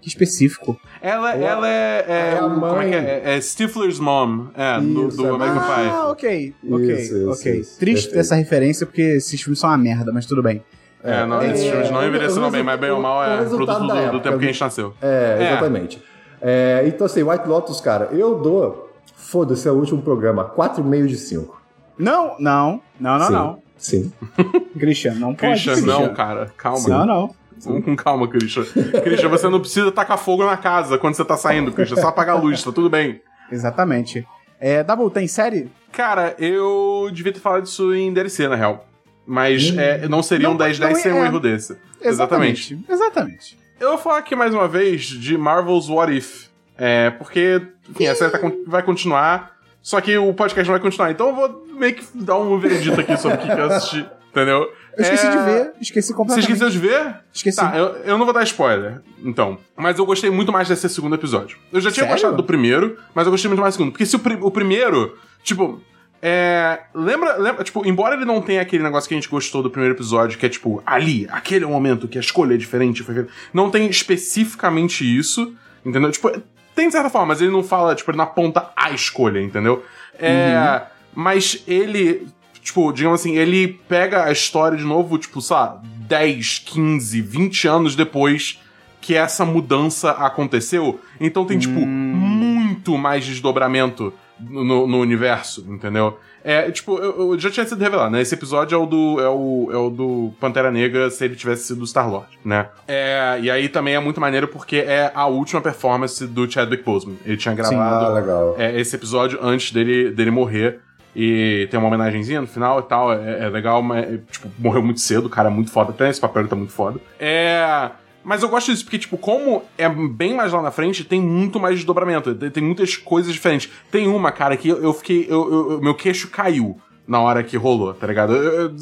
Que 0.00 0.08
específico. 0.08 0.78
Ela, 1.02 1.34
Ela- 1.34 1.44
ela 1.44 1.68
é. 1.68 2.04
é, 2.08 2.32
é 2.34 2.38
a 2.38 2.46
o- 2.46 2.50
Como 2.60 2.66
é 2.66 2.84
que 2.84 2.90
mãe. 2.90 2.94
é? 2.94 3.22
É 3.36 3.40
Stifler's 3.40 3.98
mom. 3.98 4.46
É, 4.54 4.80
do, 4.80 5.08
Isso, 5.08 5.16
do 5.16 5.26
é 5.26 5.30
a 5.30 5.34
American 5.34 5.60
mãe. 5.60 5.74
Pie. 5.76 5.90
Ah, 5.90 6.08
ok. 6.10 6.54
Ok, 6.70 6.94
Isso, 6.96 7.30
ok. 7.30 7.60
isso. 7.60 7.78
Triste 7.78 8.12
dessa 8.14 8.34
referência, 8.34 8.86
porque 8.86 9.02
esses 9.02 9.40
filmes 9.40 9.58
são 9.58 9.70
uma 9.70 9.78
merda, 9.78 10.12
mas 10.12 10.26
tudo 10.26 10.42
bem. 10.42 10.62
É, 11.02 11.24
não, 11.26 11.40
É, 11.40 11.52
esses 11.52 11.64
filmes 11.68 11.90
não 11.90 12.02
é, 12.02 12.08
envelheceram 12.08 12.50
bem, 12.50 12.62
mas 12.62 12.80
bem 12.80 12.90
ou 12.90 13.00
mal 13.00 13.22
é 13.24 13.44
produto 13.44 13.78
do, 13.80 13.86
do 13.86 13.96
época, 13.96 14.20
tempo 14.20 14.38
que 14.38 14.44
a 14.44 14.48
gente 14.48 14.60
nasceu. 14.60 14.94
É, 15.00 15.36
É. 15.40 15.46
exatamente. 15.46 16.02
É, 16.40 16.84
então, 16.86 17.06
assim, 17.06 17.22
White 17.22 17.48
Lotus, 17.48 17.80
cara, 17.80 18.08
eu 18.12 18.36
dou. 18.40 18.92
Foda-se, 19.14 19.66
é 19.66 19.72
o 19.72 19.74
último 19.74 20.02
programa. 20.02 20.44
4,5 20.44 21.06
de 21.06 21.16
5. 21.16 21.60
Não, 21.98 22.36
não, 22.38 22.80
não, 23.00 23.18
não, 23.18 23.26
Sim. 23.26 23.32
não. 23.32 23.62
Sim. 23.76 24.12
Christian, 24.78 25.14
não 25.14 25.34
pode. 25.34 25.62
Christian, 25.64 25.86
não, 25.86 26.14
cara. 26.14 26.52
Calma. 26.56 26.88
Não, 26.88 27.06
não. 27.06 27.34
Vamos 27.64 27.84
com 27.84 27.96
calma, 27.96 28.28
Christian. 28.28 28.64
Christian, 29.02 29.28
você 29.28 29.48
não 29.48 29.60
precisa 29.60 29.90
tacar 29.90 30.18
fogo 30.18 30.44
na 30.44 30.56
casa 30.56 30.98
quando 30.98 31.14
você 31.14 31.24
tá 31.24 31.36
saindo, 31.36 31.72
Christian. 31.72 31.98
É 31.98 32.00
só 32.00 32.08
apagar 32.08 32.36
a 32.36 32.40
luz, 32.40 32.62
tá 32.62 32.72
tudo 32.72 32.90
bem. 32.90 33.20
Exatamente. 33.50 34.26
É, 34.60 34.82
Dabu, 34.82 35.10
tem 35.10 35.26
série? 35.28 35.70
Cara, 35.92 36.34
eu 36.38 37.08
devia 37.12 37.32
ter 37.32 37.40
falado 37.40 37.64
isso 37.64 37.94
em 37.94 38.12
DLC, 38.12 38.48
na 38.48 38.56
real. 38.56 38.86
Mas 39.26 39.76
é, 39.76 40.06
não 40.08 40.22
seria 40.22 40.48
Não, 40.48 40.54
um 40.54 40.58
10-10 40.58 40.78
não 40.78 40.94
sem 40.94 41.12
um 41.12 41.24
é. 41.24 41.26
erro 41.26 41.40
desse. 41.40 41.76
Exatamente. 42.00 42.78
Exatamente. 42.88 43.58
Eu 43.80 43.90
vou 43.90 43.98
falar 43.98 44.18
aqui 44.18 44.36
mais 44.36 44.54
uma 44.54 44.68
vez 44.68 45.02
de 45.02 45.36
Marvel's 45.36 45.88
What 45.88 46.16
If. 46.16 46.46
É, 46.78 47.10
porque, 47.10 47.60
enfim, 47.88 48.06
a 48.06 48.14
série 48.14 48.30
tá 48.30 48.38
vai 48.66 48.82
continuar, 48.82 49.56
só 49.82 50.00
que 50.00 50.16
o 50.16 50.32
podcast 50.32 50.66
não 50.68 50.74
vai 50.74 50.80
continuar. 50.80 51.10
Então 51.10 51.28
eu 51.28 51.34
vou 51.34 51.66
meio 51.74 51.94
que 51.94 52.04
dar 52.14 52.36
um 52.38 52.58
veredito 52.58 53.00
aqui 53.00 53.16
sobre 53.16 53.38
o 53.38 53.40
que 53.40 53.46
que 53.54 53.60
eu 53.60 53.66
assisti, 53.66 54.06
entendeu? 54.36 54.70
Eu 54.96 55.02
esqueci 55.02 55.26
É, 55.26 55.30
de 55.30 55.36
ver, 55.38 55.72
esqueci 55.80 56.08
Você 56.08 56.14
completamente. 56.14 56.52
esqueceu 56.52 56.70
de 56.70 56.78
ver? 56.78 57.16
Esqueci. 57.32 57.56
Tá, 57.58 57.72
eu, 57.76 57.86
eu 58.04 58.18
não 58.18 58.24
vou 58.24 58.34
dar 58.34 58.42
spoiler, 58.44 59.00
então. 59.24 59.58
Mas 59.76 59.98
eu 59.98 60.06
gostei 60.06 60.30
muito 60.30 60.52
mais 60.52 60.68
desse 60.68 60.88
segundo 60.88 61.14
episódio. 61.14 61.56
Eu 61.72 61.80
já 61.80 61.90
tinha 61.90 62.04
Sério? 62.04 62.12
gostado 62.14 62.36
do 62.36 62.44
primeiro, 62.44 62.98
mas 63.14 63.26
eu 63.26 63.30
gostei 63.30 63.48
muito 63.48 63.60
mais 63.60 63.74
do 63.74 63.78
segundo. 63.78 63.92
Porque 63.92 64.06
se 64.06 64.16
o, 64.16 64.18
pri- 64.18 64.38
o 64.40 64.50
primeiro, 64.50 65.16
tipo. 65.42 65.80
É. 66.22 66.80
Lembra, 66.94 67.36
lembra, 67.36 67.62
tipo, 67.62 67.86
embora 67.86 68.14
ele 68.14 68.24
não 68.24 68.40
tenha 68.40 68.62
aquele 68.62 68.82
negócio 68.82 69.06
que 69.06 69.14
a 69.14 69.18
gente 69.18 69.28
gostou 69.28 69.62
do 69.62 69.70
primeiro 69.70 69.94
episódio, 69.94 70.38
que 70.38 70.46
é 70.46 70.48
tipo, 70.48 70.82
ali, 70.86 71.28
aquele 71.30 71.64
é 71.64 71.66
o 71.68 71.70
momento 71.70 72.08
que 72.08 72.16
a 72.16 72.20
escolha 72.20 72.54
é 72.54 72.56
diferente. 72.56 73.04
Não 73.52 73.70
tem 73.70 73.86
especificamente 73.88 75.04
isso, 75.04 75.54
entendeu? 75.84 76.10
Tipo, 76.10 76.30
tem 76.74 76.86
de 76.86 76.92
certa 76.92 77.10
forma, 77.10 77.28
mas 77.28 77.40
ele 77.42 77.50
não 77.50 77.62
fala, 77.62 77.94
tipo, 77.94 78.10
ele 78.10 78.16
não 78.18 78.24
aponta 78.24 78.70
a 78.74 78.90
escolha, 78.90 79.40
entendeu? 79.40 79.84
É. 80.18 80.82
Mas 81.14 81.62
ele, 81.66 82.26
tipo, 82.66 82.92
digamos 82.92 83.20
assim, 83.20 83.36
ele 83.36 83.68
pega 83.88 84.24
a 84.24 84.32
história 84.32 84.76
de 84.76 84.84
novo, 84.84 85.16
tipo, 85.18 85.40
sei 85.40 85.56
lá, 85.56 85.80
10, 86.08 86.58
15, 86.66 87.20
20 87.22 87.68
anos 87.68 87.94
depois 87.96 88.60
que 89.00 89.14
essa 89.14 89.44
mudança 89.44 90.10
aconteceu. 90.10 91.00
Então 91.20 91.44
tem, 91.44 91.58
tipo, 91.58 91.86
muito 91.86 92.98
mais 92.98 93.24
desdobramento 93.24 94.12
no, 94.40 94.86
no 94.86 94.98
universo, 95.00 95.64
entendeu? 95.68 96.18
É, 96.42 96.70
tipo, 96.70 96.98
eu, 96.98 97.32
eu 97.32 97.38
já 97.38 97.50
tinha 97.50 97.66
sido 97.66 97.80
revelado, 97.80 98.10
né? 98.10 98.20
Esse 98.20 98.34
episódio 98.34 98.76
é 98.76 98.78
o 98.78 98.86
do, 98.86 99.20
é 99.20 99.28
o, 99.28 99.68
é 99.72 99.76
o 99.76 99.90
do 99.90 100.32
Pantera 100.40 100.70
Negra 100.70 101.10
se 101.10 101.24
ele 101.24 101.34
tivesse 101.34 101.68
sido 101.68 101.84
Star-Lord, 101.86 102.28
né? 102.44 102.68
É, 102.86 103.38
e 103.42 103.50
aí 103.50 103.68
também 103.68 103.94
é 103.94 104.00
muito 104.00 104.20
maneiro 104.20 104.46
porque 104.48 104.76
é 104.76 105.10
a 105.14 105.26
última 105.26 105.60
performance 105.60 106.24
do 106.26 106.48
Chadwick 106.50 106.84
Boseman. 106.84 107.16
Ele 107.24 107.36
tinha 107.36 107.52
Ah, 107.52 107.56
gravado 107.56 108.14
legal. 108.14 108.54
é, 108.58 108.78
esse 108.80 108.94
episódio 108.94 109.38
antes 109.42 109.72
dele, 109.72 110.10
dele 110.10 110.30
morrer. 110.30 110.80
E 111.18 111.66
tem 111.70 111.80
uma 111.80 111.86
homenagenzinha 111.88 112.42
no 112.42 112.46
final 112.46 112.78
e 112.80 112.82
tal. 112.82 113.10
É, 113.10 113.46
é 113.46 113.48
legal, 113.48 113.82
mas, 113.82 114.04
é, 114.04 114.18
tipo, 114.30 114.50
morreu 114.58 114.82
muito 114.82 115.00
cedo, 115.00 115.26
o 115.26 115.30
cara 115.30 115.48
é 115.48 115.52
muito 115.52 115.70
foda. 115.70 115.90
Até 115.90 116.10
esse 116.10 116.20
papel 116.20 116.42
ele 116.42 116.48
tá 116.50 116.56
muito 116.56 116.72
foda. 116.74 117.00
É. 117.18 117.88
Mas 118.22 118.42
eu 118.42 118.48
gosto 118.50 118.70
disso, 118.70 118.84
porque, 118.84 118.98
tipo, 118.98 119.16
como 119.16 119.62
é 119.78 119.88
bem 119.88 120.34
mais 120.34 120.52
lá 120.52 120.60
na 120.60 120.70
frente, 120.70 121.04
tem 121.04 121.20
muito 121.22 121.58
mais 121.58 121.76
desdobramento. 121.76 122.34
Tem, 122.34 122.62
muitas 122.62 122.96
coisas 122.96 123.32
diferentes. 123.32 123.72
Tem 123.90 124.06
uma, 124.08 124.30
cara, 124.30 124.56
que 124.58 124.68
eu, 124.68 124.92
fiquei. 124.92 125.26
eu- 125.30 125.50
eu- 125.50 125.70
eu- 125.72 125.80
meu 125.80 125.94
queixo 125.94 126.28
caiu 126.28 126.78
na 127.08 127.18
hora 127.20 127.42
que 127.42 127.56
rolou, 127.56 127.94
tá 127.94 128.06
ligado? 128.06 128.34
Eu- 128.34 128.74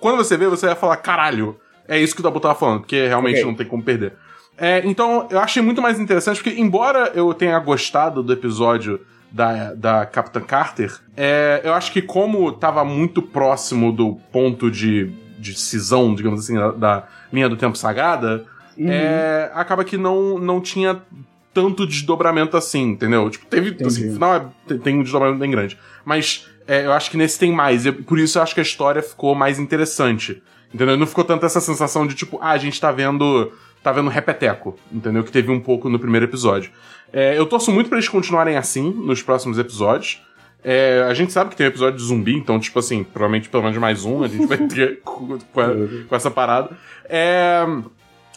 quando 0.00 0.18
você 0.18 0.36
vê, 0.36 0.46
você 0.46 0.66
vai 0.66 0.76
falar, 0.76 0.96
caralho, 0.98 1.56
é 1.88 1.98
isso 1.98 2.14
que 2.14 2.20
o 2.20 2.22
Dabu 2.22 2.38
tava 2.38 2.54
falando, 2.54 2.80
porque 2.80 3.06
realmente 3.08 3.36
Ok. 3.38 3.46
não 3.46 3.54
tem 3.54 3.66
como 3.66 3.82
perder. 3.82 4.12
É, 4.56 4.82
então, 4.84 5.26
eu 5.30 5.40
achei 5.40 5.62
muito 5.62 5.80
mais 5.80 5.98
interessante, 5.98 6.42
porque 6.42 6.60
embora 6.60 7.10
eu 7.14 7.32
tenha 7.32 7.58
gostado 7.58 8.22
do 8.22 8.32
episódio 8.34 9.00
da, 9.30 9.74
da 9.74 10.06
Capitã 10.06 10.40
Carter, 10.40 10.92
é, 11.16 11.60
eu 11.64 11.72
acho 11.74 11.92
que 11.92 12.02
como 12.02 12.50
tava 12.52 12.84
muito 12.84 13.22
próximo 13.22 13.92
do 13.92 14.16
ponto 14.32 14.70
de, 14.70 15.10
de 15.38 15.58
cisão, 15.58 16.14
digamos 16.14 16.40
assim, 16.40 16.54
da, 16.56 16.70
da 16.72 17.08
linha 17.32 17.48
do 17.48 17.56
tempo 17.56 17.76
sagrada, 17.78 18.44
é, 18.78 19.50
acaba 19.54 19.84
que 19.84 19.96
não, 19.96 20.38
não 20.38 20.60
tinha 20.60 21.00
tanto 21.52 21.86
desdobramento 21.86 22.56
assim, 22.56 22.82
entendeu? 22.90 23.28
Tipo, 23.28 23.46
teve, 23.46 23.76
assim, 23.84 24.06
no 24.06 24.12
final 24.14 24.34
é- 24.36 24.46
tem- 24.68 24.78
tem 24.78 24.98
um 24.98 25.02
desdobramento 25.02 25.40
bem 25.40 25.50
grande. 25.50 25.76
Mas 26.04 26.46
é, 26.66 26.86
eu 26.86 26.92
acho 26.92 27.10
que 27.10 27.16
nesse 27.16 27.38
tem 27.38 27.52
mais, 27.52 27.84
e 27.86 27.92
por 27.92 28.18
isso 28.18 28.38
eu 28.38 28.42
acho 28.42 28.54
que 28.54 28.60
a 28.60 28.62
história 28.62 29.02
ficou 29.02 29.34
mais 29.34 29.58
interessante. 29.58 30.42
Entendeu? 30.72 30.96
Não 30.96 31.06
ficou 31.06 31.24
tanto 31.24 31.44
essa 31.44 31.60
sensação 31.60 32.06
de 32.06 32.14
tipo, 32.14 32.38
ah, 32.40 32.50
a 32.50 32.58
gente 32.58 32.80
tá 32.80 32.92
vendo. 32.92 33.52
tá 33.82 33.90
vendo 33.90 34.08
repeteco, 34.08 34.78
entendeu? 34.92 35.24
Que 35.24 35.32
teve 35.32 35.50
um 35.50 35.58
pouco 35.58 35.88
no 35.88 35.98
primeiro 35.98 36.26
episódio. 36.26 36.70
É, 37.12 37.36
eu 37.38 37.46
torço 37.46 37.70
muito 37.72 37.88
pra 37.88 37.98
eles 37.98 38.08
continuarem 38.08 38.56
assim 38.56 38.90
nos 38.90 39.22
próximos 39.22 39.58
episódios. 39.58 40.22
É, 40.62 41.06
a 41.08 41.14
gente 41.14 41.32
sabe 41.32 41.50
que 41.50 41.56
tem 41.56 41.66
um 41.66 41.70
episódio 41.70 41.96
de 41.98 42.04
zumbi, 42.04 42.34
então, 42.36 42.60
tipo 42.60 42.78
assim, 42.78 43.02
provavelmente 43.02 43.48
pelo 43.48 43.62
menos 43.62 43.78
mais 43.78 44.04
um 44.04 44.22
a 44.22 44.28
gente 44.28 44.46
vai 44.46 44.58
ter 44.58 45.00
com, 45.04 45.38
com 45.38 45.60
a- 45.60 45.70
com 46.08 46.14
essa 46.14 46.30
parada. 46.30 46.70
É, 47.08 47.64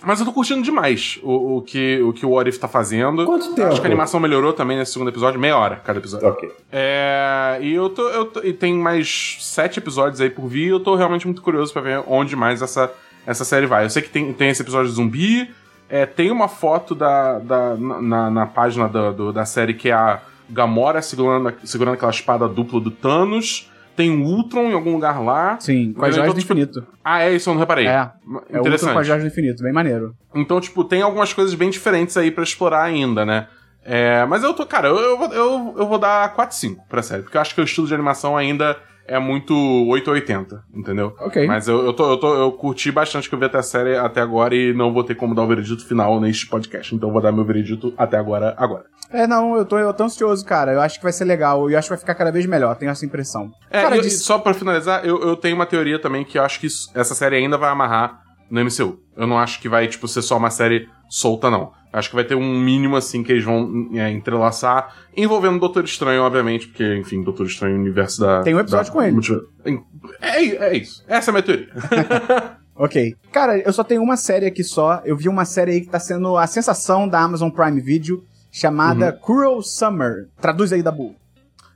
mas 0.01 0.19
eu 0.19 0.25
tô 0.25 0.31
curtindo 0.33 0.61
demais 0.61 1.19
o, 1.21 1.57
o 1.57 1.61
que, 1.61 2.01
o 2.01 2.11
que 2.13 2.25
o 2.25 2.29
What 2.31 2.49
If 2.49 2.57
tá 2.57 2.67
fazendo. 2.67 3.25
Quanto 3.25 3.53
tempo? 3.53 3.67
Acho 3.69 3.79
que 3.81 3.87
a 3.87 3.89
animação 3.89 4.19
melhorou 4.19 4.53
também 4.53 4.77
nesse 4.77 4.93
segundo 4.93 5.09
episódio, 5.09 5.39
meia 5.39 5.57
hora 5.57 5.75
cada 5.77 5.99
episódio. 5.99 6.27
Ok. 6.29 6.49
É, 6.71 7.57
e 7.61 7.73
eu 7.73 7.89
tô, 7.89 8.07
eu 8.09 8.25
tô- 8.25 8.41
E 8.43 8.53
tem 8.53 8.73
mais 8.73 9.37
sete 9.41 9.79
episódios 9.79 10.19
aí 10.21 10.29
por 10.29 10.47
vir 10.47 10.65
e 10.67 10.69
eu 10.69 10.79
tô 10.79 10.95
realmente 10.95 11.25
muito 11.27 11.41
curioso 11.41 11.71
pra 11.73 11.81
ver 11.81 12.03
onde 12.07 12.35
mais 12.35 12.61
essa, 12.61 12.91
essa 13.27 13.45
série 13.45 13.65
vai. 13.65 13.85
Eu 13.85 13.89
sei 13.89 14.01
que 14.01 14.09
tem, 14.09 14.31
tem 14.33 14.49
esse 14.49 14.61
episódio 14.61 14.89
de 14.89 14.95
zumbi, 14.95 15.49
É, 15.89 16.05
tem 16.05 16.31
uma 16.31 16.47
foto 16.47 16.95
da, 16.95 17.39
da, 17.39 17.75
na, 17.75 18.29
na 18.29 18.45
página 18.47 18.87
da, 18.89 19.11
do- 19.11 19.31
da 19.33 19.45
série 19.45 19.73
que 19.73 19.89
é 19.89 19.93
a 19.93 20.19
Gamora 20.49 21.01
segurando, 21.01 21.53
segurando 21.63 21.93
aquela 21.95 22.11
espada 22.11 22.47
dupla 22.47 22.79
do 22.79 22.91
Thanos. 22.91 23.69
Tem 23.95 24.09
o 24.09 24.25
Ultron 24.25 24.63
em 24.71 24.73
algum 24.73 24.93
lugar 24.93 25.21
lá. 25.23 25.57
Sim, 25.59 25.93
com 25.93 26.03
as 26.03 26.09
Então, 26.15 26.23
joias 26.25 26.33
do 26.33 26.39
tipo, 26.39 26.53
infinito. 26.53 26.87
Ah, 27.03 27.21
é 27.21 27.33
isso, 27.35 27.47
eu 27.49 27.53
não 27.53 27.59
reparei. 27.59 27.85
É, 27.85 27.91
é 27.91 28.01
o 28.27 28.33
Ultron 28.37 28.59
Interessante. 28.61 28.93
com 28.93 28.99
as 28.99 29.07
joias 29.07 29.23
do 29.23 29.27
infinito, 29.27 29.61
bem 29.63 29.71
maneiro. 29.71 30.15
Então, 30.33 30.59
tipo, 30.59 30.83
tem 30.83 31.01
algumas 31.03 31.31
coisas 31.31 31.53
bem 31.53 31.69
diferentes 31.69 32.17
aí 32.17 32.31
pra 32.31 32.43
explorar 32.43 32.81
ainda, 32.83 33.23
né? 33.23 33.47
É, 33.85 34.25
mas 34.25 34.43
eu 34.43 34.53
tô, 34.53 34.65
cara, 34.65 34.87
eu, 34.87 34.97
eu, 34.97 35.17
vou- 35.17 35.33
eu, 35.33 35.75
eu 35.77 35.87
vou 35.87 35.99
dar 35.99 36.33
4-5 36.35 36.77
pra 36.89 37.03
série, 37.03 37.21
porque 37.21 37.37
eu 37.37 37.41
acho 37.41 37.53
que 37.53 37.61
o 37.61 37.63
estilo 37.65 37.85
de 37.85 37.93
animação 37.93 38.35
ainda 38.35 38.77
é 39.07 39.19
muito 39.19 39.53
880, 39.89 40.63
entendeu? 40.73 41.15
Ok. 41.19 41.45
Mas 41.47 41.67
eu, 41.67 41.83
eu, 41.85 41.93
tô, 41.93 42.09
eu, 42.11 42.17
tô, 42.17 42.33
eu 42.35 42.51
curti 42.53 42.91
bastante 42.91 43.27
que 43.29 43.35
eu 43.35 43.39
vi 43.39 43.45
até 43.45 43.57
a 43.57 43.63
série 43.63 43.95
até 43.95 44.21
agora 44.21 44.55
e 44.55 44.73
não 44.73 44.93
vou 44.93 45.03
ter 45.03 45.15
como 45.15 45.35
dar 45.35 45.43
o 45.43 45.47
veredito 45.47 45.85
final 45.87 46.19
neste 46.21 46.47
podcast. 46.47 46.93
Então 46.95 47.09
eu 47.09 47.13
vou 47.13 47.21
dar 47.21 47.31
meu 47.31 47.43
veredito 47.45 47.93
até 47.97 48.17
agora, 48.17 48.53
agora. 48.57 48.85
É, 49.11 49.27
não, 49.27 49.55
eu 49.55 49.65
tô, 49.65 49.77
eu 49.77 49.93
tô 49.93 50.03
ansioso, 50.05 50.43
cara. 50.45 50.71
Eu 50.73 50.81
acho 50.81 50.97
que 50.97 51.03
vai 51.03 51.11
ser 51.13 51.25
legal. 51.25 51.69
E 51.69 51.73
eu 51.73 51.79
acho 51.79 51.87
que 51.87 51.93
vai 51.93 51.99
ficar 51.99 52.15
cada 52.15 52.31
vez 52.31 52.45
melhor, 52.45 52.75
tenho 52.75 52.91
essa 52.91 53.05
impressão. 53.05 53.51
É, 53.69 53.81
cara, 53.81 53.97
e- 53.97 54.01
de- 54.01 54.07
e 54.07 54.11
só 54.11 54.39
pra 54.39 54.53
finalizar, 54.53 55.05
eu, 55.05 55.21
eu 55.21 55.35
tenho 55.35 55.55
uma 55.55 55.65
teoria 55.65 55.99
também 55.99 56.23
que 56.23 56.37
eu 56.37 56.43
acho 56.43 56.59
que 56.59 56.67
isso- 56.67 56.89
essa 56.95 57.13
série 57.13 57.35
ainda 57.35 57.57
vai 57.57 57.69
amarrar 57.69 58.21
no 58.49 58.59
MCU. 58.61 58.99
Eu 59.17 59.27
não 59.27 59.37
acho 59.37 59.59
que 59.61 59.69
vai, 59.69 59.87
tipo, 59.87 60.07
ser 60.07 60.21
só 60.21 60.37
uma 60.37 60.49
série 60.49 60.87
solta, 61.09 61.49
não. 61.49 61.71
Acho 61.93 62.09
que 62.09 62.15
vai 62.15 62.23
ter 62.25 62.33
um 62.33 62.59
mínimo, 62.59 62.95
assim, 62.95 63.21
que 63.23 63.31
eles 63.31 63.43
vão 63.43 63.87
é, 63.93 64.09
entrelaçar, 64.09 64.95
envolvendo 65.15 65.57
o 65.57 65.59
Doutor 65.59 65.83
Estranho, 65.85 66.23
obviamente, 66.23 66.67
porque, 66.67 66.95
enfim, 66.97 67.21
Doutor 67.21 67.45
Estranho, 67.45 67.77
o 67.77 67.79
universo 67.79 68.19
da... 68.19 68.41
Tem 68.41 68.55
um 68.55 68.59
episódio 68.59 68.87
da- 68.87 68.91
com 68.91 69.01
ele. 69.03 69.15
É, 70.19 70.39
é 70.43 70.75
isso. 70.77 71.03
Essa 71.07 71.29
é 71.29 71.31
a 71.31 71.33
minha 71.33 71.43
teoria. 71.43 71.69
Ok. 72.75 73.15
Cara, 73.31 73.59
eu 73.59 73.71
só 73.71 73.83
tenho 73.83 74.01
uma 74.01 74.17
série 74.17 74.47
aqui 74.47 74.63
só. 74.63 74.99
Eu 75.05 75.15
vi 75.15 75.29
uma 75.29 75.45
série 75.45 75.73
aí 75.73 75.81
que 75.81 75.89
tá 75.91 75.99
sendo 75.99 76.35
a 76.35 76.47
sensação 76.47 77.07
da 77.07 77.19
Amazon 77.19 77.51
Prime 77.51 77.79
Video, 77.79 78.23
chamada 78.51 79.11
Uhum. 79.11 79.19
Cruel 79.19 79.61
Summer. 79.61 80.27
Traduz 80.41 80.73
aí, 80.73 80.81
Dabu. 80.81 81.13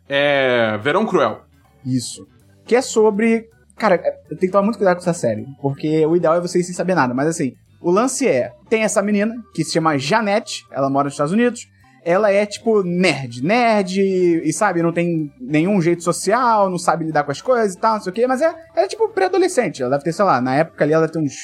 É... 0.09 0.75
Verão 0.81 1.05
Cruel. 1.05 1.41
Isso. 1.85 2.27
Que 2.65 2.75
é 2.75 2.81
sobre. 2.81 3.47
Cara, 3.77 3.93
é- 3.95 4.17
eu 4.25 4.29
tenho 4.37 4.39
que 4.39 4.47
tomar 4.49 4.63
muito 4.63 4.77
cuidado 4.77 4.95
com 4.95 5.01
essa 5.03 5.13
série. 5.13 5.45
Porque 5.61 6.03
o 6.05 6.15
ideal 6.15 6.33
é 6.35 6.41
vocês 6.41 6.65
sem 6.65 6.73
saber 6.73 6.95
nada. 6.95 7.13
Mas 7.13 7.27
assim, 7.27 7.53
o 7.81 7.91
lance 7.91 8.27
é: 8.27 8.51
tem 8.69 8.83
essa 8.83 9.01
menina 9.01 9.35
que 9.53 9.63
se 9.63 9.73
chama 9.73 9.97
Janete, 9.97 10.65
ela 10.71 10.89
mora 10.89 11.05
nos 11.05 11.13
Estados 11.13 11.33
Unidos. 11.33 11.67
Ela 12.03 12.31
é 12.31 12.45
tipo 12.45 12.83
nerd, 12.83 13.43
nerd, 13.43 13.99
e 13.99 14.53
sabe, 14.53 14.81
não 14.81 14.93
tem 14.93 15.29
nenhum 15.41 15.81
jeito 15.81 16.01
social, 16.03 16.69
não 16.69 16.77
sabe 16.77 17.03
lidar 17.03 17.25
com 17.25 17.31
as 17.31 17.41
coisas 17.41 17.73
e 17.73 17.77
tal, 17.77 17.95
não 17.95 18.01
sei 18.01 18.11
o 18.11 18.13
quê, 18.13 18.25
mas 18.25 18.41
é, 18.41 18.45
ela 18.45 18.85
é 18.85 18.87
tipo 18.87 19.09
pré-adolescente. 19.09 19.81
Ela 19.81 19.91
deve 19.91 20.05
ter, 20.05 20.13
sei 20.13 20.23
lá, 20.23 20.39
na 20.39 20.55
época 20.55 20.85
ali 20.85 20.93
ela 20.93 21.09
ter 21.09 21.19
uns 21.19 21.35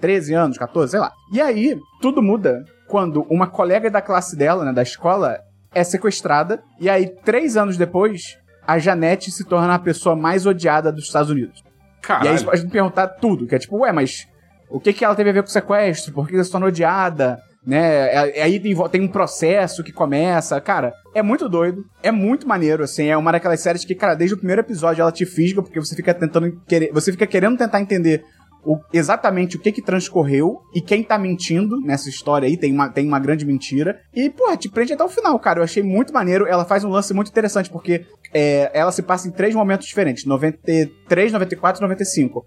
13 0.00 0.34
anos, 0.34 0.58
14, 0.58 0.90
sei 0.90 1.00
lá. 1.00 1.12
E 1.32 1.40
aí, 1.40 1.78
tudo 2.00 2.20
muda 2.20 2.64
quando 2.88 3.22
uma 3.30 3.46
colega 3.46 3.88
da 3.88 4.02
classe 4.02 4.34
dela, 4.34 4.64
né, 4.64 4.72
da 4.72 4.82
escola, 4.82 5.38
é 5.72 5.84
sequestrada. 5.84 6.60
E 6.80 6.90
aí, 6.90 7.06
três 7.06 7.56
anos 7.56 7.76
depois, 7.76 8.36
a 8.66 8.78
Janete 8.80 9.30
se 9.30 9.44
torna 9.44 9.74
a 9.74 9.78
pessoa 9.78 10.16
mais 10.16 10.44
odiada 10.44 10.90
dos 10.90 11.04
Estados 11.04 11.30
Unidos. 11.30 11.62
E 11.98 12.02
Caralho. 12.02 12.30
aí, 12.30 12.38
você 12.38 12.44
pode 12.44 12.64
me 12.64 12.70
perguntar 12.70 13.06
tudo, 13.06 13.46
que 13.46 13.54
é 13.54 13.58
tipo, 13.58 13.78
ué, 13.78 13.92
mas 13.92 14.26
o 14.70 14.80
que, 14.80 14.92
que 14.92 15.04
ela 15.04 15.14
teve 15.14 15.30
a 15.30 15.32
ver 15.32 15.42
com 15.42 15.48
o 15.48 15.52
sequestro? 15.52 16.12
Por 16.14 16.28
que 16.28 16.34
ela 16.34 16.44
se 16.44 16.50
tornou 16.50 16.68
odiada? 16.68 17.38
Né? 17.66 18.06
É- 18.38 18.42
Aí 18.42 18.58
tem, 18.58 18.74
tem 18.90 19.00
um 19.02 19.08
processo 19.08 19.84
que 19.84 19.92
começa. 19.92 20.58
Cara, 20.60 20.94
é 21.14 21.22
muito 21.22 21.48
doido. 21.48 21.84
É 22.02 22.10
muito 22.10 22.48
maneiro, 22.48 22.82
assim. 22.82 23.08
É 23.08 23.16
uma 23.16 23.32
daquelas 23.32 23.60
séries 23.60 23.84
que, 23.84 23.94
cara, 23.94 24.14
desde 24.14 24.34
o 24.34 24.38
primeiro 24.38 24.62
episódio 24.62 25.02
ela 25.02 25.12
te 25.12 25.26
fisga, 25.26 25.60
porque 25.62 25.78
você 25.78 25.94
fica 25.94 26.14
tentando 26.14 26.50
querer. 26.66 26.90
Você 26.92 27.12
fica 27.12 27.26
querendo 27.26 27.58
tentar 27.58 27.80
entender 27.80 28.24
o- 28.64 28.78
exatamente 28.92 29.56
o 29.56 29.60
que 29.60 29.72
que 29.72 29.82
transcorreu 29.82 30.60
e 30.74 30.80
quem 30.80 31.02
tá 31.02 31.18
mentindo 31.18 31.78
nessa 31.82 32.08
história 32.08 32.46
aí. 32.48 32.56
Tem 32.56 32.72
uma, 32.72 32.88
tem 32.88 33.06
uma 33.06 33.18
grande 33.18 33.44
mentira. 33.44 34.00
E, 34.14 34.30
porra, 34.30 34.56
te 34.56 34.68
prende 34.70 34.94
até 34.94 35.04
o 35.04 35.08
final, 35.08 35.38
cara. 35.38 35.60
Eu 35.60 35.64
achei 35.64 35.82
muito 35.82 36.14
maneiro. 36.14 36.46
Ela 36.46 36.64
faz 36.64 36.82
um 36.82 36.88
lance 36.90 37.12
muito 37.12 37.28
interessante, 37.30 37.68
porque 37.68 38.06
é, 38.32 38.70
ela 38.72 38.90
se 38.92 39.02
passa 39.02 39.28
em 39.28 39.32
três 39.32 39.54
momentos 39.54 39.86
diferentes: 39.86 40.24
93, 40.24 41.32
94 41.32 41.80
e 41.80 41.82
95. 41.82 42.44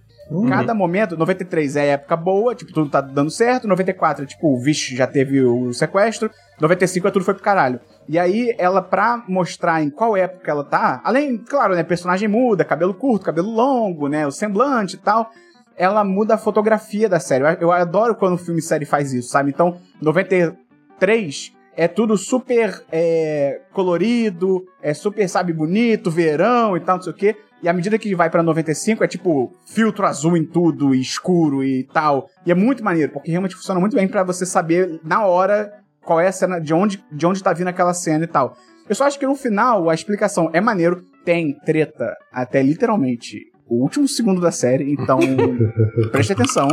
Cada 0.48 0.74
momento, 0.74 1.18
93 1.18 1.76
é 1.76 1.88
época 1.90 2.16
boa, 2.16 2.56
tipo, 2.56 2.72
tudo 2.72 2.90
tá 2.90 3.02
dando 3.02 3.30
certo. 3.30 3.68
94 3.68 4.24
é 4.24 4.28
tipo, 4.28 4.58
vixe 4.58 4.96
já 4.96 5.06
teve 5.06 5.42
o 5.42 5.74
sequestro. 5.74 6.30
95 6.60 7.08
é 7.08 7.12
tudo 7.12 7.26
foi 7.26 7.34
pro 7.34 7.44
caralho. 7.44 7.80
E 8.08 8.18
aí, 8.18 8.56
ela, 8.58 8.82
pra 8.82 9.24
mostrar 9.28 9.82
em 9.84 9.90
qual 9.90 10.16
época 10.16 10.50
ela 10.50 10.64
tá, 10.64 11.02
além, 11.04 11.38
claro, 11.38 11.76
né, 11.76 11.84
personagem 11.84 12.28
muda, 12.28 12.66
cabelo 12.66 12.94
curto, 12.94 13.26
cabelo 13.26 13.50
longo, 13.50 14.08
né, 14.08 14.26
o 14.26 14.32
semblante 14.32 14.96
e 14.96 15.00
tal, 15.00 15.32
ela 15.78 16.04
muda 16.04 16.36
a 16.36 16.38
fotografia 16.38 17.10
da 17.10 17.20
série. 17.20 17.44
Eu, 17.44 17.62
eu 17.62 17.72
adoro 17.72 18.16
quando 18.16 18.34
o 18.34 18.38
filme 18.38 18.60
e 18.60 18.64
série 18.64 18.86
faz 18.86 19.14
isso, 19.14 19.30
sabe? 19.30 19.50
Então, 19.50 19.78
93 20.02 21.54
é 21.76 21.88
tudo 21.88 22.18
super 22.18 22.84
é, 22.92 23.62
colorido, 23.72 24.64
é 24.82 24.94
super, 24.94 25.28
sabe, 25.28 25.54
bonito, 25.54 26.12
verão 26.12 26.78
e 26.78 26.80
tal, 26.80 26.98
não 26.98 27.04
sei 27.04 27.14
o 27.14 27.16
quê. 27.16 27.36
E 27.64 27.70
à 27.70 27.74
medida 27.74 27.98
que 27.98 28.14
vai 28.14 28.30
pra 28.30 28.44
95, 28.44 29.04
é 29.04 29.08
tipo 29.08 29.54
filtro 29.66 30.06
azul 30.06 30.36
em 30.36 30.44
tudo, 30.46 30.94
e 30.94 31.00
escuro 31.02 31.64
e 31.64 31.86
tal. 31.94 32.28
E 32.46 32.52
é 32.52 32.54
muito 32.56 32.84
maneiro, 32.84 33.12
porque 33.14 33.32
realmente 33.32 33.56
funciona 33.56 33.80
muito 33.80 33.96
bem 33.96 34.08
pra 34.08 34.22
você 34.24 34.46
saber 34.46 35.00
na 35.04 35.26
hora 35.26 35.72
qual 36.04 36.20
é 36.20 36.28
a 36.28 36.32
cena, 36.32 36.60
de 36.60 36.74
onde, 36.74 37.02
de 37.12 37.26
onde 37.26 37.42
tá 37.42 37.54
vindo 37.54 37.70
aquela 37.70 37.94
cena 37.94 38.26
e 38.26 38.28
tal. 38.28 38.58
Eu 38.90 38.94
só 38.94 39.06
acho 39.06 39.18
que 39.18 39.26
no 39.26 39.34
final 39.36 39.90
a 39.90 39.94
explicação 39.94 40.50
é 40.52 40.60
maneiro, 40.60 41.04
tem 41.24 41.58
treta 41.66 42.14
até 42.34 42.62
literalmente 42.62 43.38
o 43.66 43.82
último 43.82 44.06
segundo 44.10 44.42
da 44.42 44.52
série, 44.52 44.92
então 44.92 45.18
preste 46.12 46.34
atenção. 46.34 46.68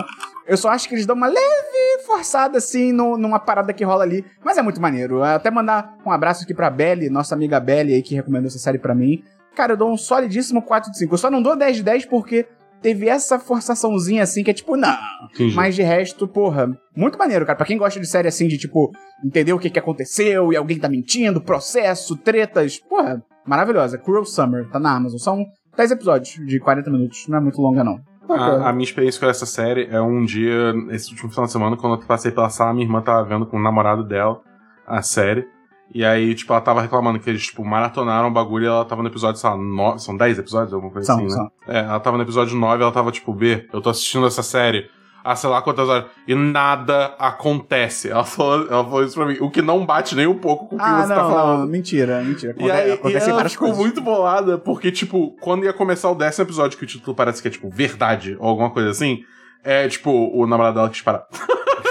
Eu 0.46 0.56
só 0.56 0.70
acho 0.70 0.88
que 0.88 0.94
eles 0.96 1.06
dão 1.06 1.14
uma 1.14 1.28
leve 1.28 2.02
forçada 2.04 2.58
assim 2.58 2.92
no- 2.92 3.16
numa 3.16 3.38
parada 3.38 3.72
que 3.72 3.84
rola 3.84 4.02
ali, 4.02 4.24
mas 4.44 4.58
é 4.58 4.62
muito 4.62 4.80
maneiro. 4.80 5.22
Até 5.22 5.50
mandar 5.50 5.96
um 6.04 6.10
abraço 6.10 6.42
aqui 6.42 6.52
pra 6.52 6.68
Belly, 6.68 7.08
nossa 7.08 7.34
amiga 7.34 7.60
Belly 7.60 7.94
aí 7.94 8.02
que 8.02 8.16
recomendou 8.16 8.48
essa 8.48 8.58
série 8.58 8.78
pra 8.78 8.94
mim. 8.94 9.22
Cara, 9.54 9.72
eu 9.72 9.76
dou 9.76 9.92
um 9.92 9.96
solidíssimo 9.96 10.62
4 10.62 10.90
de 10.90 10.98
5. 10.98 11.14
Eu 11.14 11.18
só 11.18 11.30
não 11.30 11.42
dou 11.42 11.56
10 11.56 11.76
de 11.78 11.82
10 11.82 12.06
porque 12.06 12.46
teve 12.80 13.08
essa 13.08 13.38
forçaçãozinha 13.38 14.22
assim 14.22 14.42
que 14.42 14.50
é 14.50 14.54
tipo, 14.54 14.76
não. 14.76 14.96
Entendi. 15.32 15.54
Mas 15.54 15.74
de 15.74 15.82
resto, 15.82 16.26
porra, 16.26 16.70
muito 16.96 17.18
maneiro, 17.18 17.44
cara. 17.44 17.56
Pra 17.56 17.66
quem 17.66 17.78
gosta 17.78 18.00
de 18.00 18.06
série 18.06 18.28
assim, 18.28 18.48
de 18.48 18.58
tipo, 18.58 18.90
entender 19.24 19.52
o 19.52 19.58
que, 19.58 19.70
que 19.70 19.78
aconteceu 19.78 20.52
e 20.52 20.56
alguém 20.56 20.78
tá 20.78 20.88
mentindo, 20.88 21.40
processo, 21.40 22.16
tretas, 22.16 22.78
porra, 22.78 23.22
maravilhosa. 23.46 23.98
Cruel 23.98 24.24
Summer, 24.24 24.68
tá 24.70 24.78
na 24.78 24.96
Amazon. 24.96 25.18
São 25.18 25.44
10 25.76 25.92
episódios 25.92 26.46
de 26.46 26.58
40 26.58 26.90
minutos, 26.90 27.26
não 27.28 27.38
é 27.38 27.40
muito 27.40 27.60
longa, 27.60 27.84
não. 27.84 28.00
A, 28.28 28.68
a 28.68 28.72
minha 28.72 28.84
experiência 28.84 29.18
com 29.20 29.26
essa 29.26 29.44
série 29.44 29.88
é 29.90 30.00
um 30.00 30.24
dia, 30.24 30.72
esse 30.90 31.10
último 31.10 31.30
final 31.30 31.46
de 31.46 31.52
semana, 31.52 31.76
quando 31.76 32.00
eu 32.00 32.06
passei 32.06 32.30
pela 32.30 32.48
sala, 32.48 32.72
minha 32.72 32.86
irmã 32.86 33.02
tava 33.02 33.24
vendo 33.24 33.44
com 33.44 33.56
o 33.56 33.62
namorado 33.62 34.04
dela 34.04 34.40
a 34.86 35.02
série. 35.02 35.46
E 35.92 36.04
aí, 36.04 36.34
tipo, 36.34 36.52
ela 36.52 36.60
tava 36.62 36.80
reclamando 36.82 37.18
que 37.18 37.28
eles, 37.28 37.44
tipo, 37.46 37.64
maratonaram 37.64 38.28
o 38.28 38.30
bagulho 38.30 38.64
e 38.64 38.68
ela 38.68 38.84
tava 38.84 39.02
no 39.02 39.08
episódio, 39.08 39.40
sei 39.40 39.50
lá, 39.50 39.56
9, 39.56 39.98
são 39.98 40.16
10 40.16 40.38
episódios, 40.38 40.72
alguma 40.72 40.92
coisa 40.92 41.06
São, 41.06 41.16
assim, 41.16 41.24
né? 41.26 41.30
são. 41.30 41.50
É, 41.66 41.78
ela 41.80 41.98
tava 42.00 42.16
no 42.16 42.22
episódio 42.22 42.56
9 42.56 42.82
ela 42.82 42.92
tava, 42.92 43.10
tipo, 43.10 43.32
B, 43.34 43.68
eu 43.72 43.80
tô 43.80 43.90
assistindo 43.90 44.26
essa 44.26 44.42
série 44.42 44.88
há 45.22 45.36
sei 45.36 45.50
lá 45.50 45.60
quantas 45.60 45.86
horas 45.88 46.06
e 46.26 46.34
nada 46.34 47.14
acontece. 47.18 48.08
Ela 48.08 48.24
falou, 48.24 48.66
ela 48.70 48.84
falou 48.84 49.04
isso 49.04 49.14
pra 49.14 49.26
mim, 49.26 49.36
o 49.40 49.50
que 49.50 49.60
não 49.60 49.84
bate 49.84 50.14
nem 50.14 50.26
um 50.26 50.38
pouco 50.38 50.66
com 50.68 50.76
o 50.76 50.78
que 50.78 50.84
Ah, 50.84 51.02
você 51.02 51.08
não, 51.08 51.16
tá 51.16 51.28
falando. 51.28 51.58
não, 51.60 51.66
mentira, 51.66 52.22
mentira. 52.22 52.54
E 52.58 52.70
aí, 52.70 52.88
e 52.88 52.92
acontecem 52.92 53.28
ela 53.28 53.36
várias 53.36 53.52
ficou 53.52 53.68
coisas. 53.68 53.84
muito 53.84 54.00
bolada, 54.00 54.56
porque, 54.58 54.90
tipo, 54.90 55.36
quando 55.40 55.64
ia 55.64 55.72
começar 55.74 56.08
o 56.10 56.14
décimo 56.14 56.46
episódio, 56.46 56.78
que 56.78 56.84
o 56.84 56.86
título 56.86 57.14
parece 57.14 57.42
que 57.42 57.48
é, 57.48 57.50
tipo, 57.50 57.68
verdade, 57.68 58.36
ou 58.40 58.48
alguma 58.48 58.70
coisa 58.70 58.90
assim, 58.90 59.22
é, 59.62 59.86
tipo, 59.88 60.10
o 60.10 60.46
namorado 60.46 60.76
dela 60.76 60.88
quis 60.88 61.02
parar. 61.02 61.26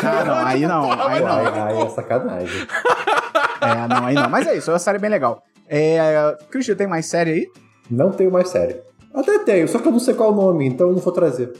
Ah, 0.01 0.23
não, 0.25 0.33
aí 0.47 0.61
não, 0.65 0.91
aí 0.91 1.19
não. 1.21 1.27
Ai, 1.27 1.59
ai, 1.59 1.81
é 1.83 1.89
sacanagem. 1.89 2.67
É, 3.61 3.87
não, 3.87 4.05
aí 4.05 4.15
não. 4.15 4.29
Mas 4.29 4.47
é 4.47 4.57
isso, 4.57 4.69
é 4.69 4.73
uma 4.73 4.79
série 4.79 4.99
bem 4.99 5.09
legal. 5.09 5.43
É, 5.67 6.35
Christian, 6.49 6.75
tem 6.75 6.87
mais 6.87 7.05
série 7.05 7.31
aí? 7.31 7.47
Não 7.89 8.11
tenho 8.11 8.31
mais 8.31 8.49
série. 8.49 8.81
Até 9.13 9.39
tenho, 9.39 9.67
só 9.67 9.79
que 9.79 9.87
eu 9.87 9.91
não 9.91 9.99
sei 9.99 10.13
qual 10.13 10.29
é 10.29 10.33
o 10.33 10.35
nome, 10.35 10.67
então 10.67 10.87
eu 10.87 10.93
não 10.93 11.01
vou 11.01 11.13
trazer. 11.13 11.51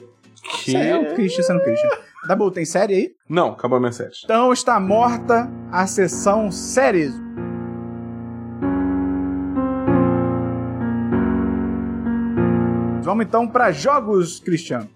Que... 0.64 0.76
É 0.76 0.98
o 0.98 1.14
Christian 1.16 1.44
sendo 1.44 1.62
Christian. 1.62 1.90
Dabu, 2.28 2.52
tem 2.52 2.66
série 2.66 2.94
aí? 2.94 3.12
Não, 3.28 3.50
acabou 3.50 3.78
a 3.78 3.80
minha 3.80 3.92
série. 3.92 4.12
Então 4.24 4.52
está 4.54 4.80
morta 4.80 5.50
a 5.72 5.88
sessão 5.88 6.52
séries. 6.52 7.14
Vamos 13.02 13.26
então 13.26 13.48
para 13.48 13.72
jogos, 13.72 14.40
Christian. 14.40 14.88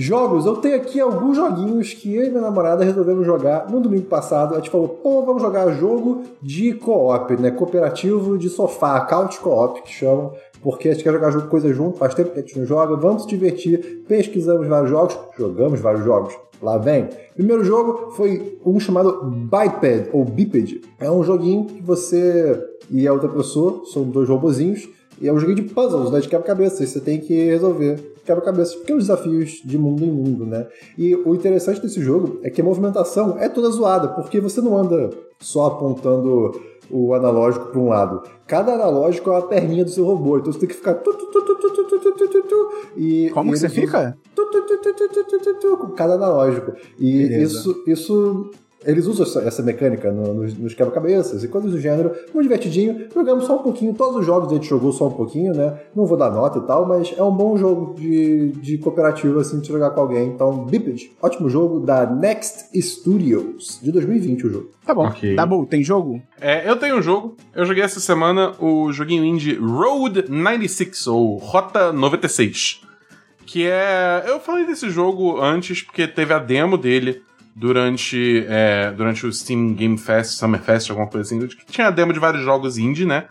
Jogos, 0.00 0.46
eu 0.46 0.54
tenho 0.58 0.76
aqui 0.76 1.00
alguns 1.00 1.36
joguinhos 1.36 1.92
que 1.92 2.14
eu 2.14 2.24
e 2.24 2.30
minha 2.30 2.40
namorada 2.40 2.84
resolvemos 2.84 3.26
jogar 3.26 3.68
no 3.68 3.80
domingo 3.80 4.06
passado. 4.06 4.54
A 4.54 4.58
gente 4.58 4.70
falou, 4.70 4.86
pô, 4.86 5.24
vamos 5.24 5.42
jogar 5.42 5.72
jogo 5.72 6.22
de 6.40 6.72
co-op, 6.74 7.36
né? 7.36 7.50
Cooperativo 7.50 8.38
de 8.38 8.48
sofá, 8.48 9.00
couch 9.00 9.40
co-op 9.40 9.82
que 9.82 9.90
chamam, 9.90 10.32
porque 10.62 10.88
a 10.88 10.92
gente 10.92 11.02
quer 11.02 11.12
jogar 11.12 11.32
jogo 11.32 11.48
coisa 11.48 11.74
junto, 11.74 11.98
faz 11.98 12.14
tempo 12.14 12.30
que 12.30 12.38
a 12.38 12.42
gente 12.42 12.56
não 12.56 12.64
joga, 12.64 12.94
vamos 12.94 13.22
se 13.22 13.28
divertir, 13.28 14.04
pesquisamos 14.06 14.68
vários 14.68 14.88
jogos, 14.88 15.18
jogamos 15.36 15.80
vários 15.80 16.04
jogos. 16.04 16.32
Lá 16.62 16.78
vem. 16.78 17.08
Primeiro 17.34 17.64
jogo 17.64 18.12
foi 18.12 18.56
um 18.64 18.78
chamado 18.78 19.24
Biped, 19.24 20.10
ou 20.12 20.24
Biped. 20.24 20.80
É 21.00 21.10
um 21.10 21.24
joguinho 21.24 21.64
que 21.64 21.82
você 21.82 22.56
e 22.88 23.04
a 23.04 23.12
outra 23.12 23.28
pessoa, 23.28 23.82
são 23.92 24.04
dois 24.04 24.28
robozinhos, 24.28 24.88
E 25.20 25.28
é 25.28 25.32
um 25.32 25.38
jogo 25.38 25.54
de 25.54 25.62
puzzles, 25.62 26.10
né? 26.10 26.20
De 26.20 26.28
quebra-cabeça. 26.28 26.84
Você 26.86 27.00
tem 27.00 27.20
que 27.20 27.34
resolver 27.34 28.14
quebra-cabeças, 28.24 28.74
pequenos 28.74 29.04
desafios 29.04 29.62
de 29.64 29.78
mundo 29.78 30.04
em 30.04 30.10
mundo, 30.10 30.44
né? 30.44 30.66
E 30.96 31.14
o 31.14 31.34
interessante 31.34 31.80
desse 31.80 32.00
jogo 32.02 32.38
é 32.42 32.50
que 32.50 32.60
a 32.60 32.64
movimentação 32.64 33.38
é 33.38 33.48
toda 33.48 33.70
zoada, 33.70 34.08
porque 34.08 34.38
você 34.40 34.60
não 34.60 34.76
anda 34.76 35.10
só 35.40 35.66
apontando 35.66 36.52
o 36.90 37.14
analógico 37.14 37.66
para 37.66 37.80
um 37.80 37.88
lado. 37.88 38.22
Cada 38.46 38.74
analógico 38.74 39.30
é 39.30 39.32
uma 39.34 39.42
perninha 39.42 39.84
do 39.84 39.90
seu 39.90 40.04
robô, 40.04 40.38
então 40.38 40.52
você 40.52 40.58
tem 40.58 40.68
que 40.68 40.74
ficar. 40.74 40.94
tu, 40.94 41.12
tu, 41.12 41.26
tu, 41.26 41.42
tu, 41.42 41.54
tu, 41.56 41.70
tu, 41.70 41.84
tu, 41.84 41.98
tu, 41.98 42.12
tu, 42.12 42.28
tu, 42.28 42.42
tu, 42.42 42.70
e, 42.96 43.30
Como 43.30 43.50
e 43.50 43.52
que 43.52 43.58
você 43.58 43.68
fica? 43.68 44.16
tu, 44.34 44.46
tu, 44.46 44.62
tu, 44.62 44.78
tu, 44.78 44.94
tu, 44.94 45.08
tu, 45.08 45.24
tu, 45.24 45.38
tu, 45.38 45.54
tu, 45.54 45.76
com 45.76 45.88
cada 45.88 46.14
analógico. 46.14 46.72
E 46.98 47.28
Beleza. 47.28 47.44
isso, 47.44 47.82
isso. 47.86 48.50
Eles 48.84 49.06
usam 49.06 49.26
essa, 49.26 49.40
essa 49.40 49.62
mecânica 49.62 50.10
no- 50.12 50.32
nos, 50.34 50.56
nos 50.56 50.72
quebra-cabeças 50.72 51.42
e 51.42 51.48
coisas 51.48 51.72
do 51.72 51.80
gênero. 51.80 52.12
Muito 52.32 52.42
divertidinho. 52.44 53.08
Jogamos 53.12 53.44
só 53.44 53.56
um 53.56 53.62
pouquinho. 53.62 53.92
Todos 53.92 54.16
os 54.20 54.24
jogos 54.26 54.50
a 54.52 54.54
gente 54.54 54.68
jogou 54.68 54.92
só 54.92 55.08
um 55.08 55.12
pouquinho, 55.12 55.52
né? 55.52 55.80
Não 55.96 56.06
vou 56.06 56.16
dar 56.16 56.30
nota 56.30 56.58
e 56.60 56.62
tal, 56.62 56.86
mas 56.86 57.12
é 57.16 57.22
um 57.22 57.32
bom 57.32 57.56
jogo 57.58 57.94
de, 57.98 58.52
de 58.52 58.78
cooperativo, 58.78 59.40
assim, 59.40 59.58
de 59.58 59.66
jogar 59.66 59.90
com 59.90 60.00
alguém. 60.00 60.28
Então, 60.28 60.64
Biped, 60.64 61.10
ótimo 61.20 61.48
jogo 61.50 61.80
da 61.80 62.06
Next 62.06 62.68
Studios, 62.80 63.80
de 63.82 63.90
2020 63.90 64.46
o 64.46 64.50
jogo. 64.50 64.70
Tá 64.86 64.94
bom. 64.94 65.06
Ok. 65.06 65.34
Dabu, 65.34 65.66
tem 65.66 65.82
jogo? 65.82 66.22
É, 66.40 66.68
eu 66.68 66.76
tenho 66.76 66.98
um 66.98 67.02
jogo. 67.02 67.36
Eu 67.54 67.66
joguei 67.66 67.82
essa 67.82 67.98
semana 68.00 68.52
o 68.60 68.92
joguinho 68.92 69.24
indie 69.24 69.54
Road 69.56 70.24
96, 70.28 71.06
ou 71.08 71.36
Rota 71.36 71.92
96. 71.92 72.82
Que 73.44 73.66
é. 73.66 74.24
Eu 74.26 74.38
falei 74.40 74.66
desse 74.66 74.88
jogo 74.90 75.40
antes 75.40 75.82
porque 75.82 76.06
teve 76.06 76.32
a 76.32 76.38
demo 76.38 76.76
dele 76.78 77.22
durante, 77.58 78.46
é, 78.48 78.92
durante 78.92 79.26
o 79.26 79.32
Steam 79.32 79.74
Game 79.74 79.98
Fest, 79.98 80.38
Summer 80.38 80.60
Fest, 80.60 80.90
alguma 80.90 81.08
coisa 81.08 81.26
assim. 81.26 81.44
que 81.48 81.66
Tinha 81.66 81.88
a 81.88 81.90
demo 81.90 82.12
de 82.12 82.20
vários 82.20 82.44
jogos 82.44 82.78
indie, 82.78 83.04
né? 83.04 83.24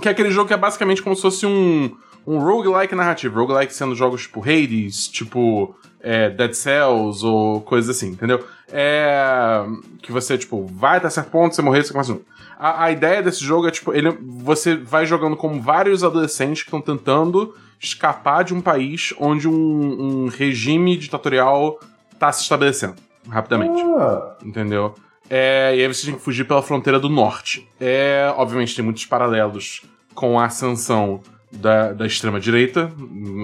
Que 0.00 0.08
é 0.08 0.10
aquele 0.10 0.30
jogo 0.30 0.48
que 0.48 0.52
é 0.52 0.58
basicamente 0.58 1.02
como 1.02 1.16
se 1.16 1.22
fosse 1.22 1.46
um, 1.46 1.90
um 2.26 2.38
roguelike 2.38 2.94
narrativo. 2.94 3.40
Roguelike 3.40 3.72
sendo 3.72 3.94
jogos 3.94 4.22
tipo 4.22 4.42
Hades, 4.42 5.08
tipo 5.08 5.74
é, 6.02 6.28
Dead 6.28 6.52
Cells 6.52 7.24
ou 7.24 7.62
coisas 7.62 7.96
assim, 7.96 8.08
entendeu? 8.10 8.44
É. 8.70 9.64
Que 10.02 10.12
você, 10.12 10.36
tipo, 10.36 10.66
vai 10.66 10.98
até 10.98 11.08
certo 11.08 11.30
ponto, 11.30 11.54
você 11.54 11.62
morrer, 11.62 11.82
você 11.82 11.92
começa. 11.92 12.12
novo. 12.12 12.26
A, 12.58 12.84
a 12.84 12.90
ideia 12.90 13.22
desse 13.22 13.42
jogo 13.42 13.68
é, 13.68 13.70
tipo, 13.70 13.94
ele, 13.94 14.10
você 14.20 14.76
vai 14.76 15.06
jogando 15.06 15.34
como 15.34 15.58
vários 15.62 16.04
adolescentes 16.04 16.62
que 16.62 16.68
estão 16.68 16.80
tentando 16.82 17.54
escapar 17.80 18.44
de 18.44 18.52
um 18.52 18.60
país 18.60 19.14
onde 19.18 19.48
um, 19.48 20.24
um 20.24 20.28
regime 20.28 20.94
ditatorial 20.94 21.80
tá 22.18 22.30
se 22.30 22.42
estabelecendo 22.42 22.96
rapidamente 23.28 23.80
Ah, 23.98 24.34
entendeu? 24.44 24.94
É, 25.30 25.74
e 25.76 25.80
aí 25.80 25.88
você 25.88 26.06
tem 26.06 26.14
que 26.16 26.20
fugir 26.20 26.44
pela 26.46 26.62
fronteira 26.62 26.98
do 27.00 27.08
norte. 27.08 27.66
É, 27.80 28.32
obviamente 28.36 28.74
tem 28.76 28.84
muitos 28.84 29.06
paralelos 29.06 29.82
com 30.14 30.38
a 30.38 30.44
ascensão 30.44 31.20
da, 31.50 31.92
da 31.92 32.06
extrema-direita, 32.06 32.92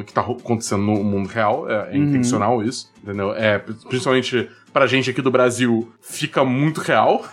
que 0.06 0.12
tá 0.12 0.20
acontecendo 0.20 0.82
no 0.82 1.02
mundo 1.04 1.28
real. 1.28 1.68
É, 1.70 1.94
é 1.94 1.98
Uhum. 1.98 2.04
intencional 2.08 2.62
isso, 2.62 2.92
entendeu? 3.02 3.32
É, 3.34 3.58
principalmente 3.58 4.50
pra 4.72 4.86
gente 4.86 5.08
aqui 5.10 5.22
do 5.22 5.30
Brasil, 5.30 5.90
fica 6.00 6.44
muito 6.44 6.80
real. 6.80 7.22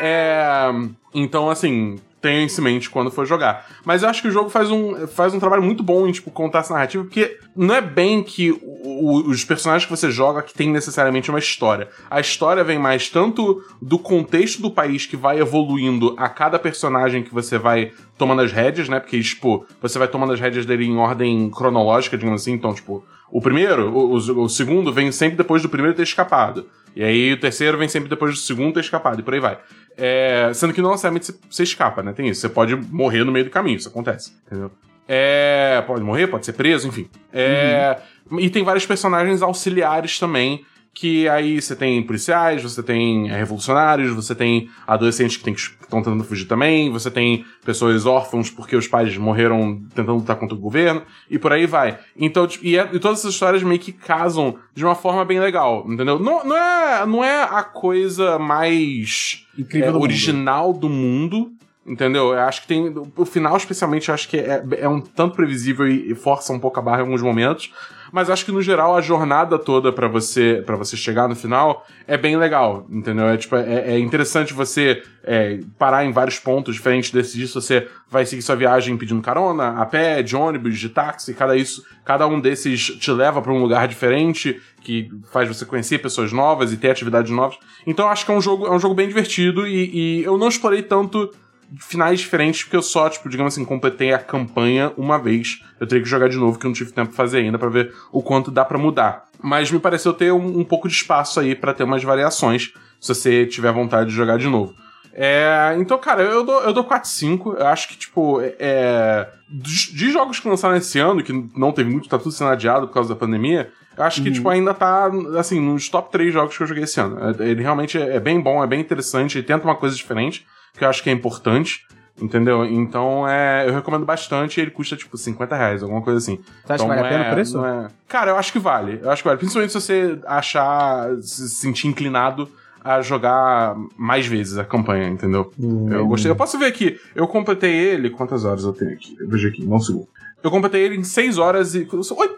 É, 0.00 0.68
então, 1.14 1.48
assim, 1.48 1.96
tenha 2.26 2.44
isso 2.44 2.60
em 2.60 2.64
mente 2.64 2.90
quando 2.90 3.10
for 3.10 3.24
jogar. 3.26 3.66
Mas 3.84 4.02
eu 4.02 4.08
acho 4.08 4.20
que 4.22 4.28
o 4.28 4.32
jogo 4.32 4.50
faz 4.50 4.70
um, 4.70 5.06
faz 5.06 5.32
um 5.32 5.38
trabalho 5.38 5.62
muito 5.62 5.82
bom 5.82 6.06
em, 6.06 6.12
tipo, 6.12 6.30
contar 6.30 6.60
essa 6.60 6.74
narrativa, 6.74 7.04
porque 7.04 7.38
não 7.54 7.74
é 7.74 7.80
bem 7.80 8.22
que 8.22 8.50
o- 8.50 8.58
o- 8.62 9.30
os 9.30 9.44
personagens 9.44 9.84
que 9.88 9.96
você 9.96 10.10
joga 10.10 10.42
que 10.42 10.52
tem 10.54 10.70
necessariamente 10.70 11.30
uma 11.30 11.38
história. 11.38 11.88
A 12.10 12.18
história 12.20 12.64
vem 12.64 12.78
mais 12.78 13.08
tanto 13.08 13.62
do 13.80 13.98
contexto 13.98 14.60
do 14.60 14.70
país 14.70 15.06
que 15.06 15.16
vai 15.16 15.38
evoluindo 15.38 16.14
a 16.18 16.28
cada 16.28 16.58
personagem 16.58 17.22
que 17.22 17.32
você 17.32 17.58
vai 17.58 17.92
tomando 18.18 18.42
as 18.42 18.50
rédeas, 18.52 18.88
né? 18.88 18.98
Porque, 19.00 19.20
tipo, 19.20 19.66
você 19.80 19.98
vai 19.98 20.08
tomando 20.08 20.32
as 20.32 20.40
rédeas 20.40 20.66
dele 20.66 20.84
em 20.86 20.96
ordem 20.96 21.50
cronológica, 21.50 22.16
digamos 22.18 22.42
assim. 22.42 22.52
Então, 22.52 22.72
tipo, 22.74 23.04
o 23.30 23.40
primeiro, 23.40 23.90
o, 23.90 24.14
o- 24.16 24.44
o 24.44 24.48
segundo 24.48 24.92
vem 24.92 25.12
sempre 25.12 25.36
depois 25.36 25.62
do 25.62 25.68
primeiro 25.68 25.96
ter 25.96 26.02
escapado. 26.02 26.66
E 26.94 27.02
aí 27.04 27.34
o 27.34 27.38
terceiro 27.40 27.76
vem 27.76 27.88
sempre 27.88 28.08
depois 28.08 28.32
do 28.32 28.38
segundo 28.40 28.72
ter 28.74 28.80
escapado, 28.80 29.20
e 29.20 29.22
por 29.22 29.34
aí 29.34 29.40
vai. 29.40 29.58
É, 29.96 30.50
sendo 30.54 30.72
que 30.74 30.82
não 30.82 30.90
necessariamente 30.90 31.32
você- 31.50 31.62
escapa, 31.62 32.02
né? 32.02 32.12
Tem 32.12 32.28
isso. 32.28 32.40
Você 32.40 32.48
pode 32.48 32.76
morrer 32.76 33.24
no 33.24 33.32
meio 33.32 33.44
do 33.46 33.50
caminho, 33.50 33.76
isso 33.76 33.88
acontece, 33.88 34.32
entendeu? 34.46 34.70
É. 35.08 35.82
Pode 35.86 36.02
morrer, 36.02 36.26
pode 36.26 36.44
ser 36.44 36.52
preso, 36.52 36.88
enfim. 36.88 37.08
É. 37.32 37.96
E 38.38 38.50
tem 38.50 38.64
vários 38.64 38.84
personagens 38.84 39.40
auxiliares 39.42 40.18
também. 40.18 40.64
Que 40.98 41.28
aí 41.28 41.60
você 41.60 41.76
tem 41.76 42.02
policiais, 42.02 42.62
você 42.62 42.82
tem 42.82 43.28
é, 43.30 43.36
revolucionários, 43.36 44.14
você 44.14 44.34
tem 44.34 44.70
adolescentes 44.86 45.36
que 45.36 45.50
estão 45.50 46.00
tentando 46.02 46.24
fugir 46.24 46.46
também, 46.46 46.90
você 46.90 47.10
tem 47.10 47.44
pessoas 47.66 48.06
órfãos 48.06 48.48
porque 48.48 48.74
os 48.74 48.88
pais 48.88 49.14
morreram 49.18 49.78
tentando 49.94 50.14
lutar 50.14 50.36
contra 50.36 50.56
o 50.56 50.58
governo, 50.58 51.02
e 51.30 51.38
por 51.38 51.52
aí 51.52 51.66
vai. 51.66 51.98
Então, 52.16 52.46
tipo, 52.46 52.64
e, 52.64 52.78
é- 52.78 52.88
e 52.94 52.98
todas 52.98 53.18
essas 53.18 53.34
histórias 53.34 53.62
meio 53.62 53.78
que 53.78 53.92
casam 53.92 54.56
de 54.74 54.86
uma 54.86 54.94
forma 54.94 55.22
bem 55.22 55.38
legal, 55.38 55.84
entendeu? 55.86 56.18
Não, 56.18 56.42
não, 56.42 56.56
é, 56.56 57.04
não 57.04 57.22
é 57.22 57.42
a 57.42 57.62
coisa 57.62 58.38
mais 58.38 59.44
é, 59.58 59.62
do 59.62 59.92
mundo. 59.92 60.02
original 60.02 60.72
do 60.72 60.88
mundo, 60.88 61.52
entendeu? 61.86 62.32
Eu 62.32 62.40
acho 62.40 62.62
que 62.62 62.68
tem. 62.68 62.94
O 63.14 63.26
final, 63.26 63.54
especialmente, 63.58 64.08
eu 64.08 64.14
acho 64.14 64.28
que 64.30 64.38
é, 64.38 64.64
é 64.78 64.88
um 64.88 65.02
tanto 65.02 65.36
previsível 65.36 65.86
e, 65.86 66.10
e 66.12 66.14
força 66.14 66.54
um 66.54 66.58
pouco 66.58 66.80
a 66.80 66.82
barra 66.82 66.98
em 66.98 67.02
alguns 67.02 67.20
momentos. 67.20 67.70
Mas 68.12 68.30
acho 68.30 68.44
que 68.44 68.52
no 68.52 68.62
geral 68.62 68.96
a 68.96 69.00
jornada 69.00 69.58
toda 69.58 69.92
pra 69.92 70.08
você 70.08 70.62
para 70.64 70.76
você 70.76 70.96
chegar 70.96 71.28
no 71.28 71.34
final 71.34 71.86
é 72.06 72.16
bem 72.16 72.36
legal, 72.36 72.86
entendeu? 72.90 73.26
É, 73.26 73.36
tipo, 73.36 73.56
é, 73.56 73.94
é 73.94 73.98
interessante 73.98 74.52
você 74.52 75.02
é, 75.24 75.60
parar 75.78 76.04
em 76.04 76.12
vários 76.12 76.38
pontos 76.38 76.76
diferentes, 76.76 77.10
decidir 77.10 77.48
se 77.48 77.54
você 77.54 77.88
vai 78.08 78.24
seguir 78.24 78.42
sua 78.42 78.54
viagem 78.54 78.96
pedindo 78.96 79.20
carona, 79.20 79.80
a 79.80 79.84
pé, 79.84 80.22
de 80.22 80.36
ônibus, 80.36 80.78
de 80.78 80.88
táxi, 80.88 81.34
cada, 81.34 81.56
isso, 81.56 81.84
cada 82.04 82.26
um 82.26 82.40
desses 82.40 82.86
te 82.86 83.10
leva 83.10 83.42
pra 83.42 83.52
um 83.52 83.60
lugar 83.60 83.88
diferente, 83.88 84.60
que 84.82 85.10
faz 85.32 85.48
você 85.48 85.64
conhecer 85.64 85.98
pessoas 85.98 86.32
novas 86.32 86.72
e 86.72 86.76
ter 86.76 86.90
atividades 86.90 87.32
novas. 87.32 87.58
Então 87.84 88.08
acho 88.08 88.24
que 88.24 88.30
é 88.30 88.34
um 88.34 88.40
jogo, 88.40 88.66
é 88.66 88.70
um 88.70 88.78
jogo 88.78 88.94
bem 88.94 89.08
divertido 89.08 89.66
e, 89.66 90.20
e 90.20 90.24
eu 90.24 90.38
não 90.38 90.48
explorei 90.48 90.82
tanto 90.82 91.30
finais 91.78 92.20
diferentes, 92.20 92.62
porque 92.62 92.76
eu 92.76 92.82
só, 92.82 93.08
tipo, 93.08 93.28
digamos 93.28 93.54
assim, 93.54 93.64
completei 93.64 94.12
a 94.12 94.18
campanha 94.18 94.92
uma 94.96 95.18
vez. 95.18 95.60
Eu 95.80 95.86
teria 95.86 96.02
que 96.02 96.08
jogar 96.08 96.28
de 96.28 96.36
novo, 96.36 96.58
que 96.58 96.66
eu 96.66 96.68
não 96.68 96.74
tive 96.74 96.92
tempo 96.92 97.08
pra 97.08 97.16
fazer 97.16 97.38
ainda, 97.38 97.58
pra 97.58 97.68
ver 97.68 97.92
o 98.12 98.22
quanto 98.22 98.50
dá 98.50 98.64
pra 98.64 98.78
mudar. 98.78 99.24
Mas 99.42 99.70
me 99.70 99.78
pareceu 99.78 100.12
ter 100.12 100.32
um, 100.32 100.60
um 100.60 100.64
pouco 100.64 100.88
de 100.88 100.94
espaço 100.94 101.40
aí 101.40 101.54
pra 101.54 101.74
ter 101.74 101.84
umas 101.84 102.02
variações, 102.02 102.72
se 103.00 103.14
você 103.14 103.44
tiver 103.46 103.72
vontade 103.72 104.10
de 104.10 104.16
jogar 104.16 104.38
de 104.38 104.48
novo. 104.48 104.74
É, 105.18 105.74
então, 105.78 105.96
cara, 105.98 106.22
eu 106.22 106.44
dou, 106.44 106.60
eu 106.62 106.72
dou 106.72 106.84
4-5. 106.84 107.56
Eu 107.58 107.66
acho 107.66 107.88
que, 107.88 107.96
tipo, 107.96 108.38
é, 108.58 109.26
de, 109.48 109.92
de 109.94 110.10
jogos 110.10 110.38
que 110.38 110.48
lançaram 110.48 110.76
esse 110.76 110.98
ano, 110.98 111.22
que 111.22 111.32
não 111.56 111.72
teve 111.72 111.90
muito, 111.90 112.08
tá 112.08 112.18
tudo 112.18 112.32
sendo 112.32 112.50
adiado 112.50 112.86
por 112.86 112.94
causa 112.94 113.08
da 113.08 113.16
pandemia, 113.18 113.70
eu 113.96 114.04
acho 114.04 114.22
que, 114.22 114.30
tipo, 114.30 114.48
ainda 114.50 114.74
tá, 114.74 115.10
assim, 115.38 115.58
nos 115.58 115.88
top 115.88 116.12
3 116.12 116.30
jogos 116.32 116.54
que 116.54 116.62
eu 116.62 116.66
joguei 116.66 116.84
esse 116.84 117.00
ano. 117.00 117.16
É- 117.40 117.48
Ele 117.48 117.62
realmente 117.62 117.96
é 117.96 118.16
é 118.16 118.20
bem 118.20 118.38
bom, 118.38 118.62
é 118.62 118.66
bem 118.66 118.78
interessante, 118.80 119.38
ele 119.38 119.46
tenta 119.46 119.64
uma 119.64 119.74
coisa 119.74 119.96
diferente, 119.96 120.46
que 120.76 120.84
eu 120.84 120.88
acho 120.88 121.02
que 121.02 121.10
é 121.10 121.12
importante. 121.12 121.84
Entendeu? 122.18 122.64
Então, 122.64 123.28
é, 123.28 123.68
eu 123.68 123.74
recomendo 123.74 124.06
bastante. 124.06 124.58
Ele 124.58 124.70
custa, 124.70 124.96
tipo, 124.96 125.18
50 125.18 125.54
reais, 125.54 125.82
alguma 125.82 126.00
coisa 126.00 126.16
assim. 126.16 126.36
Você 126.64 126.72
acha 126.72 126.82
que 126.82 126.84
Então, 126.84 126.88
vale 126.88 127.00
a 127.00 127.02
não 127.02 127.08
pena 127.10 127.24
é- 127.24 127.28
o 127.30 127.34
preço? 127.34 127.58
não 127.58 127.66
é- 127.66 127.88
Cara, 128.08 128.30
eu 128.30 128.36
acho 128.38 128.52
que 128.52 128.58
vale. 128.58 128.98
Eu 129.02 129.10
acho 129.10 129.22
que 129.22 129.28
vale. 129.28 129.38
Principalmente 129.38 129.72
se 129.72 129.78
você 129.80 130.18
achar, 130.26 131.10
se 131.20 131.46
sentir 131.50 131.88
inclinado 131.88 132.48
a 132.82 133.02
jogar 133.02 133.76
mais 133.98 134.26
vezes 134.26 134.56
a 134.56 134.64
campanha, 134.64 135.08
entendeu? 135.08 135.52
Eu 135.90 136.06
gostei. 136.06 136.30
Eu 136.30 136.36
posso 136.36 136.58
ver 136.58 136.64
aqui. 136.66 136.98
Eu 137.14 137.28
completei 137.28 137.74
ele. 137.74 138.08
Quantas 138.08 138.46
horas 138.46 138.64
eu 138.64 138.72
tenho 138.72 138.92
aqui? 138.94 139.14
Eu 139.20 139.28
vejo 139.28 139.48
aqui, 139.48 139.62
não 139.66 139.78
segundo. 139.78 140.08
Eu 140.42 140.50
completei 140.50 140.82
ele 140.84 140.96
em 140.96 141.04
6 141.04 141.36
horas 141.36 141.74
e. 141.74 141.86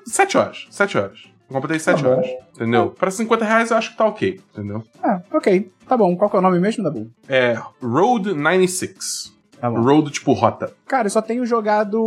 7 0.07 0.37
horas. 0.38 0.66
7 0.70 0.98
horas. 0.98 1.18
Eu 1.48 1.54
completei 1.54 1.78
7 1.78 2.02
bom. 2.02 2.11
horas. 2.11 2.26
Entendeu? 2.54 2.90
Pra 2.98 3.11
50 3.11 3.44
reais 3.44 3.70
eu 3.70 3.76
acho 3.76 3.90
que 3.92 3.96
tá 3.96 4.04
ok. 4.06 4.40
Entendeu? 4.52 4.82
Ah, 5.02 5.20
ok. 5.32 5.70
Tá 5.88 5.96
bom. 5.96 6.14
Qual 6.16 6.28
que 6.28 6.37
é 6.37 6.38
o 6.38 6.42
nome 6.42 6.58
mesmo, 6.61 6.84
Dabu? 6.84 7.11
É. 7.28 7.56
Road 7.82 8.34
96. 8.34 9.32
Tá 9.61 9.70
bom. 9.70 9.80
Road 9.80 10.11
tipo 10.11 10.32
rota. 10.34 10.70
Cara, 10.87 11.06
eu 11.06 11.11
só 11.11 11.22
tenho 11.22 11.44
jogado. 11.46 11.98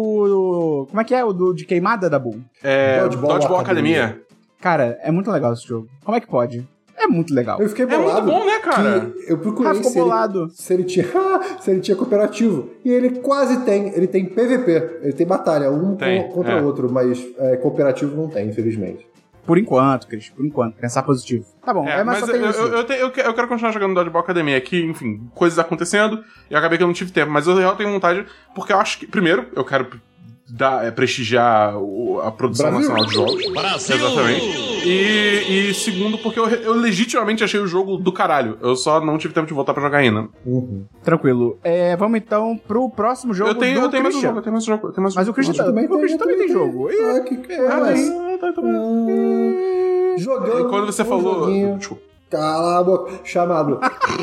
Como 0.89 1.01
é 1.01 1.03
que 1.03 1.13
é? 1.15 1.23
O 1.23 1.33
do, 1.33 1.53
de 1.53 1.65
queimada, 1.65 2.09
Dabu? 2.09 2.39
É. 2.63 3.01
Dodgeball 3.01 3.33
Dodgeball, 3.33 3.59
Academia. 3.59 4.03
Academia. 4.05 4.25
Cara, 4.61 4.99
é 5.01 5.11
muito 5.11 5.31
legal 5.31 5.53
esse 5.53 5.67
jogo. 5.67 5.87
Como 6.03 6.15
é 6.15 6.19
que 6.21 6.27
pode? 6.27 6.67
É 6.95 7.07
muito 7.07 7.33
legal. 7.33 7.59
Eu 7.59 7.67
fiquei 7.67 7.83
É 7.85 7.87
muito 7.87 8.03
bolado. 8.03 8.27
bom, 8.27 8.45
né, 8.45 8.59
cara? 8.59 9.11
eu 9.27 9.37
procurei 9.39 9.71
Ah, 9.71 9.75
se 9.83 9.87
ele, 9.89 9.99
bolado. 9.99 10.49
se 10.51 10.71
ele 10.73 10.83
tinha 10.83 11.05
se 11.59 11.71
ele 11.71 11.79
tinha 11.81 11.97
cooperativo 11.97 12.69
e 12.85 12.91
ele 12.91 13.19
quase 13.21 13.61
tem 13.65 13.87
ele 13.95 14.05
tem 14.05 14.23
PVP 14.23 14.99
ele 15.01 15.13
tem 15.13 15.25
batalha 15.25 15.71
um 15.71 15.95
Tem, 15.95 16.27
co- 16.27 16.35
contra 16.35 16.51
é. 16.53 16.61
o 16.61 16.65
outro 16.65 16.91
mas 16.91 17.19
é, 17.39 17.57
cooperativo 17.57 18.15
não 18.15 18.27
tem 18.29 18.47
infelizmente 18.47 19.07
Por 19.45 19.57
enquanto, 19.57 20.07
Cris. 20.07 20.29
Por 20.29 20.45
enquanto. 20.45 20.75
Pensar 20.75 21.03
positivo. 21.03 21.45
Tá 21.65 21.73
bom. 21.73 21.87
É, 21.87 21.99
É, 21.99 22.03
mas, 22.03 22.21
mas 22.21 22.29
só 22.29 22.35
eu, 22.35 22.49
isso. 22.49 22.59
eu, 22.59 22.67
eu, 22.77 22.83
te- 22.85 22.93
eu 22.93 23.11
que- 23.11 23.21
eu 23.21 23.33
quero 23.33 23.47
continuar 23.47 23.71
jogando 23.71 23.93
Dodgeball 23.95 24.21
Academia 24.21 24.57
aqui, 24.57 24.81
enfim, 24.83 25.29
coisas 25.33 25.57
acontecendo, 25.59 26.23
e 26.49 26.53
eu 26.53 26.59
acabei 26.59 26.77
que 26.77 26.83
eu 26.83 26.87
não 26.87 26.93
tive 26.93 27.11
tempo, 27.11 27.31
mas 27.31 27.47
eu 27.47 27.55
real 27.55 27.75
tenho 27.75 27.91
vontade, 27.91 28.25
porque 28.55 28.71
eu 28.73 28.79
acho 28.79 28.99
que, 28.99 29.07
primeiro, 29.07 29.47
eu 29.55 29.65
quero 29.65 29.85
dar, 30.51 30.85
é, 30.85 30.91
prestigiar 30.91 31.73
a 32.23 32.31
produção 32.31 32.69
Brasil. 32.71 32.89
nacional 32.89 33.05
de 33.05 33.13
jogos. 33.13 33.51
Brasil! 33.53 33.95
Exatamente. 33.95 34.71
E, 34.85 35.69
e 35.69 35.73
segundo, 35.73 36.17
porque 36.17 36.39
eu, 36.39 36.47
eu 36.47 36.73
legitimamente 36.73 37.43
achei 37.43 37.59
o 37.59 37.67
jogo 37.67 37.97
do 37.97 38.11
caralho. 38.11 38.57
Eu 38.61 38.75
só 38.75 38.99
não 39.03 39.17
tive 39.17 39.33
tempo 39.33 39.47
de 39.47 39.53
voltar 39.53 39.73
pra 39.73 39.83
jogar 39.83 39.99
ainda. 39.99 40.27
Uhum. 40.45 40.85
Tranquilo. 41.03 41.57
É, 41.63 41.95
vamos 41.95 42.17
então 42.19 42.59
pro 42.67 42.89
próximo 42.89 43.33
jogo 43.33 43.51
eu 43.51 43.55
tenho, 43.55 43.79
do 43.79 43.85
eu 43.85 43.89
tenho 43.89 44.03
mais 44.03 44.15
um 44.15 44.21
jogo, 44.21 44.37
eu 44.39 44.41
tenho 44.41 44.53
mais 44.53 44.63
um 44.63 44.67
jogo. 44.67 44.87
Eu 44.87 44.91
tenho 44.91 45.03
mais 45.03 45.15
um 45.15 45.19
Mas 45.19 45.27
o 45.27 45.33
Christian, 45.33 45.63
também 45.65 45.85
o 45.85 45.89
Christian 45.99 46.17
tenho, 46.17 46.19
também 46.19 46.37
tem 46.37 46.47
eu 46.47 46.53
jogo. 46.53 46.91
Ih, 46.91 46.95
Ah, 46.95 47.19
que 47.21 47.53
é 47.53 47.67
Ah, 47.67 47.93
tem, 47.93 48.37
tá, 48.39 48.53
tá 48.53 48.61
bom. 48.61 49.07
Ah, 50.15 50.17
Jogando. 50.17 50.67
E 50.67 50.69
quando 50.69 50.85
você 50.87 51.03
um 51.03 51.05
falou. 51.05 51.39
joguinho, 51.45 51.77
Desculpa. 51.77 52.03
Cala 52.29 52.79
a 52.79 52.83
boca. 52.83 53.11
Chamado 53.25 53.77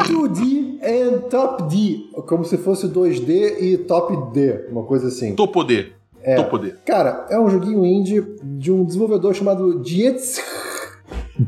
2D 0.08 0.78
and 0.82 1.28
Top 1.28 1.62
D. 1.64 2.08
Como 2.26 2.42
se 2.44 2.56
fosse 2.56 2.88
2D 2.88 3.60
e 3.60 3.78
Top 3.78 4.16
D. 4.32 4.66
Uma 4.70 4.82
coisa 4.84 5.08
assim. 5.08 5.34
Tô 5.34 5.46
poder. 5.46 5.97
Poder. 6.44 6.78
Cara, 6.84 7.26
é 7.30 7.38
um 7.38 7.48
joguinho 7.48 7.84
indie 7.84 8.24
de 8.42 8.70
um 8.72 8.84
desenvolvedor 8.84 9.34
chamado 9.34 9.80
Dietz... 9.80 10.40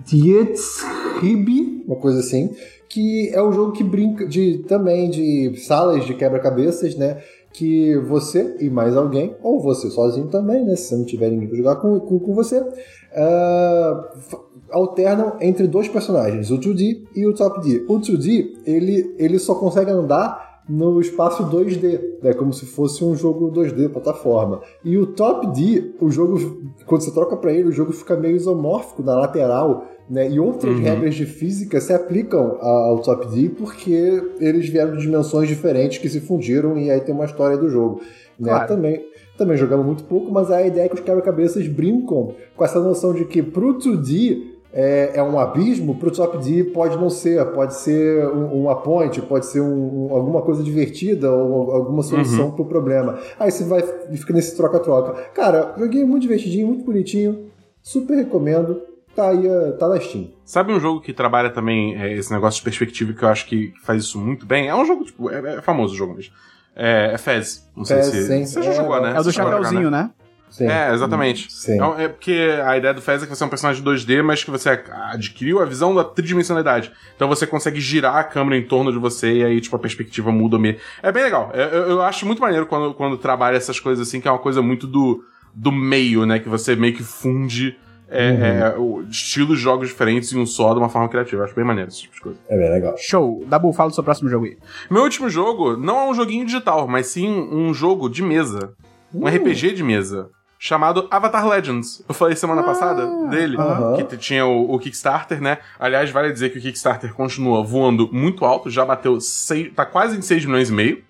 Dietzribi, 0.06 1.84
uma 1.86 1.96
coisa 1.96 2.20
assim, 2.20 2.50
que 2.88 3.28
é 3.32 3.42
um 3.42 3.52
jogo 3.52 3.72
que 3.72 3.82
brinca 3.84 4.26
de 4.26 4.58
também 4.68 5.10
de 5.10 5.56
salas 5.64 6.04
de 6.06 6.14
quebra-cabeças, 6.14 6.94
né? 6.96 7.18
Que 7.52 7.96
você 7.98 8.56
e 8.60 8.70
mais 8.70 8.96
alguém, 8.96 9.34
ou 9.42 9.60
você 9.60 9.90
sozinho 9.90 10.28
também, 10.28 10.64
né? 10.64 10.76
Se 10.76 10.88
você 10.88 10.96
não 10.96 11.04
tiver 11.04 11.30
ninguém 11.30 11.48
pra 11.48 11.56
jogar 11.56 11.76
com, 11.76 11.98
com, 11.98 12.18
com 12.20 12.34
você, 12.34 12.56
f- 12.58 14.36
alternam 14.70 15.36
entre 15.40 15.66
dois 15.66 15.88
personagens, 15.88 16.50
o 16.52 16.58
2D 16.58 17.02
e 17.16 17.26
o 17.26 17.34
Top 17.34 17.60
D. 17.60 17.84
O 17.88 17.98
2D, 17.98 18.52
ele, 18.64 19.14
ele 19.18 19.38
só 19.40 19.56
consegue 19.56 19.90
andar 19.90 20.49
no 20.70 21.00
espaço 21.00 21.44
2D, 21.50 22.00
né? 22.22 22.32
Como 22.32 22.52
se 22.52 22.64
fosse 22.64 23.04
um 23.04 23.16
jogo 23.16 23.50
2D, 23.50 23.88
plataforma. 23.88 24.60
E 24.84 24.96
o 24.96 25.06
Top 25.06 25.46
D, 25.48 25.92
o 26.00 26.10
jogo, 26.10 26.62
quando 26.86 27.02
você 27.02 27.10
troca 27.10 27.36
pra 27.36 27.52
ele, 27.52 27.68
o 27.68 27.72
jogo 27.72 27.92
fica 27.92 28.16
meio 28.16 28.36
isomórfico 28.36 29.02
na 29.02 29.16
lateral, 29.16 29.86
né? 30.08 30.30
E 30.30 30.38
outras 30.38 30.78
regras 30.78 31.16
de 31.16 31.26
física 31.26 31.80
se 31.80 31.92
aplicam 31.92 32.56
ao 32.60 33.00
Top 33.00 33.26
D 33.28 33.48
porque 33.48 34.22
eles 34.38 34.68
vieram 34.68 34.96
de 34.96 35.02
dimensões 35.02 35.48
diferentes 35.48 35.98
que 35.98 36.08
se 36.08 36.20
fundiram 36.20 36.78
e 36.78 36.88
aí 36.88 37.00
tem 37.00 37.14
uma 37.14 37.24
história 37.24 37.56
do 37.56 37.68
jogo. 37.68 38.00
Né? 38.38 38.50
Claro. 38.50 38.68
Também, 38.68 39.04
também 39.36 39.56
jogamos 39.56 39.84
muito 39.84 40.04
pouco, 40.04 40.30
mas 40.30 40.50
a 40.50 40.64
ideia 40.64 40.86
é 40.86 40.88
que 40.88 40.94
os 40.94 41.00
quebra-cabeças 41.00 41.66
brincam 41.66 42.34
com 42.56 42.64
essa 42.64 42.80
noção 42.80 43.12
de 43.12 43.24
que 43.24 43.42
pro 43.42 43.76
2D 43.76 44.49
é, 44.72 45.12
é 45.14 45.22
um 45.22 45.38
abismo, 45.38 45.96
pro 45.96 46.10
Top 46.10 46.38
D 46.38 46.64
pode 46.64 46.96
não 46.96 47.10
ser, 47.10 47.44
pode 47.52 47.74
ser 47.74 48.26
um, 48.28 48.62
uma 48.62 48.76
ponte, 48.76 49.20
pode 49.20 49.46
ser 49.46 49.60
um- 49.60 50.06
um- 50.10 50.14
alguma 50.14 50.42
coisa 50.42 50.62
divertida 50.62 51.30
ou 51.32 51.72
alguma 51.72 52.02
solução 52.02 52.50
pro 52.52 52.64
problema. 52.64 53.18
Aí 53.38 53.50
você 53.50 53.64
vai 53.64 53.82
e 54.10 54.16
fica 54.16 54.32
nesse 54.32 54.56
troca-troca. 54.56 55.12
Cara, 55.34 55.74
joguinho 55.78 56.06
muito 56.06 56.22
divertidinho, 56.22 56.68
muito 56.68 56.84
bonitinho, 56.84 57.46
super 57.82 58.14
recomendo. 58.16 58.82
Tá 59.16 59.30
aí, 59.30 59.44
eh, 59.44 59.72
tá 59.72 59.88
na 59.88 59.98
Steam. 59.98 60.28
Sabe 60.44 60.72
um 60.72 60.78
jogo 60.78 61.00
que 61.00 61.12
trabalha 61.12 61.50
também 61.50 62.00
é, 62.00 62.12
esse 62.14 62.32
negócio 62.32 62.58
de 62.58 62.64
perspectiva 62.64 63.12
que 63.12 63.24
eu 63.24 63.28
acho 63.28 63.44
que 63.46 63.72
faz 63.82 64.04
isso 64.04 64.20
muito 64.20 64.46
bem? 64.46 64.68
É 64.68 64.74
um 64.74 64.84
jogo, 64.84 65.04
tipo, 65.04 65.28
é, 65.28 65.56
é 65.56 65.60
famoso 65.60 65.94
o 65.94 65.96
jogo 65.96 66.14
mesmo. 66.14 66.32
É, 66.76 67.10
é 67.14 67.18
Fez. 67.18 67.68
Não 67.76 67.84
sei 67.84 67.96
Fez, 67.96 68.06
se. 68.08 68.26
sim. 68.28 68.46
Você 68.46 68.62
já 68.62 68.70
É, 68.70 68.74
jogou, 68.74 69.00
né? 69.02 69.14
É 69.16 69.20
o 69.20 69.22
do 69.24 69.32
chapeuzinho, 69.32 69.90
né? 69.90 70.10
Sim. 70.50 70.66
É, 70.66 70.92
exatamente. 70.92 71.50
Sim. 71.50 71.78
É, 71.98 72.04
é 72.04 72.08
porque 72.08 72.50
a 72.66 72.76
ideia 72.76 72.92
do 72.92 73.00
Fez 73.00 73.22
é 73.22 73.26
que 73.26 73.34
você 73.34 73.42
é 73.42 73.46
um 73.46 73.50
personagem 73.50 73.82
2D, 73.82 74.22
mas 74.22 74.42
que 74.44 74.50
você 74.50 74.68
adquiriu 75.12 75.60
a 75.60 75.64
visão 75.64 75.94
da 75.94 76.02
tridimensionalidade. 76.04 76.92
Então 77.16 77.28
você 77.28 77.46
consegue 77.46 77.80
girar 77.80 78.16
a 78.16 78.24
câmera 78.24 78.56
em 78.56 78.66
torno 78.66 78.92
de 78.92 78.98
você 78.98 79.32
e 79.38 79.44
aí, 79.44 79.60
tipo, 79.60 79.76
a 79.76 79.78
perspectiva 79.78 80.30
muda 80.32 80.58
meio. 80.58 80.76
É 81.02 81.10
bem 81.12 81.22
legal. 81.22 81.50
É, 81.54 81.62
Eu, 81.64 81.90
eu 81.90 82.02
acho 82.02 82.26
muito 82.26 82.40
maneiro 82.42 82.66
quando, 82.66 82.92
quando 82.94 83.16
trabalha 83.16 83.56
essas 83.56 83.78
coisas 83.78 84.06
assim, 84.06 84.20
que 84.20 84.28
é 84.28 84.30
uma 84.30 84.38
coisa 84.40 84.60
muito 84.60 84.86
do, 84.86 85.24
do 85.54 85.70
meio, 85.72 86.26
né? 86.26 86.38
Que 86.38 86.48
você 86.48 86.74
meio 86.74 86.94
que 86.94 87.02
funde 87.02 87.76
é, 88.12 88.72
é, 88.74 88.78
o- 88.78 89.02
estilos 89.08 89.58
de 89.58 89.62
jogos 89.62 89.86
diferentes 89.88 90.32
em 90.32 90.38
um 90.40 90.44
só 90.46 90.72
de 90.72 90.80
uma 90.80 90.88
forma 90.88 91.08
criativa. 91.08 91.42
Eu 91.42 91.44
acho 91.44 91.54
bem 91.54 91.64
maneiro 91.64 91.90
esse 91.90 92.02
tipo 92.02 92.14
de 92.16 92.20
coisa. 92.20 92.38
É 92.48 92.56
bem 92.58 92.68
legal. 92.70 92.96
Show. 92.98 93.44
Dabu, 93.46 93.72
fala 93.72 93.90
do 93.90 93.94
seu 93.94 94.02
próximo 94.02 94.28
jogo 94.28 94.46
aí. 94.46 94.56
Meu 94.90 95.02
último 95.04 95.30
jogo 95.30 95.76
não 95.76 95.96
é 96.00 96.10
um 96.10 96.14
joguinho 96.14 96.44
digital, 96.44 96.88
mas 96.88 97.06
sim 97.06 97.28
um 97.30 97.72
jogo 97.72 98.08
de 98.08 98.20
mesa. 98.20 98.72
Um 99.14 99.26
RPG 99.28 99.72
de 99.74 99.82
mesa. 99.84 100.28
Chamado 100.62 101.08
Avatar 101.10 101.48
Legends. 101.48 102.04
Eu 102.06 102.14
falei 102.14 102.36
semana 102.36 102.62
passada 102.62 103.06
dele, 103.30 103.56
aham. 103.58 103.96
que 103.96 104.04
t- 104.04 104.16
tinha 104.18 104.44
o, 104.44 104.74
o 104.74 104.78
Kickstarter, 104.78 105.40
né? 105.40 105.56
Aliás, 105.78 106.10
vale 106.10 106.30
dizer 106.30 106.50
que 106.50 106.58
o 106.58 106.60
Kickstarter 106.60 107.14
continua 107.14 107.64
voando 107.64 108.10
muito 108.12 108.44
alto, 108.44 108.68
já 108.68 108.84
bateu 108.84 109.18
seis, 109.22 109.72
tá 109.74 109.86
quase 109.86 110.18
em 110.18 110.20
6 110.20 110.44
milhões 110.44 110.68
e 110.68 110.72
meio 110.74 111.02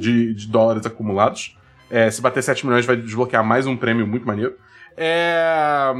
de, 0.00 0.34
de 0.34 0.48
dólares 0.48 0.84
acumulados. 0.84 1.56
É, 1.88 2.10
se 2.10 2.20
bater 2.20 2.42
7 2.42 2.66
milhões, 2.66 2.84
vai 2.84 2.96
desbloquear 2.96 3.44
mais 3.44 3.68
um 3.68 3.76
prêmio 3.76 4.04
muito 4.04 4.26
maneiro. 4.26 4.56
É, 4.96 5.92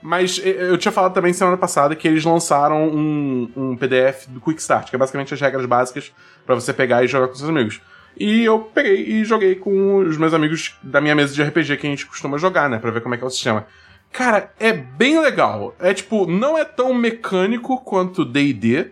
Mas 0.00 0.40
eu 0.42 0.78
tinha 0.78 0.90
falado 0.90 1.12
também 1.12 1.34
semana 1.34 1.56
passada 1.58 1.94
que 1.94 2.08
eles 2.08 2.24
lançaram 2.24 2.88
um, 2.88 3.50
um 3.54 3.76
PDF 3.76 4.26
do 4.26 4.40
Quick 4.40 4.58
Start, 4.60 4.88
que 4.88 4.96
é 4.96 4.98
basicamente 4.98 5.34
as 5.34 5.40
regras 5.40 5.66
básicas 5.66 6.12
pra 6.46 6.54
você 6.54 6.72
pegar 6.72 7.04
e 7.04 7.08
jogar 7.08 7.28
com 7.28 7.34
seus 7.34 7.50
amigos. 7.50 7.80
E 8.16 8.44
eu 8.44 8.58
peguei 8.60 9.04
e 9.04 9.24
joguei 9.24 9.54
com 9.54 9.98
os 9.98 10.16
meus 10.16 10.34
amigos 10.34 10.76
da 10.82 11.00
minha 11.00 11.14
mesa 11.14 11.32
de 11.32 11.42
RPG 11.42 11.76
que 11.76 11.86
a 11.86 11.90
gente 11.90 12.06
costuma 12.06 12.36
jogar, 12.36 12.68
né? 12.68 12.78
Pra 12.78 12.90
ver 12.90 13.00
como 13.00 13.14
é 13.14 13.18
que 13.18 13.24
é 13.24 13.26
o 13.26 13.30
sistema. 13.30 13.66
Cara, 14.12 14.52
é 14.58 14.72
bem 14.72 15.20
legal. 15.20 15.74
É 15.78 15.94
tipo, 15.94 16.26
não 16.26 16.58
é 16.58 16.64
tão 16.64 16.92
mecânico 16.94 17.78
quanto 17.78 18.24
D&D, 18.24 18.88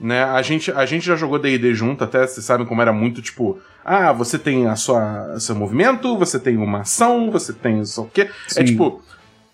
né? 0.00 0.22
A 0.24 0.40
gente, 0.42 0.70
a 0.70 0.86
gente 0.86 1.04
já 1.04 1.16
jogou 1.16 1.38
D&D 1.38 1.74
junto, 1.74 2.04
até 2.04 2.26
vocês 2.26 2.44
sabem 2.44 2.66
como 2.66 2.80
era 2.80 2.92
muito, 2.92 3.20
tipo... 3.20 3.58
Ah, 3.84 4.12
você 4.12 4.38
tem 4.38 4.66
a 4.66 4.76
sua 4.76 5.38
seu 5.40 5.54
movimento, 5.54 6.16
você 6.16 6.38
tem 6.38 6.56
uma 6.56 6.80
ação, 6.80 7.30
você 7.30 7.52
tem 7.52 7.80
isso 7.80 8.02
o 8.02 8.08
quê. 8.08 8.22
É 8.22 8.30
Sim. 8.48 8.64
tipo... 8.64 9.02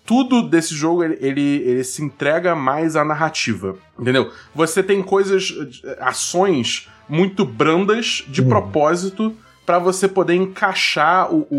Tudo 0.05 0.41
desse 0.41 0.73
jogo, 0.73 1.03
ele, 1.03 1.17
ele, 1.19 1.41
ele 1.65 1.83
se 1.83 2.01
entrega 2.01 2.55
mais 2.55 2.95
à 2.95 3.03
narrativa, 3.03 3.75
entendeu? 3.99 4.31
Você 4.55 4.81
tem 4.81 5.03
coisas, 5.03 5.53
ações 5.99 6.87
muito 7.09 7.45
brandas 7.45 8.23
de 8.27 8.41
propósito 8.41 9.33
pra 9.65 9.79
você 9.79 10.07
poder 10.07 10.35
encaixar 10.35 11.31
o, 11.33 11.45
o, 11.49 11.55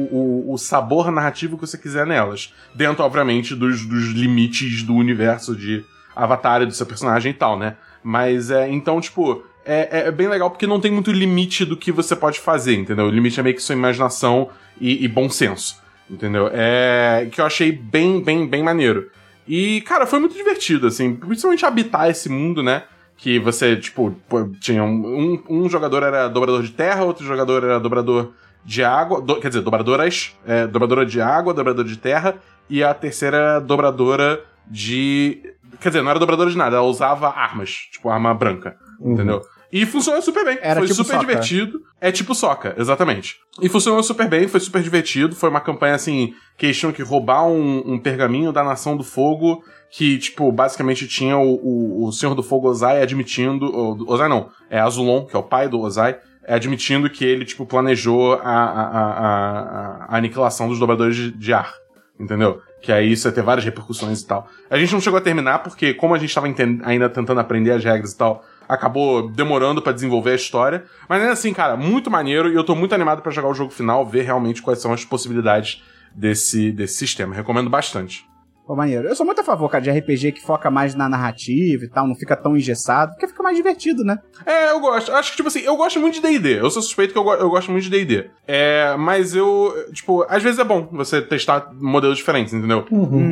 o- 0.50 0.52
o 0.54 0.58
sabor 0.58 1.10
narrativo 1.10 1.56
que 1.58 1.66
você 1.66 1.76
quiser 1.76 2.06
nelas. 2.06 2.52
Dentro, 2.74 3.04
obviamente, 3.04 3.54
dos, 3.54 3.84
dos 3.84 4.06
limites 4.12 4.82
do 4.82 4.94
universo 4.94 5.54
de 5.54 5.84
Avatar 6.16 6.62
e 6.62 6.66
do 6.66 6.72
seu 6.72 6.86
personagem 6.86 7.30
e 7.30 7.34
tal, 7.34 7.58
né? 7.58 7.76
Mas 8.02 8.50
é. 8.50 8.68
Então, 8.68 9.00
tipo. 9.00 9.44
É, 9.70 10.06
é 10.06 10.10
bem 10.10 10.28
legal 10.28 10.48
porque 10.50 10.66
não 10.66 10.80
tem 10.80 10.90
muito 10.90 11.12
limite 11.12 11.62
do 11.62 11.76
que 11.76 11.92
você 11.92 12.16
pode 12.16 12.40
fazer, 12.40 12.74
entendeu? 12.74 13.04
O 13.04 13.10
limite 13.10 13.38
é 13.38 13.42
meio 13.42 13.54
que 13.54 13.62
sua 13.62 13.74
imaginação 13.74 14.48
e, 14.80 15.04
e 15.04 15.06
bom 15.08 15.28
senso, 15.28 15.76
entendeu? 16.08 16.48
É. 16.50 17.28
Que 17.30 17.38
eu 17.38 17.44
achei 17.44 17.70
bem, 17.70 18.22
bem, 18.22 18.46
bem 18.46 18.62
maneiro. 18.62 19.10
E, 19.46 19.82
cara, 19.82 20.06
foi 20.06 20.20
muito 20.20 20.34
divertido, 20.34 20.86
assim. 20.86 21.14
Principalmente 21.14 21.66
habitar 21.66 22.08
esse 22.08 22.30
mundo, 22.30 22.62
né? 22.62 22.84
Que 23.18 23.38
você, 23.38 23.76
tipo, 23.76 24.14
tinha 24.60 24.82
um, 24.82 25.42
um, 25.48 25.64
um 25.64 25.68
jogador 25.68 26.02
era 26.04 26.28
dobrador 26.28 26.62
de 26.62 26.70
terra, 26.70 27.02
outro 27.04 27.26
jogador 27.26 27.64
era 27.64 27.78
dobrador 27.80 28.32
de 28.64 28.82
água. 28.84 29.20
do- 29.20 29.40
quer 29.40 29.48
dizer, 29.48 29.60
dobradoras. 29.60 30.36
É, 30.46 30.66
dobradora 30.66 31.04
de 31.04 31.20
água, 31.20 31.52
dobrador 31.52 31.84
de 31.84 31.98
terra. 31.98 32.36
E 32.70 32.82
a 32.82 32.94
terceira 32.94 33.60
dobradora 33.60 34.40
de. 34.66 35.42
Quer 35.80 35.88
dizer, 35.88 36.02
não 36.02 36.10
era 36.10 36.18
dobradora 36.18 36.48
de 36.50 36.56
nada, 36.56 36.76
ela 36.76 36.86
usava 36.86 37.28
armas, 37.28 37.70
tipo 37.92 38.08
arma 38.08 38.32
branca. 38.34 38.76
Entendeu? 39.00 39.42
E 39.70 39.84
funcionou 39.84 40.22
super 40.22 40.44
bem. 40.46 40.58
Era 40.62 40.80
foi 40.80 40.86
tipo 40.88 40.94
super 40.96 41.12
Soca. 41.14 41.26
divertido. 41.26 41.80
É 42.00 42.10
tipo 42.10 42.34
soca, 42.34 42.74
exatamente. 42.78 43.36
E 43.60 43.68
funcionou 43.68 44.02
super 44.02 44.26
bem, 44.28 44.48
foi 44.48 44.60
super 44.60 44.80
divertido. 44.82 45.36
Foi 45.36 45.50
uma 45.50 45.60
campanha 45.60 45.94
assim, 45.94 46.32
que 46.56 46.66
eles 46.66 46.78
tinham 46.78 46.92
que 46.92 47.02
roubar 47.02 47.46
um, 47.46 47.82
um 47.84 47.98
pergaminho 47.98 48.50
da 48.50 48.64
Nação 48.64 48.96
do 48.96 49.04
Fogo, 49.04 49.62
que, 49.90 50.18
tipo, 50.18 50.50
basicamente 50.52 51.06
tinha 51.08 51.36
o, 51.38 51.54
o, 51.54 52.06
o 52.06 52.12
Senhor 52.12 52.34
do 52.34 52.42
Fogo 52.42 52.68
Ozai 52.68 53.00
admitindo. 53.02 53.66
O, 53.66 54.12
Ozai 54.12 54.28
não, 54.28 54.48
é 54.70 54.78
Azulon, 54.78 55.24
que 55.24 55.34
é 55.34 55.38
o 55.38 55.42
pai 55.42 55.68
do 55.68 55.80
Ozai, 55.80 56.18
é 56.44 56.54
admitindo 56.54 57.08
que 57.10 57.24
ele, 57.24 57.44
tipo, 57.44 57.64
planejou 57.66 58.34
a, 58.34 58.38
a, 58.40 58.82
a, 58.82 59.10
a- 59.10 60.06
a 60.08 60.16
aniquilação 60.16 60.68
dos 60.68 60.78
dobradores 60.78 61.16
de, 61.16 61.30
de 61.30 61.52
ar. 61.52 61.72
Entendeu? 62.18 62.60
Que 62.82 62.90
aí 62.90 63.12
isso 63.12 63.28
ia 63.28 63.32
ter 63.32 63.42
várias 63.42 63.64
repercussões 63.64 64.20
e 64.20 64.26
tal. 64.26 64.48
A 64.68 64.76
gente 64.78 64.92
não 64.92 65.00
chegou 65.00 65.18
a 65.18 65.22
terminar 65.22 65.60
porque, 65.60 65.94
como 65.94 66.14
a 66.14 66.18
gente 66.18 66.34
tava 66.34 66.48
enten- 66.48 66.80
ainda 66.84 67.08
tentando 67.08 67.40
aprender 67.40 67.70
as 67.72 67.84
regras 67.84 68.12
e 68.12 68.16
tal, 68.18 68.44
acabou 68.68 69.28
demorando 69.30 69.80
pra 69.80 69.92
desenvolver 69.92 70.32
a 70.32 70.34
história. 70.34 70.84
Mas 71.08 71.20
ainda 71.20 71.32
assim, 71.32 71.52
cara, 71.54 71.76
muito 71.76 72.10
maneiro 72.10 72.50
e 72.50 72.54
eu 72.54 72.64
tô 72.64 72.74
muito 72.74 72.94
animado 72.94 73.22
pra 73.22 73.30
jogar 73.32 73.48
o 73.48 73.54
jogo 73.54 73.70
final, 73.70 74.04
ver 74.04 74.22
realmente 74.22 74.60
quais 74.62 74.80
são 74.80 74.92
as 74.92 75.04
possibilidades 75.04 75.82
desse, 76.12 76.72
desse 76.72 76.94
sistema. 76.94 77.34
Recomendo 77.34 77.70
bastante. 77.70 78.24
Pô, 78.68 78.76
maneiro. 78.76 79.08
Eu 79.08 79.16
sou 79.16 79.24
muito 79.24 79.40
a 79.40 79.44
favor, 79.44 79.66
cara, 79.70 79.82
de 79.82 79.90
RPG 79.90 80.32
que 80.32 80.42
foca 80.42 80.70
mais 80.70 80.94
na 80.94 81.08
narrativa 81.08 81.84
e 81.84 81.88
tal, 81.88 82.06
não 82.06 82.14
fica 82.14 82.36
tão 82.36 82.54
engessado, 82.54 83.12
porque 83.12 83.26
fica 83.26 83.42
mais 83.42 83.56
divertido, 83.56 84.04
né? 84.04 84.18
É, 84.44 84.70
eu 84.72 84.78
gosto. 84.78 85.10
Acho 85.10 85.30
que, 85.30 85.36
tipo 85.38 85.48
assim, 85.48 85.60
eu 85.60 85.74
gosto 85.74 85.98
muito 85.98 86.16
de 86.16 86.20
D&D. 86.20 86.60
Eu 86.60 86.70
sou 86.70 86.82
suspeito 86.82 87.14
que 87.14 87.18
eu, 87.18 87.24
go- 87.24 87.32
eu 87.32 87.48
gosto 87.48 87.72
muito 87.72 87.84
de 87.84 87.90
D&D. 87.90 88.28
É, 88.46 88.94
mas 88.98 89.34
eu, 89.34 89.72
tipo, 89.94 90.22
às 90.28 90.42
vezes 90.42 90.58
é 90.58 90.64
bom 90.64 90.86
você 90.92 91.22
testar 91.22 91.72
modelos 91.80 92.18
diferentes, 92.18 92.52
entendeu? 92.52 92.84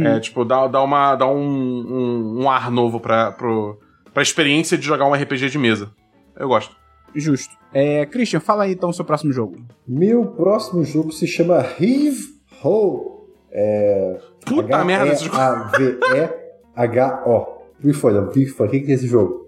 É, 0.06 0.20
tipo, 0.20 0.42
dá, 0.42 0.66
dá, 0.68 0.82
uma, 0.82 1.14
dá 1.14 1.26
um, 1.28 1.36
um, 1.38 2.42
um 2.44 2.50
ar 2.50 2.70
novo 2.70 2.98
pra, 2.98 3.30
pro, 3.30 3.78
pra 4.14 4.22
experiência 4.22 4.78
de 4.78 4.86
jogar 4.86 5.04
um 5.04 5.12
RPG 5.12 5.50
de 5.50 5.58
mesa. 5.58 5.90
Eu 6.34 6.48
gosto. 6.48 6.74
Justo. 7.14 7.54
É, 7.74 8.06
Christian, 8.06 8.40
fala 8.40 8.64
aí 8.64 8.72
então 8.72 8.88
o 8.88 8.92
seu 8.94 9.04
próximo 9.04 9.34
jogo. 9.34 9.58
Meu 9.86 10.24
próximo 10.28 10.82
jogo 10.82 11.12
se 11.12 11.26
chama 11.26 11.58
Heave 11.78 12.24
Ho. 12.64 13.26
É. 13.52 14.18
Puta 14.46 14.84
merda, 14.84 15.12
esse 15.12 15.24
jogo. 15.24 15.36
A-V-E-H-O. 15.36 17.36
O 17.78 17.82
que 17.82 17.92
foi, 17.92 18.18
O 18.18 18.28
que 18.28 18.46
foi? 18.46 18.66
O 18.66 18.70
que 18.70 18.90
é 18.90 18.94
esse 18.94 19.06
jogo? 19.06 19.46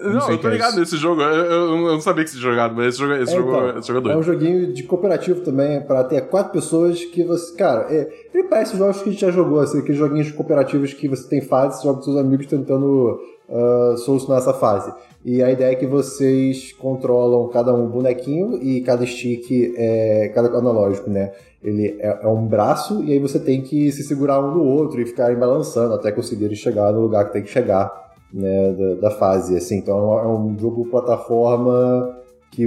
Não, 0.00 0.22
sei 0.22 0.36
eu 0.36 0.40
tô 0.40 0.48
é 0.48 0.52
ligado 0.52 0.70
isso. 0.70 0.80
nesse 0.80 0.96
jogo. 0.96 1.20
Eu, 1.20 1.28
eu- 1.44 1.76
eu 1.76 1.92
não 1.92 2.00
sabia 2.00 2.24
que 2.24 2.30
você 2.30 2.38
tinha 2.38 2.50
jogado, 2.50 2.74
mas 2.74 2.86
esse 2.94 2.98
jogo, 2.98 3.12
esse 3.12 3.34
É, 3.34 3.36
jogo, 3.36 3.50
então, 3.50 3.78
esse 3.78 3.88
jogo 3.88 3.98
é 3.98 4.00
É 4.00 4.04
doido. 4.04 4.18
um 4.18 4.22
joguinho 4.22 4.72
de 4.72 4.82
cooperativo 4.84 5.40
também, 5.42 5.82
para 5.82 6.02
ter 6.04 6.22
quatro 6.28 6.50
pessoas 6.52 7.04
que 7.04 7.22
você. 7.22 7.54
Cara, 7.56 7.82
é, 7.94 8.08
ele 8.32 8.44
parece 8.44 8.74
jogos 8.78 9.02
que 9.02 9.10
a 9.10 9.12
gente 9.12 9.20
já 9.20 9.30
jogou, 9.30 9.60
assim, 9.60 9.80
aqueles 9.80 9.98
joguinhos 9.98 10.30
cooperativos 10.32 10.94
que 10.94 11.06
você 11.08 11.28
tem 11.28 11.42
fase, 11.42 11.76
você 11.76 11.82
joga 11.88 11.98
com 11.98 12.04
seus 12.04 12.16
amigos 12.16 12.46
tentando 12.46 13.20
ah, 13.50 13.94
solucionar 13.98 14.38
essa 14.38 14.54
fase. 14.54 14.90
E 15.22 15.42
a 15.42 15.50
ideia 15.50 15.72
é 15.72 15.74
que 15.74 15.86
vocês 15.86 16.72
controlam 16.72 17.46
cada 17.48 17.74
um 17.74 17.86
bonequinho 17.86 18.56
e 18.62 18.80
cada 18.80 19.04
stick 19.04 19.74
é. 19.76 20.30
cada 20.34 20.48
analógico, 20.56 21.10
né? 21.10 21.32
Ele 21.66 21.96
é, 22.00 22.20
é 22.22 22.28
um 22.28 22.46
braço 22.46 23.02
e 23.02 23.12
aí 23.12 23.18
você 23.18 23.40
tem 23.40 23.60
que 23.60 23.90
se 23.90 24.04
segurar 24.04 24.40
um 24.40 24.54
no 24.54 24.62
outro 24.64 25.00
e 25.00 25.04
ficarem 25.06 25.36
balançando 25.36 25.94
até 25.94 26.12
conseguirem 26.12 26.54
chegar 26.56 26.92
no 26.92 27.00
lugar 27.00 27.26
que 27.26 27.32
tem 27.32 27.42
que 27.42 27.50
chegar, 27.50 27.90
né? 28.32 28.72
Da, 28.72 29.08
da 29.08 29.10
fase, 29.10 29.56
assim. 29.56 29.78
Então 29.78 29.98
é 30.18 30.26
um- 30.28 30.54
é 30.54 30.58
jogo 30.60 30.88
plataforma 30.88 32.16
que 32.52 32.64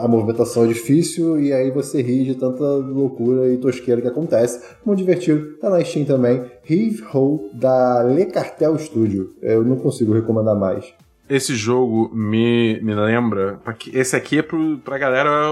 a 0.00 0.06
movimentação 0.06 0.64
é 0.64 0.68
difícil 0.68 1.40
e 1.40 1.52
aí 1.52 1.70
você 1.70 2.00
ri 2.02 2.24
de 2.24 2.34
tanta 2.34 2.62
loucura 2.62 3.48
e 3.48 3.56
tosqueira 3.56 4.00
que 4.02 4.06
acontece. 4.06 4.60
Muito 4.84 4.98
divertido, 4.98 5.56
tá 5.58 5.70
na 5.70 5.82
Steam 5.82 6.04
também. 6.04 6.44
Heave 6.68 7.02
Ho 7.14 7.48
da 7.54 8.02
Le 8.02 8.26
Cartel 8.26 8.78
Studio. 8.78 9.30
Eu 9.40 9.64
não 9.64 9.76
consigo 9.76 10.12
recomendar 10.12 10.54
mais. 10.56 10.92
Esse 11.34 11.54
jogo 11.54 12.10
me, 12.14 12.78
me 12.82 12.94
lembra. 12.94 13.58
Esse 13.92 14.14
aqui 14.14 14.38
é 14.38 14.42
pro, 14.42 14.76
pra 14.78 14.98
galera 14.98 15.50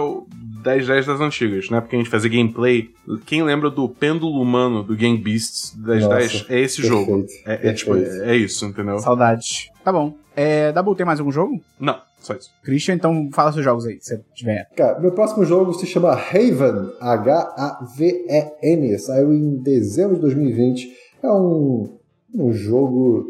10-10 0.62 1.06
das 1.06 1.20
antigas, 1.20 1.70
né? 1.70 1.80
Porque 1.80 1.96
a 1.96 1.98
gente 1.98 2.10
fazia 2.10 2.28
gameplay. 2.28 2.90
Quem 3.24 3.42
lembra 3.42 3.70
do 3.70 3.88
pêndulo 3.88 4.42
humano 4.42 4.82
do 4.82 4.94
Game 4.94 5.16
Beasts 5.16 5.74
10-10 5.78 6.00
Nossa, 6.00 6.46
é 6.50 6.60
esse 6.60 6.82
jogo. 6.82 7.24
perfeito, 7.24 7.48
É, 7.48 7.68
é 7.68 7.72
tipo, 7.72 7.96
é, 7.96 8.32
é 8.32 8.36
isso, 8.36 8.66
entendeu? 8.66 8.98
Saudades. 8.98 9.70
Tá 9.82 9.90
bom. 9.90 10.14
É, 10.36 10.70
Dabu, 10.70 10.94
tem 10.94 11.06
mais 11.06 11.18
algum 11.18 11.32
jogo? 11.32 11.58
Não, 11.78 11.98
só 12.20 12.34
isso. 12.34 12.50
Christian, 12.62 12.94
então 12.94 13.30
fala 13.32 13.50
seus 13.52 13.64
jogos 13.64 13.86
aí, 13.86 13.98
se 14.00 14.16
você 14.16 14.22
tiver. 14.34 14.68
Cara, 14.76 15.00
meu 15.00 15.12
próximo 15.12 15.44
jogo 15.46 15.72
se 15.72 15.86
chama 15.86 16.12
Haven, 16.12 16.92
H-A-V-E-N. 17.00 18.98
Saiu 18.98 19.32
em 19.32 19.56
dezembro 19.56 20.16
de 20.16 20.20
2020. 20.22 20.88
É 21.22 21.30
um, 21.30 21.98
um 22.34 22.52
jogo. 22.52 23.26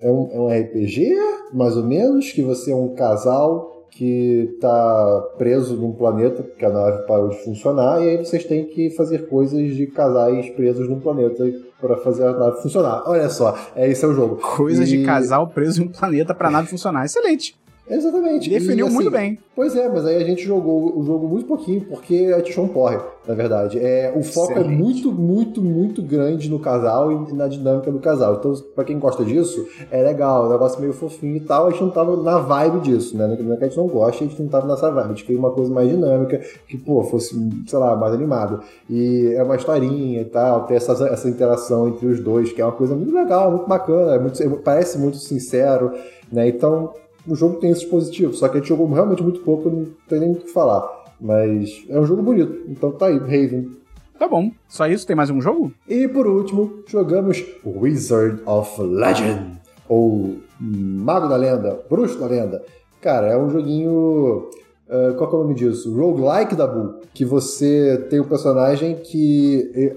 É, 0.00 0.10
um, 0.10 0.28
é 0.32 0.38
um 0.40 0.48
RPG, 0.48 1.14
mais 1.52 1.76
ou 1.76 1.84
menos, 1.84 2.30
que 2.32 2.42
você 2.42 2.72
é 2.72 2.76
um 2.76 2.94
casal 2.94 3.74
que 3.90 4.56
tá 4.60 5.20
preso 5.38 5.74
num 5.76 5.92
planeta, 5.92 6.42
porque 6.42 6.64
a 6.64 6.70
nave 6.70 7.06
parou 7.06 7.30
de 7.30 7.42
funcionar, 7.42 8.02
e 8.02 8.10
aí 8.10 8.16
vocês 8.18 8.44
têm 8.44 8.66
que 8.66 8.90
fazer 8.90 9.26
coisas 9.28 9.74
de 9.74 9.86
casais 9.86 10.50
presos 10.50 10.86
num 10.88 11.00
planeta 11.00 11.42
para 11.80 11.96
fazer 11.98 12.24
a 12.26 12.32
nave 12.32 12.60
funcionar. 12.60 13.02
Olha 13.06 13.28
só, 13.30 13.56
é 13.74 13.88
esse 13.88 14.04
é 14.04 14.08
o 14.08 14.12
jogo. 14.12 14.36
Coisas 14.36 14.86
E- 14.88 14.98
de 14.98 15.04
casal 15.04 15.48
preso 15.48 15.82
em 15.82 15.86
um 15.86 15.88
planeta 15.88 16.34
pra 16.34 16.50
nada 16.50 16.66
funcionar. 16.66 17.04
Excelente. 17.06 17.56
Exatamente. 17.88 18.50
Definiu 18.50 18.86
E, 18.86 18.88
assim, 18.88 18.94
muito 18.94 19.10
bem. 19.10 19.38
Pois 19.54 19.74
é, 19.74 19.88
mas 19.88 20.04
aí 20.04 20.16
a 20.16 20.24
gente 20.26 20.42
jogou 20.44 20.98
o 20.98 21.02
jogo 21.04 21.26
muito 21.28 21.46
pouquinho, 21.46 21.82
porque 21.86 22.34
a 22.34 22.60
um 22.60 22.68
porre, 22.68 22.98
na 23.26 23.34
verdade. 23.34 23.78
É, 23.78 24.12
o 24.14 24.22
foco 24.22 24.52
é 24.52 24.60
Excelente. 24.60 24.82
muito, 24.82 25.12
muito, 25.12 25.62
muito 25.62 26.02
grande 26.02 26.50
no 26.50 26.58
casal 26.58 27.10
e 27.12 27.32
na 27.32 27.48
dinâmica 27.48 27.90
do 27.90 27.98
casal. 27.98 28.34
Então, 28.34 28.52
pra 28.74 28.84
quem 28.84 28.98
gosta 28.98 29.24
disso, 29.24 29.66
é 29.90 30.02
legal, 30.02 30.44
é 30.44 30.48
um 30.48 30.52
negócio 30.52 30.80
meio 30.80 30.92
fofinho 30.92 31.36
e 31.36 31.40
tal. 31.40 31.68
A 31.68 31.70
gente 31.70 31.82
não 31.82 31.90
tava 31.90 32.16
na 32.22 32.38
vibe 32.38 32.80
disso, 32.80 33.16
né? 33.16 33.26
Não 33.26 33.34
é 33.54 33.56
que 33.56 33.64
a 33.64 33.68
gente 33.68 33.76
não 33.78 33.86
gosta, 33.86 34.24
a 34.24 34.26
gente 34.26 34.42
não 34.42 34.48
tava 34.48 34.66
nessa 34.66 34.90
vibe. 34.90 35.04
A 35.06 35.08
gente 35.08 35.24
queria 35.24 35.38
uma 35.38 35.50
coisa 35.50 35.72
mais 35.72 35.88
dinâmica, 35.88 36.40
que, 36.68 36.76
pô, 36.76 37.02
fosse, 37.04 37.34
sei 37.66 37.78
lá, 37.78 37.96
mais 37.96 38.12
animado. 38.12 38.60
E 38.90 39.32
é 39.34 39.42
uma 39.42 39.56
historinha 39.56 40.20
e 40.20 40.24
tal, 40.24 40.64
ter 40.66 40.74
essa, 40.74 40.92
essa 41.06 41.28
interação 41.28 41.88
entre 41.88 42.06
os 42.06 42.20
dois, 42.20 42.52
que 42.52 42.60
é 42.60 42.64
uma 42.64 42.72
coisa 42.72 42.94
muito 42.94 43.14
legal, 43.14 43.50
muito 43.50 43.68
bacana, 43.68 44.14
é 44.14 44.18
muito- 44.18 44.42
é- 44.42 44.48
parece 44.48 44.98
muito 44.98 45.16
sincero, 45.18 45.92
né? 46.32 46.48
Então, 46.48 46.92
o 47.26 47.34
jogo 47.34 47.58
tem 47.58 47.70
esses 47.70 47.84
positivos, 47.84 48.38
só 48.38 48.48
que 48.48 48.56
a 48.56 48.60
gente 48.60 48.68
jogou 48.68 48.90
realmente 48.90 49.22
muito 49.22 49.40
pouco, 49.40 49.68
não 49.68 49.86
tem 50.08 50.20
nem 50.20 50.32
o 50.32 50.36
que 50.36 50.48
falar. 50.48 51.04
Mas 51.20 51.84
é 51.88 51.98
um 51.98 52.06
jogo 52.06 52.22
bonito, 52.22 52.64
então 52.68 52.92
tá 52.92 53.06
aí, 53.06 53.18
Raven. 53.18 53.70
Tá 54.18 54.26
bom. 54.26 54.50
Só 54.68 54.86
isso? 54.86 55.06
Tem 55.06 55.14
mais 55.14 55.30
um 55.30 55.40
jogo? 55.40 55.72
E 55.88 56.08
por 56.08 56.26
último, 56.26 56.82
jogamos 56.86 57.44
Wizard 57.64 58.42
of 58.46 58.80
Legend, 58.80 59.60
ou 59.88 60.36
Mago 60.58 61.28
da 61.28 61.36
Lenda, 61.36 61.80
Bruxo 61.88 62.18
da 62.18 62.26
Lenda. 62.26 62.62
Cara, 63.00 63.28
é 63.28 63.36
um 63.36 63.50
joguinho. 63.50 64.48
ah, 64.88 65.14
qual 65.16 65.28
que 65.28 65.36
é 65.36 65.38
o 65.38 65.42
nome 65.42 65.54
disso? 65.54 65.94
Roguelike 65.94 66.56
da 66.56 66.66
Bull. 66.66 67.00
Que 67.12 67.24
você 67.24 68.06
tem 68.10 68.20
um 68.20 68.24
personagem 68.24 68.96
que 68.96 69.70
eh, 69.74 69.96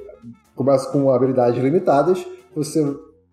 começa 0.56 0.92
com 0.92 1.10
habilidades 1.12 1.62
limitadas, 1.64 2.26
você 2.54 2.86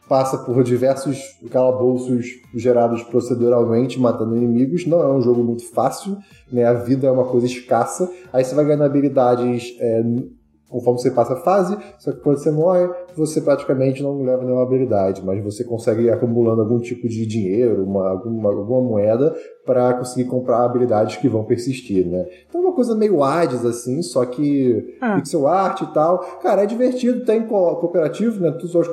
passa 0.08 0.38
por 0.38 0.62
diversos 0.62 1.18
calabouços 1.50 2.26
gerados 2.54 3.02
proceduralmente, 3.02 3.98
matando 3.98 4.36
inimigos. 4.36 4.86
Não 4.86 5.00
é 5.00 5.12
um 5.12 5.20
jogo 5.20 5.42
muito 5.42 5.64
fácil, 5.72 6.16
né? 6.50 6.64
A 6.64 6.72
vida 6.72 7.06
é 7.06 7.10
uma 7.10 7.24
coisa 7.24 7.46
escassa. 7.46 8.10
Aí 8.32 8.44
você 8.44 8.54
vai 8.54 8.64
ganhando 8.64 8.84
habilidades 8.84 9.76
é, 9.80 10.02
conforme 10.68 11.00
você 11.00 11.10
passa 11.10 11.34
a 11.34 11.36
fase, 11.36 11.76
só 11.98 12.12
que 12.12 12.20
quando 12.20 12.38
você 12.38 12.50
morre, 12.50 12.88
você 13.16 13.40
praticamente 13.40 14.02
não 14.02 14.22
leva 14.22 14.42
nenhuma 14.44 14.62
habilidade, 14.62 15.22
mas 15.24 15.42
você 15.42 15.62
consegue 15.64 16.02
ir 16.02 16.10
acumulando 16.10 16.62
algum 16.62 16.78
tipo 16.78 17.08
de 17.08 17.24
dinheiro, 17.24 17.84
uma, 17.84 18.08
alguma, 18.10 18.50
alguma 18.50 18.80
moeda, 18.80 19.34
para 19.64 19.94
conseguir 19.94 20.28
comprar 20.28 20.64
habilidades 20.64 21.16
que 21.16 21.28
vão 21.28 21.44
persistir, 21.44 22.06
né? 22.06 22.26
Então 22.48 22.60
é 22.60 22.64
uma 22.64 22.74
coisa 22.74 22.94
meio 22.94 23.22
Hades, 23.22 23.64
assim, 23.64 24.02
só 24.02 24.24
que 24.24 24.96
Ah. 25.00 25.16
pixel 25.16 25.46
art 25.46 25.80
e 25.82 25.92
tal. 25.94 26.18
Cara, 26.42 26.62
é 26.62 26.66
divertido, 26.66 27.24
tem 27.24 27.46
co- 27.46 27.76
cooperativo, 27.76 28.40
né? 28.40 28.50
Todos 28.52 28.74
os 28.74 28.86
jogos 28.86 28.90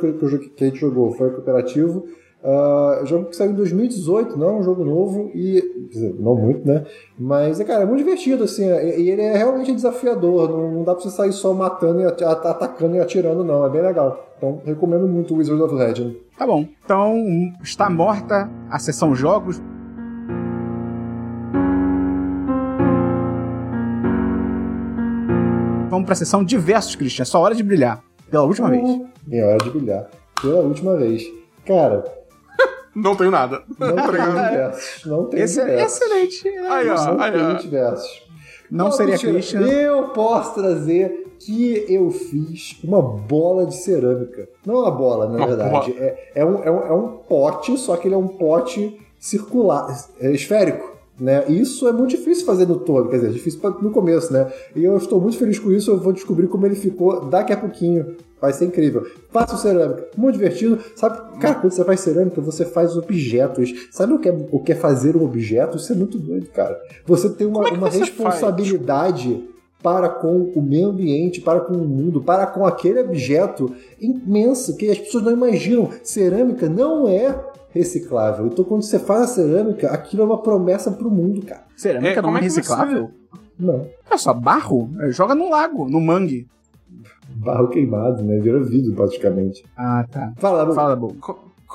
que 0.55 0.63
a 0.63 0.67
gente 0.67 0.79
jogou 0.79 1.11
foi 1.11 1.31
cooperativo. 1.31 2.05
É 2.45 3.03
um 3.03 3.05
jogo 3.05 3.25
que 3.25 3.35
saiu 3.37 3.51
em 3.51 3.55
2018, 3.55 4.37
não 4.37 4.49
é 4.49 4.51
um 4.53 4.63
jogo 4.63 4.83
novo 4.83 5.31
e. 5.33 5.63
dizer, 5.89 6.13
não 6.19 6.35
muito, 6.35 6.67
né? 6.67 6.83
Mas, 7.17 7.59
é, 7.59 7.63
cara, 7.63 7.83
é 7.83 7.85
muito 7.85 7.99
divertido, 8.03 8.43
assim, 8.43 8.65
e 8.65 8.99
e 9.03 9.09
ele 9.09 9.21
é 9.21 9.37
realmente 9.37 9.71
desafiador. 9.73 10.49
Não, 10.49 10.71
não 10.71 10.83
dá 10.83 10.93
pra 10.93 11.01
você 11.03 11.09
sair 11.09 11.31
só 11.31 11.53
matando 11.53 12.01
e 12.01 12.05
at- 12.05 12.21
at- 12.21 12.45
atacando 12.45 12.97
e 12.97 12.99
atirando, 12.99 13.45
não. 13.45 13.65
É 13.65 13.69
bem 13.69 13.81
legal. 13.81 14.27
Então, 14.37 14.61
recomendo 14.65 15.07
muito 15.07 15.33
o 15.33 15.37
Wizard 15.37 15.61
of 15.61 15.73
Legend. 15.73 16.17
Tá 16.37 16.45
bom. 16.45 16.65
Então, 16.83 17.15
está 17.63 17.89
morta 17.89 18.49
a 18.69 18.77
sessão 18.77 19.15
jogos. 19.15 19.61
Vamos 25.89 26.05
pra 26.05 26.15
sessão 26.15 26.43
diversos, 26.43 26.95
Christian. 26.95 27.21
É 27.23 27.25
só 27.25 27.39
hora 27.39 27.53
de 27.53 27.63
brilhar. 27.63 28.01
Pela 28.29 28.43
última 28.43 28.69
vez. 28.69 28.83
É 29.31 29.43
hora 29.45 29.57
de 29.63 29.69
brilhar. 29.69 30.09
Pela 30.41 30.61
última 30.61 30.95
vez. 30.97 31.23
Cara, 31.65 32.03
Não 32.95 33.15
tenho 33.15 33.31
nada. 33.31 33.63
não 33.79 33.95
tem 33.95 34.05
diversos. 34.05 35.05
Não 35.05 35.25
tem 35.25 35.39
Esse 35.41 35.61
é 35.61 35.83
excelente. 35.83 36.47
Aí, 36.47 36.89
ó, 36.89 37.05
Não 37.13 37.21
aí, 37.21 37.31
tem 37.31 37.41
ó. 37.41 37.53
diversos. 37.53 38.23
Não 38.69 38.91
seria 38.91 39.13
mentira. 39.13 39.33
Christian. 39.33 39.61
Eu 39.61 40.09
posso 40.09 40.55
trazer 40.55 41.35
que 41.39 41.85
eu 41.89 42.09
fiz 42.09 42.77
uma 42.83 43.01
bola 43.01 43.65
de 43.65 43.75
cerâmica. 43.75 44.47
Não 44.65 44.75
é 44.75 44.79
uma 44.79 44.91
bola, 44.91 45.27
na 45.27 45.37
Uma 45.37 45.47
verdade. 45.47 45.93
É, 45.97 46.31
é, 46.35 46.45
um, 46.45 46.63
é, 46.63 46.71
um, 46.71 46.79
é 46.87 46.93
um 46.93 47.07
pote, 47.17 47.77
só 47.77 47.97
que 47.97 48.07
ele 48.07 48.15
é 48.15 48.17
um 48.17 48.27
pote 48.27 48.99
circular, 49.19 49.87
é 50.19 50.31
esférico. 50.31 50.93
Né? 51.19 51.45
Isso 51.47 51.87
é 51.87 51.91
muito 51.91 52.09
difícil 52.09 52.45
fazer 52.45 52.67
no 52.67 52.79
todo, 52.79 53.07
quer 53.07 53.17
dizer, 53.17 53.27
é 53.27 53.31
difícil 53.31 53.59
no 53.81 53.91
começo, 53.91 54.33
né? 54.33 54.51
E 54.75 54.83
eu 54.83 54.97
estou 54.97 55.21
muito 55.21 55.37
feliz 55.37 55.59
com 55.59 55.71
isso, 55.71 55.91
eu 55.91 55.99
vou 55.99 56.11
descobrir 56.11 56.47
como 56.47 56.65
ele 56.65 56.75
ficou 56.75 57.25
daqui 57.25 57.53
a 57.53 57.57
pouquinho. 57.57 58.15
Vai 58.41 58.51
ser 58.51 58.65
incrível. 58.65 59.07
Faça 59.29 59.55
cerâmica, 59.55 60.05
muito 60.17 60.33
divertido. 60.35 60.77
Sabe, 60.97 61.39
cara, 61.39 61.55
quando 61.55 61.71
você 61.71 61.85
faz 61.85 61.99
cerâmica, 62.01 62.41
você 62.41 62.65
faz 62.65 62.97
objetos. 62.97 63.87
Sabe 63.89 64.11
o 64.11 64.19
que 64.19 64.27
é, 64.27 64.47
o 64.51 64.59
que 64.59 64.73
é 64.73 64.75
fazer 64.75 65.15
um 65.15 65.23
objeto? 65.23 65.77
Isso 65.77 65.93
é 65.93 65.95
muito 65.95 66.19
doido, 66.19 66.47
cara. 66.47 66.77
Você 67.05 67.29
tem 67.29 67.47
uma, 67.47 67.69
é 67.69 67.71
uma 67.71 67.87
responsabilidade 67.87 69.47
para 69.81 70.09
com 70.09 70.51
o 70.55 70.61
meio 70.61 70.87
ambiente, 70.87 71.39
para 71.39 71.59
com 71.61 71.73
o 71.73 71.87
mundo, 71.87 72.21
para 72.21 72.45
com 72.47 72.65
aquele 72.65 72.99
objeto 72.99 73.73
imenso 73.99 74.75
que 74.75 74.89
as 74.89 74.97
pessoas 74.97 75.23
não 75.23 75.31
imaginam. 75.31 75.89
Cerâmica 76.03 76.67
não 76.67 77.07
é 77.07 77.37
reciclável. 77.73 78.45
Então, 78.47 78.63
quando 78.63 78.83
você 78.83 78.99
faz 78.99 79.21
a 79.23 79.27
cerâmica, 79.27 79.89
aquilo 79.89 80.21
é 80.23 80.25
uma 80.25 80.41
promessa 80.41 80.91
para 80.91 81.07
o 81.07 81.11
mundo, 81.11 81.41
cara. 81.45 81.63
Cerâmica 81.75 82.19
É, 82.19 82.21
não 82.21 82.35
é 82.35 82.39
é 82.39 82.43
que 82.43 82.49
você- 82.49 82.59
reciclável? 82.61 83.11
Não. 83.59 83.87
É 84.09 84.17
só 84.17 84.33
barro? 84.33 84.89
É, 85.01 85.11
Joga 85.11 85.33
no 85.35 85.49
lago, 85.49 85.89
no 85.89 85.99
mangue. 85.99 86.47
Barro 87.35 87.67
queimado, 87.69 88.21
né? 88.23 88.37
Vira 88.39 88.61
vidro, 88.63 88.93
praticamente. 88.93 89.65
Ah, 89.75 90.05
tá. 90.09 90.31
Fala. 90.37 90.73
Fala, 90.73 90.89
Dabu. 90.89 91.15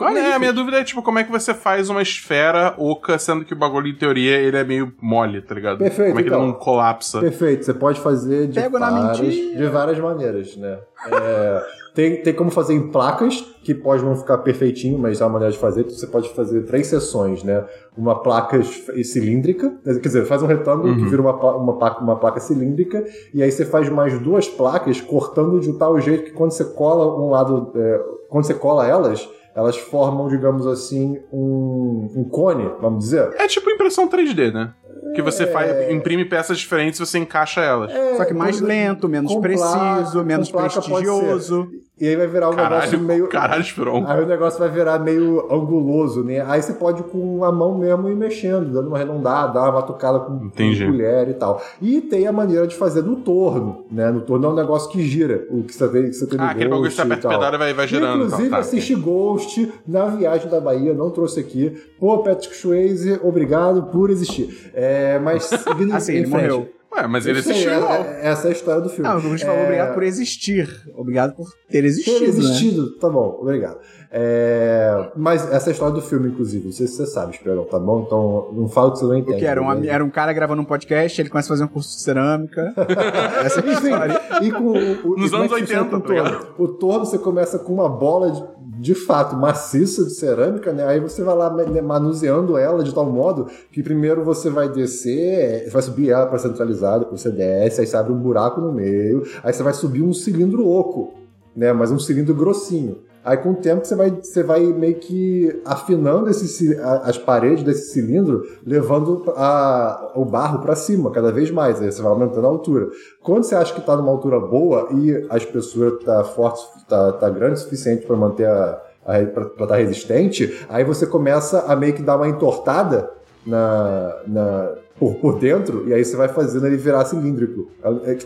Olha 0.01 0.19
é, 0.19 0.33
a 0.35 0.39
minha 0.39 0.53
dúvida 0.53 0.79
é, 0.79 0.85
tipo, 0.85 1.03
como 1.03 1.19
é 1.19 1.25
que 1.25 1.31
você 1.31 1.53
faz 1.53 1.91
uma 1.91 2.03
esfera 2.03 2.75
oca, 2.79 3.19
sendo 3.19 3.45
que 3.45 3.53
o 3.53 3.57
bagulho, 3.57 3.89
em 3.89 3.95
teoria, 3.95 4.39
ele 4.39 4.57
é 4.57 4.65
meio 4.65 4.93
mole, 5.01 5.43
tá 5.43 5.55
ligado? 5.55 5.79
Perfeito, 5.79 6.09
Como 6.09 6.21
é 6.21 6.23
que 6.23 6.29
então. 6.29 6.43
ele 6.43 6.53
não 6.53 6.59
colapsa? 6.59 7.21
Perfeito, 7.21 7.65
você 7.65 7.75
pode 7.75 8.01
fazer 8.01 8.49
de, 8.49 8.61
Pego 8.61 8.79
várias, 8.79 9.19
de 9.19 9.67
várias 9.67 9.99
maneiras, 9.99 10.57
né? 10.57 10.79
É, 11.11 11.63
tem, 11.95 12.23
tem 12.23 12.33
como 12.33 12.51
fazer 12.51 12.75
em 12.75 12.93
placas, 12.93 13.41
que 13.65 13.75
pode 13.75 14.05
não 14.05 14.15
ficar 14.15 14.39
perfeitinho, 14.39 14.99
mas 14.99 15.21
é 15.21 15.25
uma 15.25 15.33
maneira 15.33 15.53
de 15.53 15.59
fazer. 15.59 15.83
Você 15.85 16.07
pode 16.07 16.29
fazer 16.31 16.63
três 16.63 16.87
seções, 16.87 17.43
né? 17.43 17.65
Uma 17.97 18.23
placa 18.23 18.63
cilíndrica, 19.03 19.75
quer 19.85 19.99
dizer, 19.99 20.25
faz 20.25 20.43
um 20.43 20.47
retângulo 20.47 20.95
que 20.97 21.05
vira 21.07 21.21
uma, 21.21 21.33
uma, 21.57 21.77
placa, 21.77 22.01
uma 22.01 22.17
placa 22.17 22.41
cilíndrica, 22.41 23.05
e 23.35 23.43
aí 23.43 23.51
você 23.51 23.65
faz 23.65 23.89
mais 23.89 24.19
duas 24.21 24.49
placas, 24.49 25.01
cortando 25.01 25.59
de 25.59 25.73
tal 25.73 26.01
jeito 26.01 26.25
que 26.25 26.31
quando 26.31 26.53
você 26.53 26.65
cola 26.65 27.21
um 27.21 27.31
lado, 27.31 27.73
é, 27.75 28.01
quando 28.29 28.45
você 28.45 28.55
cola 28.55 28.87
elas, 28.87 29.29
elas 29.59 29.77
formam, 29.77 30.29
digamos 30.29 30.67
assim, 30.69 31.19
um, 31.33 32.09
um 32.15 32.25
cone, 32.25 32.71
vamos 32.81 33.01
dizer. 33.05 33.29
É 33.35 33.49
tipo 33.49 33.69
impressão 33.69 34.09
3D, 34.09 34.53
né? 34.53 34.73
Que 35.17 35.21
você 35.23 35.43
É. 35.43 35.47
faz, 35.49 35.91
imprime 35.91 36.25
peças 36.25 36.59
diferentes 36.59 37.01
e 37.01 37.05
você 37.05 37.19
encaixa 37.19 37.61
elas. 37.61 37.91
Só 38.17 38.25
que 38.25 38.33
mais 38.33 38.61
lento, 38.61 39.09
menos 39.09 39.35
preciso, 39.37 39.69
placa- 39.73 40.23
menos 40.25 40.49
prestigioso. 40.51 41.69
E 42.01 42.07
aí 42.07 42.15
vai 42.17 42.27
virar 42.29 42.49
um 42.51 42.55
negócio 42.55 42.71
Caralho, 42.91 43.01
meio. 43.01 43.27
caralho, 43.29 43.61
Esperon. 43.63 44.05
Aí 44.07 44.23
o 44.23 44.27
negócio 44.27 44.59
vai 44.59 44.69
virar 44.69 44.99
meio 45.01 45.53
anguloso, 45.53 46.23
né? 46.23 46.41
Aí 46.47 46.63
você 46.63 46.73
pode 46.73 47.03
com 47.03 47.45
a 47.45 47.51
mão 47.51 47.77
mesmo 47.77 48.09
ir 48.09 48.15
mexendo, 48.15 48.73
dando 48.73 48.87
uma 48.89 48.97
arredondada, 48.97 49.53
dar 49.55 49.63
uma 49.63 49.73
batucada 49.73 50.21
com, 50.21 50.39
com 50.39 50.45
Entendi. 50.47 50.87
colher 50.87 51.29
e 51.29 51.35
tal. 51.35 51.61
E 51.83 52.01
tem 52.01 52.27
a 52.27 52.33
maneira 52.33 52.67
de 52.67 52.77
fazer 52.77 53.03
no 53.03 53.17
torno, 53.17 53.85
né? 53.91 54.11
No 54.11 54.21
torno 54.21 54.47
é 54.47 54.51
um 54.51 54.55
negócio 54.55 54.91
que 54.91 55.03
gira, 55.03 55.45
o 55.51 55.63
que 55.65 55.75
você 55.75 55.89
tem, 55.89 56.03
que 56.05 56.13
você 56.13 56.27
tem 56.27 56.39
no 56.39 56.45
Ah, 56.45 56.51
aquele 56.51 56.69
bagulho 56.69 56.89
que 56.91 56.97
Ghost 56.97 56.97
você 56.97 57.03
e 57.03 57.13
aperta 57.13 57.29
pedal 57.29 57.55
e 57.55 57.59
vai, 57.59 57.75
vai 57.75 57.89
girando. 57.89 58.15
Inclusive, 58.25 58.43
então, 58.43 58.51
tá, 58.51 58.59
assisti 58.59 58.95
Ghost 58.95 59.73
na 59.87 60.07
viagem 60.07 60.49
da 60.49 60.61
Bahia, 60.61 60.95
não 60.95 61.11
trouxe 61.11 61.41
aqui. 61.41 61.77
Pô, 61.99 62.19
Patrick 62.19 62.55
Swayze, 62.55 63.19
obrigado 63.25 63.85
por 63.91 64.11
existir. 64.11 64.71
É, 64.73 65.19
mas 65.19 65.51
Assim, 65.93 66.13
ele 66.15 66.27
frente. 66.27 66.29
morreu. 66.29 66.69
Ué, 66.97 67.07
mas 67.07 67.27
ele 67.27 67.43
sei, 67.43 67.53
existiu 67.53 67.73
é- 67.73 68.01
é- 68.23 68.29
Essa 68.29 68.49
é 68.49 68.51
a 68.51 68.53
história 68.53 68.81
do 68.81 68.89
filme. 68.89 69.09
Não, 69.09 69.17
a 69.17 69.21
gente 69.21 69.45
falou 69.45 69.61
É, 69.61 69.65
obrigado 69.65 69.95
por 69.95 70.03
existir. 70.03 70.69
Obrigado 70.97 71.37
por 71.37 71.47
ter 71.71 71.85
existido. 71.85 72.19
ter 72.19 72.23
né? 72.23 72.29
existido, 72.29 72.97
tá 72.99 73.09
bom, 73.09 73.39
obrigado. 73.41 73.79
É, 74.11 75.11
mas 75.15 75.43
essa 75.53 75.69
é 75.69 75.71
a 75.71 75.73
história 75.73 75.95
do 75.95 76.01
filme, 76.01 76.29
inclusive. 76.29 76.65
Não 76.65 76.73
sei 76.73 76.87
se 76.87 76.95
você 76.95 77.07
sabe, 77.07 77.35
Esperão, 77.35 77.65
tá 77.65 77.79
bom? 77.79 78.05
Então 78.07 78.51
não 78.55 78.69
falo 78.69 78.93
que 78.93 78.99
você 79.01 79.05
não 79.05 79.15
entende. 79.15 79.33
Porque 79.33 79.45
era 79.45 79.63
um, 79.63 79.75
né? 79.75 79.87
era 79.89 80.03
um 80.03 80.09
cara 80.09 80.33
gravando 80.33 80.63
um 80.63 80.65
podcast, 80.65 81.21
ele 81.21 81.29
começa 81.29 81.49
a 81.49 81.51
fazer 81.51 81.65
um 81.65 81.69
curso 81.69 81.95
de 81.95 82.03
cerâmica. 82.03 82.73
Essa 83.45 83.61
é 83.61 83.69
a 83.69 83.73
história. 83.73 84.21
E 84.43 84.51
com 84.51 84.65
o, 84.65 85.13
o, 85.13 85.17
Nos 85.17 85.29
e 85.29 85.31
como 85.31 85.43
é 85.43 85.47
anos 85.47 85.53
que 85.53 85.61
funciona 85.61 85.83
80, 85.83 85.89
com 85.91 85.97
o 85.97 86.01
tá? 86.01 86.47
O 86.59 86.69
torno 86.69 87.05
você 87.05 87.19
começa 87.19 87.59
com 87.59 87.75
uma 87.75 87.89
bola 87.89 88.31
de, 88.31 88.43
de 88.79 88.95
fato 88.95 89.37
maciça 89.37 90.05
de 90.05 90.15
cerâmica, 90.15 90.73
né? 90.73 90.87
Aí 90.87 91.01
você 91.01 91.23
vai 91.23 91.37
lá 91.37 91.51
ma- 91.51 91.83
manuseando 91.83 92.57
ela 92.57 92.85
de 92.85 92.95
tal 92.95 93.07
modo 93.07 93.49
que 93.73 93.83
primeiro 93.83 94.23
você 94.25 94.49
vai 94.49 94.69
descer, 94.69 95.65
você 95.65 95.71
vai 95.71 95.83
subir 95.83 96.11
ela 96.11 96.27
para 96.27 96.39
centralizada, 96.39 97.07
você 97.11 97.31
desce, 97.31 97.81
aí 97.81 97.87
você 97.87 97.97
abre 97.97 98.13
um 98.13 98.19
buraco 98.19 98.61
no 98.61 98.73
meio, 98.73 99.25
aí 99.43 99.53
você 99.53 99.63
vai 99.63 99.75
subir 99.75 100.03
um 100.03 100.13
cilindro 100.13 100.67
oco, 100.67 101.15
né? 101.57 101.73
Mas 101.73 101.91
um 101.91 101.99
cilindro 101.99 102.35
grossinho. 102.35 102.99
Aí 103.29 103.37
com 103.37 103.51
o 103.51 103.55
tempo 103.57 103.85
você 103.85 103.95
vai, 103.95 104.11
você 104.11 104.43
vai 104.43 104.61
meio 104.67 104.95
que 104.95 105.61
afinando 105.65 106.31
esse, 106.31 106.75
a- 106.79 107.03
as 107.05 107.19
paredes 107.19 107.63
desse 107.63 107.93
cilindro, 107.93 108.43
levando 108.65 109.23
a- 109.37 110.13
o 110.15 110.25
barro 110.25 110.61
para 110.61 110.75
cima 110.75 111.11
cada 111.11 111.31
vez 111.31 111.51
mais. 111.51 111.81
Aí 111.83 111.93
você 111.93 112.01
vai 112.01 112.11
aumentando 112.11 112.47
a 112.47 112.51
altura. 112.51 112.89
Quando 113.23 113.45
você 113.45 113.55
acha 113.55 113.75
que 113.75 113.81
está 113.81 113.95
numa 113.97 114.11
altura 114.11 114.41
boa 114.41 114.89
e 114.93 115.27
a 115.29 115.37
espessura 115.37 115.99
tá 116.03 116.25
forte, 116.25 116.63
tá, 116.89 117.13
tá 117.13 117.29
grande 117.29 117.55
o 117.55 117.57
suficiente 117.59 118.07
para 118.07 118.17
manter 118.17 118.47
a, 118.49 118.81
para 119.05 119.65
estar 119.65 119.77
resistente, 119.77 120.65
aí 120.69 120.83
você 120.85 121.07
começa 121.07 121.61
a 121.67 121.77
meio 121.77 121.93
que 121.93 122.03
dar 122.03 122.17
uma 122.17 122.29
entortada 122.29 123.11
na, 123.47 124.17
na- 124.27 124.75
por, 124.99 125.15
por 125.17 125.39
dentro 125.39 125.89
e 125.89 125.95
aí 125.95 126.05
você 126.05 126.17
vai 126.17 126.29
fazendo 126.29 126.67
ele 126.67 126.77
virar 126.77 127.05
cilíndrico. 127.05 127.71
É, 128.07 128.19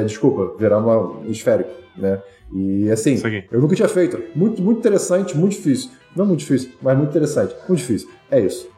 é, 0.00 0.04
desculpa, 0.04 0.56
virar 0.58 0.78
uma, 0.78 0.98
um 1.20 1.24
esférico, 1.30 1.70
né? 1.96 2.20
E 2.52 2.90
assim, 2.90 3.14
Isso 3.14 3.26
aqui. 3.26 3.44
eu 3.50 3.60
nunca 3.60 3.74
tinha 3.76 3.88
feito. 3.88 4.22
Muito, 4.34 4.62
muito 4.62 4.78
interessante, 4.78 5.36
muito 5.36 5.52
difícil. 5.52 5.90
Não 6.16 6.24
muito 6.24 6.40
difícil, 6.40 6.72
mas 6.80 6.96
muito 6.96 7.10
interessante. 7.10 7.54
Muito 7.68 7.78
difícil. 7.80 8.08
É 8.30 8.40
isso. 8.40 8.68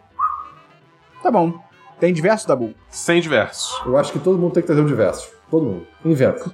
Tá 1.22 1.30
bom. 1.30 1.52
Tem 2.00 2.12
diversos, 2.12 2.46
Dabu? 2.46 2.74
Sem 2.88 3.20
diversos. 3.20 3.80
Eu 3.86 3.96
acho 3.96 4.10
que 4.12 4.18
todo 4.18 4.38
mundo 4.38 4.52
tem 4.54 4.62
que 4.62 4.66
trazer 4.66 4.80
um 4.82 4.86
diversos. 4.86 5.30
Todo 5.50 5.64
mundo. 5.66 5.86
Inventa. 6.04 6.50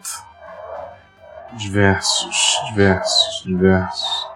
Diversos, 1.56 2.60
diversos, 2.68 3.42
diversos. 3.46 4.26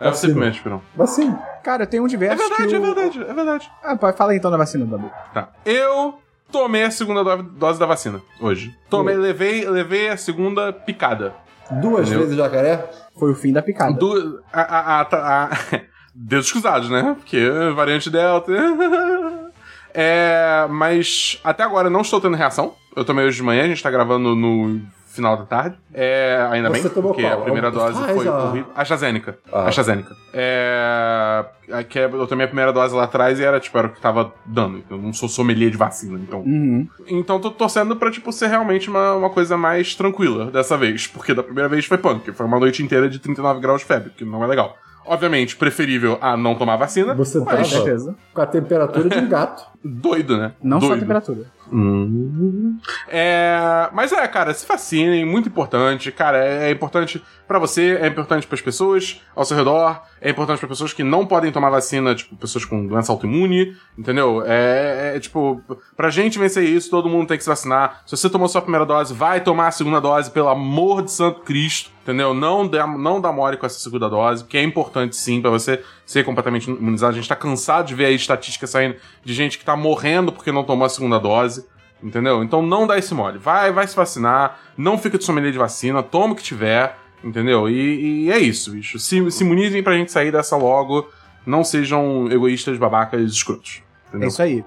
É 0.00 0.04
você 0.04 0.10
Vacina. 0.10 0.32
primeiro, 0.32 0.54
Esperão. 0.56 0.82
Mas 0.96 1.10
sim. 1.10 1.34
Cara, 1.62 1.84
eu 1.84 1.86
tenho 1.86 2.02
um 2.02 2.06
É 2.06 2.08
diverso. 2.08 2.36
verdade, 2.38 2.68
que 2.68 2.74
é 2.74 2.78
o- 2.78 2.82
verdade, 2.82 3.22
é 3.22 3.32
verdade. 3.34 3.70
Ah, 3.82 3.96
pode 3.96 4.16
falar 4.16 4.34
então 4.34 4.50
da 4.50 4.56
vacina, 4.56 4.84
Dabu. 4.86 5.10
Tá. 5.32 5.50
Eu 5.64 6.18
tomei 6.50 6.84
a 6.84 6.90
segunda 6.90 7.22
do- 7.22 7.42
dose 7.42 7.78
da 7.78 7.86
vacina 7.86 8.20
hoje. 8.40 8.74
Tomei, 8.90 9.16
levei, 9.16 9.68
levei 9.68 10.08
a 10.08 10.16
segunda 10.16 10.72
picada. 10.72 11.34
Duas 11.70 12.06
Entendeu? 12.06 12.20
vezes 12.20 12.36
jacaré? 12.36 12.90
Foi 13.18 13.32
o 13.32 13.34
fim 13.34 13.52
da 13.52 13.62
picada. 13.62 13.92
Du 13.92 14.40
a, 14.52 14.60
a, 14.60 15.00
a, 15.00 15.44
a, 15.44 15.50
Deus 16.14 16.46
escusados, 16.46 16.88
né? 16.88 17.14
Porque 17.18 17.48
variante 17.74 18.10
Delta. 18.10 18.52
é, 19.92 20.66
mas 20.70 21.40
até 21.42 21.62
agora 21.62 21.90
não 21.90 22.00
estou 22.02 22.20
tendo 22.20 22.36
reação. 22.36 22.74
Eu 22.94 23.04
tomei 23.04 23.26
hoje 23.26 23.36
de 23.36 23.42
manhã, 23.42 23.64
a 23.64 23.68
gente 23.68 23.82
tá 23.82 23.90
gravando 23.90 24.34
no 24.34 24.80
final 25.16 25.36
da 25.36 25.44
tarde. 25.44 25.76
É, 25.92 26.46
ainda 26.50 26.68
Você 26.70 26.82
bem, 26.82 26.90
tomou 26.90 27.12
porque 27.12 27.26
qual? 27.28 27.40
a 27.40 27.42
primeira 27.42 27.68
A 27.68 27.70
dose 27.70 27.98
Pfizer? 27.98 28.14
foi 28.14 28.28
horrível. 28.28 28.70
AstraZeneca. 28.74 29.38
Ah. 29.52 29.66
AstraZeneca. 29.68 30.14
É, 30.32 31.44
é 31.70 31.82
que 31.84 31.98
eu 31.98 32.26
tomei 32.26 32.44
a 32.44 32.48
primeira 32.48 32.72
dose 32.72 32.94
lá 32.94 33.04
atrás 33.04 33.40
e 33.40 33.44
era, 33.44 33.58
tipo, 33.58 33.76
era 33.76 33.88
o 33.88 33.90
que 33.90 34.00
tava 34.00 34.32
dando. 34.44 34.84
Eu 34.88 34.98
não 34.98 35.12
sou 35.12 35.28
sommelier 35.28 35.70
de 35.70 35.76
vacina, 35.76 36.18
então... 36.18 36.40
Uhum. 36.40 36.86
Então 37.08 37.40
tô 37.40 37.50
torcendo 37.50 37.96
pra, 37.96 38.10
tipo, 38.10 38.30
ser 38.32 38.46
realmente 38.48 38.88
uma, 38.88 39.14
uma 39.14 39.30
coisa 39.30 39.56
mais 39.56 39.94
tranquila 39.94 40.50
dessa 40.50 40.76
vez. 40.76 41.06
Porque 41.06 41.34
da 41.34 41.42
primeira 41.42 41.68
vez 41.68 41.84
foi 41.86 41.98
punk. 41.98 42.30
Foi 42.32 42.46
uma 42.46 42.60
noite 42.60 42.82
inteira 42.82 43.08
de 43.08 43.18
39 43.18 43.60
graus 43.60 43.80
de 43.80 43.86
febre, 43.86 44.10
que 44.10 44.24
não 44.24 44.44
é 44.44 44.46
legal. 44.46 44.76
Obviamente, 45.08 45.54
preferível 45.56 46.18
a 46.20 46.36
não 46.36 46.56
tomar 46.56 46.76
vacina. 46.76 47.14
Você 47.14 47.40
tava 47.44 47.64
certeza. 47.64 48.16
com 48.34 48.40
a 48.40 48.46
temperatura 48.46 49.08
de 49.08 49.18
um 49.18 49.28
gato. 49.28 49.64
Doido, 49.84 50.36
né? 50.36 50.52
Não 50.60 50.80
só 50.80 50.86
a 50.86 50.88
Doido. 50.90 51.00
temperatura. 51.02 51.55
Hum. 51.72 52.78
É, 53.08 53.88
mas 53.92 54.12
é, 54.12 54.26
cara, 54.28 54.54
se 54.54 54.66
vacinem, 54.66 55.24
muito 55.24 55.48
importante. 55.48 56.12
Cara, 56.12 56.38
é, 56.44 56.68
é 56.68 56.70
importante 56.70 57.22
pra 57.46 57.58
você, 57.58 57.98
é 58.00 58.06
importante 58.06 58.46
pras 58.46 58.60
pessoas 58.60 59.20
ao 59.34 59.44
seu 59.44 59.56
redor, 59.56 60.02
é 60.20 60.30
importante 60.30 60.58
pra 60.58 60.68
pessoas 60.68 60.92
que 60.92 61.04
não 61.04 61.26
podem 61.26 61.52
tomar 61.52 61.70
vacina, 61.70 62.14
tipo, 62.14 62.36
pessoas 62.36 62.64
com 62.64 62.86
doença 62.86 63.12
autoimune, 63.12 63.76
entendeu? 63.96 64.42
É, 64.44 65.14
é, 65.16 65.20
tipo, 65.20 65.60
pra 65.96 66.10
gente 66.10 66.38
vencer 66.38 66.64
isso, 66.64 66.90
todo 66.90 67.08
mundo 67.08 67.28
tem 67.28 67.36
que 67.36 67.44
se 67.44 67.48
vacinar. 67.48 68.02
Se 68.06 68.16
você 68.16 68.28
tomou 68.28 68.48
sua 68.48 68.62
primeira 68.62 68.84
dose, 68.86 69.14
vai 69.14 69.40
tomar 69.40 69.68
a 69.68 69.72
segunda 69.72 70.00
dose, 70.00 70.30
pelo 70.30 70.48
amor 70.48 71.02
de 71.02 71.12
Santo 71.12 71.40
Cristo, 71.40 71.90
entendeu? 72.02 72.34
Não 72.34 72.66
dá, 72.66 72.86
não 72.86 73.20
dá 73.20 73.32
mole 73.32 73.56
com 73.56 73.66
essa 73.66 73.78
segunda 73.78 74.08
dose, 74.08 74.42
porque 74.44 74.58
é 74.58 74.62
importante 74.62 75.16
sim 75.16 75.40
pra 75.40 75.50
você 75.50 75.82
ser 76.06 76.24
completamente 76.24 76.70
imunizado. 76.70 77.12
A 77.12 77.16
gente 77.16 77.28
tá 77.28 77.36
cansado 77.36 77.88
de 77.88 77.94
ver 77.94 78.06
aí 78.06 78.14
estatísticas 78.14 78.70
saindo 78.70 78.96
de 79.22 79.34
gente 79.34 79.58
que 79.58 79.64
tá 79.64 79.76
morrendo 79.76 80.32
porque 80.32 80.52
não 80.52 80.64
tomou 80.64 80.86
a 80.86 80.88
segunda 80.88 81.18
dose. 81.18 81.66
Entendeu? 82.02 82.42
Então 82.44 82.62
não 82.62 82.86
dá 82.86 82.96
esse 82.96 83.12
mole. 83.12 83.38
Vai, 83.38 83.72
vai 83.72 83.86
se 83.86 83.96
vacinar, 83.96 84.60
não 84.76 84.96
fica 84.96 85.18
de 85.18 85.24
sommelier 85.24 85.50
de 85.50 85.58
vacina, 85.58 86.02
toma 86.02 86.34
o 86.34 86.36
que 86.36 86.42
tiver, 86.42 86.94
entendeu? 87.24 87.68
E, 87.68 88.26
e 88.26 88.30
é 88.30 88.38
isso, 88.38 88.70
bicho. 88.70 88.98
Se, 88.98 89.30
se 89.30 89.44
imunizem 89.44 89.82
pra 89.82 89.94
gente 89.94 90.12
sair 90.12 90.30
dessa 90.30 90.56
logo. 90.56 91.08
Não 91.46 91.62
sejam 91.62 92.28
egoístas, 92.30 92.76
babacas, 92.76 93.22
escrotos. 93.22 93.80
É 94.06 94.08
Entendeu? 94.08 94.28
isso 94.28 94.42
aí. 94.42 94.64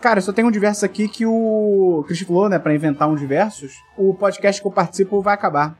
Cara, 0.00 0.18
eu 0.18 0.22
só 0.22 0.32
tenho 0.32 0.46
um 0.46 0.50
diverso 0.50 0.84
aqui 0.84 1.08
que 1.08 1.26
o 1.26 2.04
Christian 2.06 2.26
falou, 2.28 2.48
né, 2.48 2.58
pra 2.58 2.74
inventar 2.74 3.08
um 3.08 3.16
diversos. 3.16 3.72
O 3.96 4.14
podcast 4.14 4.60
que 4.60 4.68
eu 4.68 4.70
participo 4.70 5.20
vai 5.20 5.34
acabar. 5.34 5.76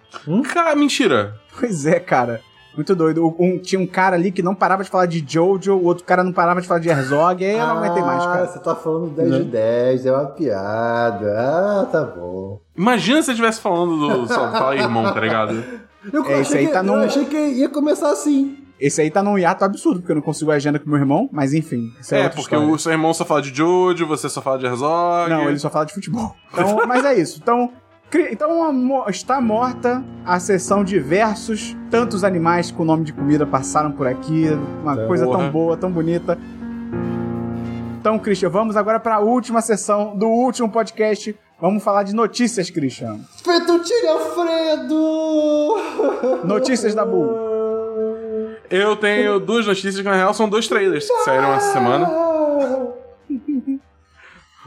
Cara, 0.52 0.74
mentira. 0.74 1.38
Pois 1.56 1.86
é, 1.86 2.00
cara. 2.00 2.40
Muito 2.76 2.94
doido. 2.94 3.34
Um- 3.38 3.58
tinha 3.58 3.80
um 3.80 3.86
cara 3.86 4.16
ali 4.16 4.30
que 4.32 4.42
não 4.42 4.54
parava 4.54 4.82
de 4.82 4.90
falar 4.90 5.06
de 5.06 5.24
Jojo, 5.26 5.74
o 5.74 5.84
outro 5.84 6.04
cara 6.04 6.22
não 6.24 6.32
parava 6.32 6.60
de 6.60 6.66
falar 6.66 6.80
de 6.80 6.88
Herzog, 6.88 7.44
aí 7.44 7.52
eu 7.52 7.66
não 7.66 7.78
aguentei 7.78 8.02
mais, 8.02 8.22
Ah, 8.24 8.26
cara. 8.32 8.46
você 8.46 8.58
tá 8.58 8.74
falando 8.74 9.10
10 9.14 9.34
de 9.34 9.44
10, 9.44 10.06
é 10.06 10.12
uma 10.12 10.26
piada. 10.26 11.34
Ah, 11.38 11.86
tá 11.90 12.02
bom. 12.04 12.60
Imagina 12.76 13.20
se 13.20 13.26
você 13.26 13.32
estivesse 13.32 13.60
falando 13.60 13.96
do. 13.96 14.26
Só, 14.26 14.50
fala 14.50 14.76
irmão, 14.76 15.04
tá 15.12 15.20
ligado? 15.20 15.62
Eu, 16.12 16.24
É, 16.26 16.32
esse 16.40 16.40
achei 16.54 16.58
aí 16.60 16.66
que, 16.66 16.72
tá 16.72 16.80
eu 16.80 16.84
num- 16.84 16.94
achei 17.02 17.24
que 17.24 17.36
ia 17.36 17.68
começar 17.68 18.10
assim. 18.10 18.58
Esse 18.78 19.00
aí 19.00 19.10
tá 19.10 19.22
num 19.22 19.38
hiato 19.38 19.64
absurdo, 19.64 20.00
porque 20.00 20.10
eu 20.12 20.16
não 20.16 20.22
consigo 20.22 20.50
a 20.50 20.54
agenda 20.56 20.78
com 20.80 20.90
meu 20.90 20.98
irmão, 20.98 21.28
mas 21.32 21.54
enfim. 21.54 21.92
É, 22.10 22.22
É, 22.22 22.28
porque 22.28 22.40
história. 22.56 22.66
o 22.74 22.78
seu 22.78 22.90
irmão 22.92 23.14
só 23.14 23.24
fala 23.24 23.40
de 23.40 23.54
Jojo, 23.56 24.04
você 24.06 24.28
só 24.28 24.42
fala 24.42 24.58
de 24.58 24.66
Herzog. 24.66 25.30
Não, 25.30 25.48
ele 25.48 25.58
só 25.58 25.70
fala 25.70 25.86
de 25.86 25.94
futebol. 25.94 26.34
Então, 26.52 26.78
mas 26.86 27.04
é 27.04 27.14
isso. 27.14 27.38
Então, 27.40 27.70
então 28.30 28.72
mo- 28.72 29.04
está 29.08 29.40
morta 29.40 30.02
a 30.24 30.38
sessão 30.40 30.82
de 30.84 30.98
versos. 30.98 31.76
Tantos 31.90 32.24
animais 32.24 32.70
com 32.70 32.84
nome 32.84 33.04
de 33.04 33.12
comida 33.12 33.46
passaram 33.46 33.92
por 33.92 34.06
aqui. 34.06 34.46
Uma 34.82 35.00
É, 35.00 35.06
coisa 35.06 35.24
porra. 35.24 35.38
tão 35.38 35.50
boa, 35.50 35.76
tão 35.76 35.90
bonita. 35.90 36.38
Então, 38.00 38.18
Christian, 38.18 38.50
vamos 38.50 38.76
agora 38.76 39.00
para 39.00 39.16
a 39.16 39.20
última 39.20 39.60
sessão 39.62 40.16
do 40.16 40.26
último 40.26 40.68
podcast. 40.70 41.34
Vamos 41.60 41.82
falar 41.82 42.02
de 42.02 42.14
notícias, 42.14 42.68
Christian. 42.68 43.20
Fettuccine 43.42 44.08
Alfredo! 44.08 45.76
Notícias 46.44 46.94
da 46.94 47.04
Bull. 47.04 47.32
Eu 48.70 48.96
tenho 48.96 49.38
duas 49.40 49.66
notícias 49.66 49.96
que, 49.96 50.02
na 50.02 50.14
real, 50.16 50.34
são 50.34 50.48
dois 50.48 50.66
trailers 50.68 51.06
que 51.08 51.22
saíram 51.24 51.52
essa 51.54 51.72
semana. 51.72 52.10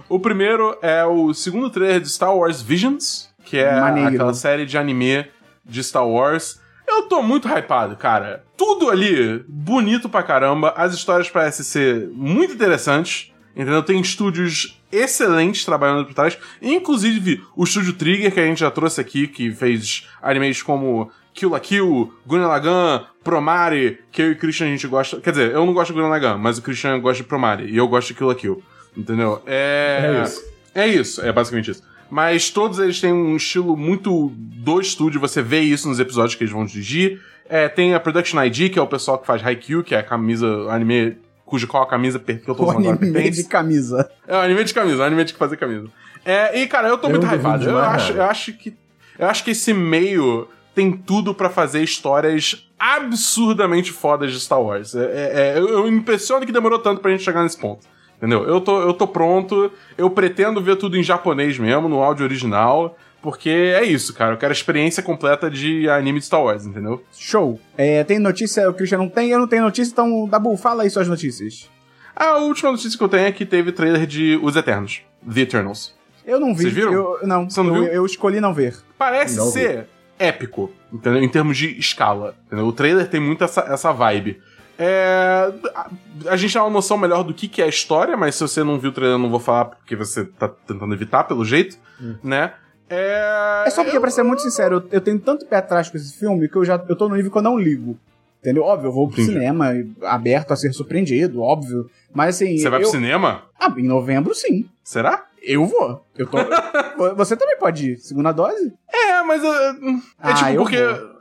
O 0.10 0.20
primeiro 0.22 0.78
é 0.82 1.04
o 1.06 1.34
segundo 1.34 1.70
trailer 1.70 2.00
de 2.00 2.08
Star 2.08 2.34
Wars 2.34 2.62
Visions, 2.62 3.30
que 3.48 3.58
é 3.58 3.80
Maneiro. 3.80 4.10
aquela 4.10 4.34
série 4.34 4.66
de 4.66 4.78
anime 4.78 5.26
de 5.66 5.84
Star 5.84 6.08
Wars. 6.08 6.60
Eu 6.88 7.04
tô 7.04 7.22
muito 7.22 7.48
hypado, 7.48 7.96
cara. 7.96 8.44
Tudo 8.58 8.90
ali 8.90 9.44
bonito 9.48 10.10
pra 10.10 10.24
caramba. 10.24 10.74
As 10.76 10.94
histórias 10.94 11.30
parecem 11.30 11.66
ser 11.66 12.10
muito 12.14 12.54
interessantes. 12.54 13.32
Entendeu? 13.56 13.82
Tem 13.82 14.00
estúdios 14.00 14.80
excelentes 14.92 15.66
trabalhando 15.66 16.06
por 16.06 16.14
trás. 16.14 16.38
Inclusive 16.62 17.44
o 17.56 17.64
estúdio 17.64 17.94
Trigger, 17.94 18.32
que 18.32 18.40
a 18.40 18.46
gente 18.46 18.60
já 18.60 18.70
trouxe 18.70 19.02
aqui, 19.02 19.28
que 19.28 19.52
fez 19.52 20.08
animes 20.22 20.62
como 20.62 21.10
Kill 21.34 21.50
la 21.50 21.60
Kill, 21.60 22.14
Gurren 22.26 22.46
Lagann, 22.46 23.06
Promare, 23.24 24.00
que 24.12 24.22
eu 24.22 24.28
e 24.30 24.32
o 24.34 24.38
Christian 24.38 24.68
a 24.68 24.70
gente 24.70 24.86
gosta. 24.88 25.20
Quer 25.20 25.32
dizer, 25.32 25.52
eu 25.52 25.66
não 25.66 25.74
gosto 25.74 25.88
de 25.88 25.94
Gurren 25.94 26.10
Lagann, 26.12 26.38
mas 26.38 26.60
o 26.60 26.62
Christian 26.62 27.00
gosta 27.00 27.24
de 27.24 27.28
Promare. 27.28 27.66
E 27.66 27.76
eu 27.76 27.88
gosto 27.88 28.10
de 28.10 28.14
Kill 28.14 28.28
la 28.28 28.36
Kill. 28.36 28.64
Entendeu? 28.96 29.42
É. 29.48 30.02
É 30.04 30.24
isso. 30.24 30.44
É 30.76 30.88
isso, 30.88 31.22
é 31.22 31.32
basicamente 31.32 31.72
isso. 31.72 31.82
Mas 32.10 32.50
todos 32.50 32.80
eles 32.80 33.00
têm 33.02 33.12
um 33.14 33.36
estilo 33.36 33.76
muito 33.76 34.32
do 34.36 34.80
estúdio, 34.80 35.20
você 35.20 35.42
vê 35.42 35.60
isso 35.60 35.88
nos 35.88 36.00
episódios 36.00 36.36
que 36.36 36.44
eles 36.44 36.54
vão 36.54 36.66
dirigir. 36.66 37.22
É, 37.50 37.68
tem 37.70 37.94
a 37.94 38.00
Production 38.00 38.42
ID, 38.44 38.72
que 38.72 38.80
é 38.80 38.82
o 38.82 38.88
pessoal 38.88 39.18
que 39.18 39.28
faz 39.28 39.46
Haikyuu, 39.46 39.84
que 39.84 39.96
é 39.96 40.00
a 40.00 40.04
camisa, 40.04 40.48
anime 40.70 41.18
cujo 41.46 41.66
qual 41.68 41.84
a 41.84 41.88
camisa 41.88 42.20
que 42.20 42.32
eu 42.46 42.54
tô 42.56 42.64
O 42.64 42.70
usando 42.70 42.80
agora 42.80 42.98
anime 42.98 43.14
pertence. 43.14 43.44
de 43.44 43.50
camisa. 43.50 44.12
É 44.28 44.36
o 44.36 44.40
anime 44.40 44.64
de 44.66 44.74
camisa, 44.74 45.02
o 45.02 45.04
anime 45.06 45.24
de 45.24 45.34
fazer 45.34 45.56
camisa. 45.58 45.88
É, 46.26 46.60
e 46.62 46.68
cara, 46.68 46.90
eu 46.90 46.98
tô 46.98 47.08
Eu 47.08 47.12
muito 47.12 47.26
hypado. 47.26 47.64
Eu 47.64 47.78
acho, 47.78 48.12
eu 48.14 48.24
acho 48.24 48.54
que 48.54 48.74
eu 49.18 49.28
acho 49.28 49.44
que 49.44 49.52
esse 49.52 49.74
meio 49.74 50.48
tem 50.76 50.92
tudo 50.92 51.34
pra 51.34 51.50
fazer 51.50 51.82
histórias 51.82 52.68
absurdamente 52.78 53.92
fodas 53.92 54.32
de 54.32 54.40
Star 54.40 54.62
Wars. 54.62 54.94
É, 54.94 55.00
é, 55.04 55.32
é, 55.56 55.60
eu, 55.60 55.70
eu 55.70 55.88
impressiono 55.88 56.46
que 56.46 56.52
demorou 56.52 56.80
tanto 56.80 57.02
pra 57.02 57.10
gente 57.12 57.24
chegar 57.24 57.42
nesse 57.44 57.58
ponto. 57.58 57.88
Entendeu? 58.18 58.44
Eu 58.48 58.60
tô, 58.60 58.82
eu 58.82 58.94
tô 58.94 59.08
pronto, 59.08 59.72
eu 59.98 60.10
pretendo 60.10 60.62
ver 60.62 60.76
tudo 60.76 60.98
em 60.98 61.04
japonês 61.04 61.60
mesmo, 61.60 61.88
no 61.88 62.02
áudio 62.02 62.26
original, 62.26 62.98
porque 63.22 63.50
é 63.50 63.84
isso, 63.84 64.14
cara. 64.14 64.34
Eu 64.34 64.38
quero 64.38 64.52
a 64.52 64.56
experiência 64.56 65.04
completa 65.04 65.50
de 65.52 65.88
anime 65.88 66.20
de 66.20 66.26
Star 66.26 66.42
Wars, 66.44 66.66
entendeu? 66.66 67.04
Show. 67.14 67.60
É, 67.78 68.04
tem 68.04 68.18
notícia, 68.18 68.68
o 68.70 68.74
Christian 68.74 68.98
não 68.98 69.10
tem, 69.10 69.30
eu 69.30 69.38
não 69.40 69.48
tenho 69.48 69.62
notícia, 69.64 69.92
então, 69.92 70.28
Dabu, 70.28 70.58
fala 70.58 70.82
aí 70.84 70.90
suas 70.90 71.08
notícias. 71.08 71.70
A 72.16 72.38
última 72.38 72.72
notícia 72.72 72.98
que 72.98 73.04
eu 73.04 73.10
tenho 73.10 73.28
é 73.28 73.32
que 73.32 73.46
teve 73.46 73.72
trailer 73.72 74.08
de 74.08 74.40
Os 74.42 74.56
Eternos, 74.56 75.02
The 75.32 75.42
Eternals. 75.42 75.96
Eu 76.26 76.40
não 76.40 76.56
vi. 76.56 76.64
Vocês 76.64 76.74
viram? 76.74 76.94
Eu, 76.94 77.20
não, 77.24 77.48
Você 77.50 77.62
não 77.62 77.76
eu, 77.76 77.84
viu? 77.84 77.92
eu 77.94 78.06
escolhi 78.06 78.42
não 78.42 78.54
ver. 78.54 78.76
Parece 78.98 79.38
Não 79.38 79.46
vi. 79.46 79.52
ser 79.52 79.88
épico, 80.18 80.72
entendeu? 80.92 81.22
Em 81.22 81.30
termos 81.30 81.56
de 81.56 81.78
escala. 81.80 82.36
Entendeu? 82.48 82.66
O 82.66 82.74
trailer 82.74 83.08
tem 83.08 83.20
muito 83.22 83.44
essa, 83.44 83.62
essa 83.62 83.92
vibe. 83.94 84.42
É, 84.78 85.52
a, 85.76 85.90
a 86.30 86.38
gente 86.38 86.54
tem 86.54 86.62
uma 86.62 86.70
noção 86.70 86.98
melhor 86.98 87.24
do 87.24 87.34
que, 87.34 87.48
que 87.48 87.62
é 87.62 87.66
a 87.66 87.70
história, 87.70 88.16
mas 88.16 88.36
se 88.36 88.42
você 88.42 88.64
não 88.64 88.78
viu 88.80 88.92
o 88.92 88.94
trailer, 88.94 89.16
eu 89.16 89.20
não 89.20 89.30
vou 89.30 89.40
falar 89.40 89.66
porque 89.66 89.96
você 89.96 90.26
tá 90.26 90.48
tentando 90.48 90.94
evitar, 90.94 91.24
pelo 91.24 91.44
jeito, 91.44 91.78
né? 92.24 92.54
É, 92.90 93.64
É 93.66 93.70
só 93.70 93.84
porque, 93.84 94.00
pra 94.00 94.10
ser 94.10 94.24
muito 94.24 94.42
sincero, 94.42 94.76
eu, 94.76 94.98
eu 94.98 95.02
tenho 95.02 95.20
tanto 95.20 95.46
pé 95.46 95.58
atrás 95.58 95.90
com 95.90 95.98
esse 95.98 96.18
filme 96.18 96.48
que 96.48 96.56
eu 96.56 96.64
já 96.64 96.82
eu 96.88 96.96
tô 96.96 97.10
no 97.10 97.16
nível 97.16 97.32
que 97.32 97.38
eu 97.38 97.42
não 97.42 97.58
ligo. 97.58 97.98
Entendeu? 98.40 98.64
Óbvio, 98.64 98.90
eu 98.90 98.92
vou 98.94 99.08
pro 99.08 99.16
Entendi. 99.20 99.34
cinema, 99.34 99.74
aberto 100.04 100.52
a 100.52 100.56
ser 100.56 100.72
surpreendido, 100.72 101.42
óbvio. 101.42 101.90
Mas 102.14 102.36
assim. 102.36 102.58
Você 102.58 102.70
vai 102.70 102.80
eu... 102.80 102.84
pro 102.84 102.92
cinema? 102.92 103.42
Ah, 103.60 103.74
em 103.76 103.84
novembro, 103.84 104.34
sim. 104.36 104.70
Será? 104.84 105.26
Eu 105.42 105.66
vou. 105.66 106.06
Eu 106.16 106.28
tô. 106.28 106.38
Você 107.18 107.36
também 107.36 107.58
pode 107.58 107.92
ir. 107.94 107.98
Segunda 107.98 108.32
dose? 108.32 108.74
É, 108.90 109.22
mas 109.24 109.44
uh, 109.44 109.48
é 109.48 110.00
Ah, 110.20 110.34
tipo 110.34 110.50
eu 110.52 110.62
porque. 110.62 110.82
vou. 110.82 111.17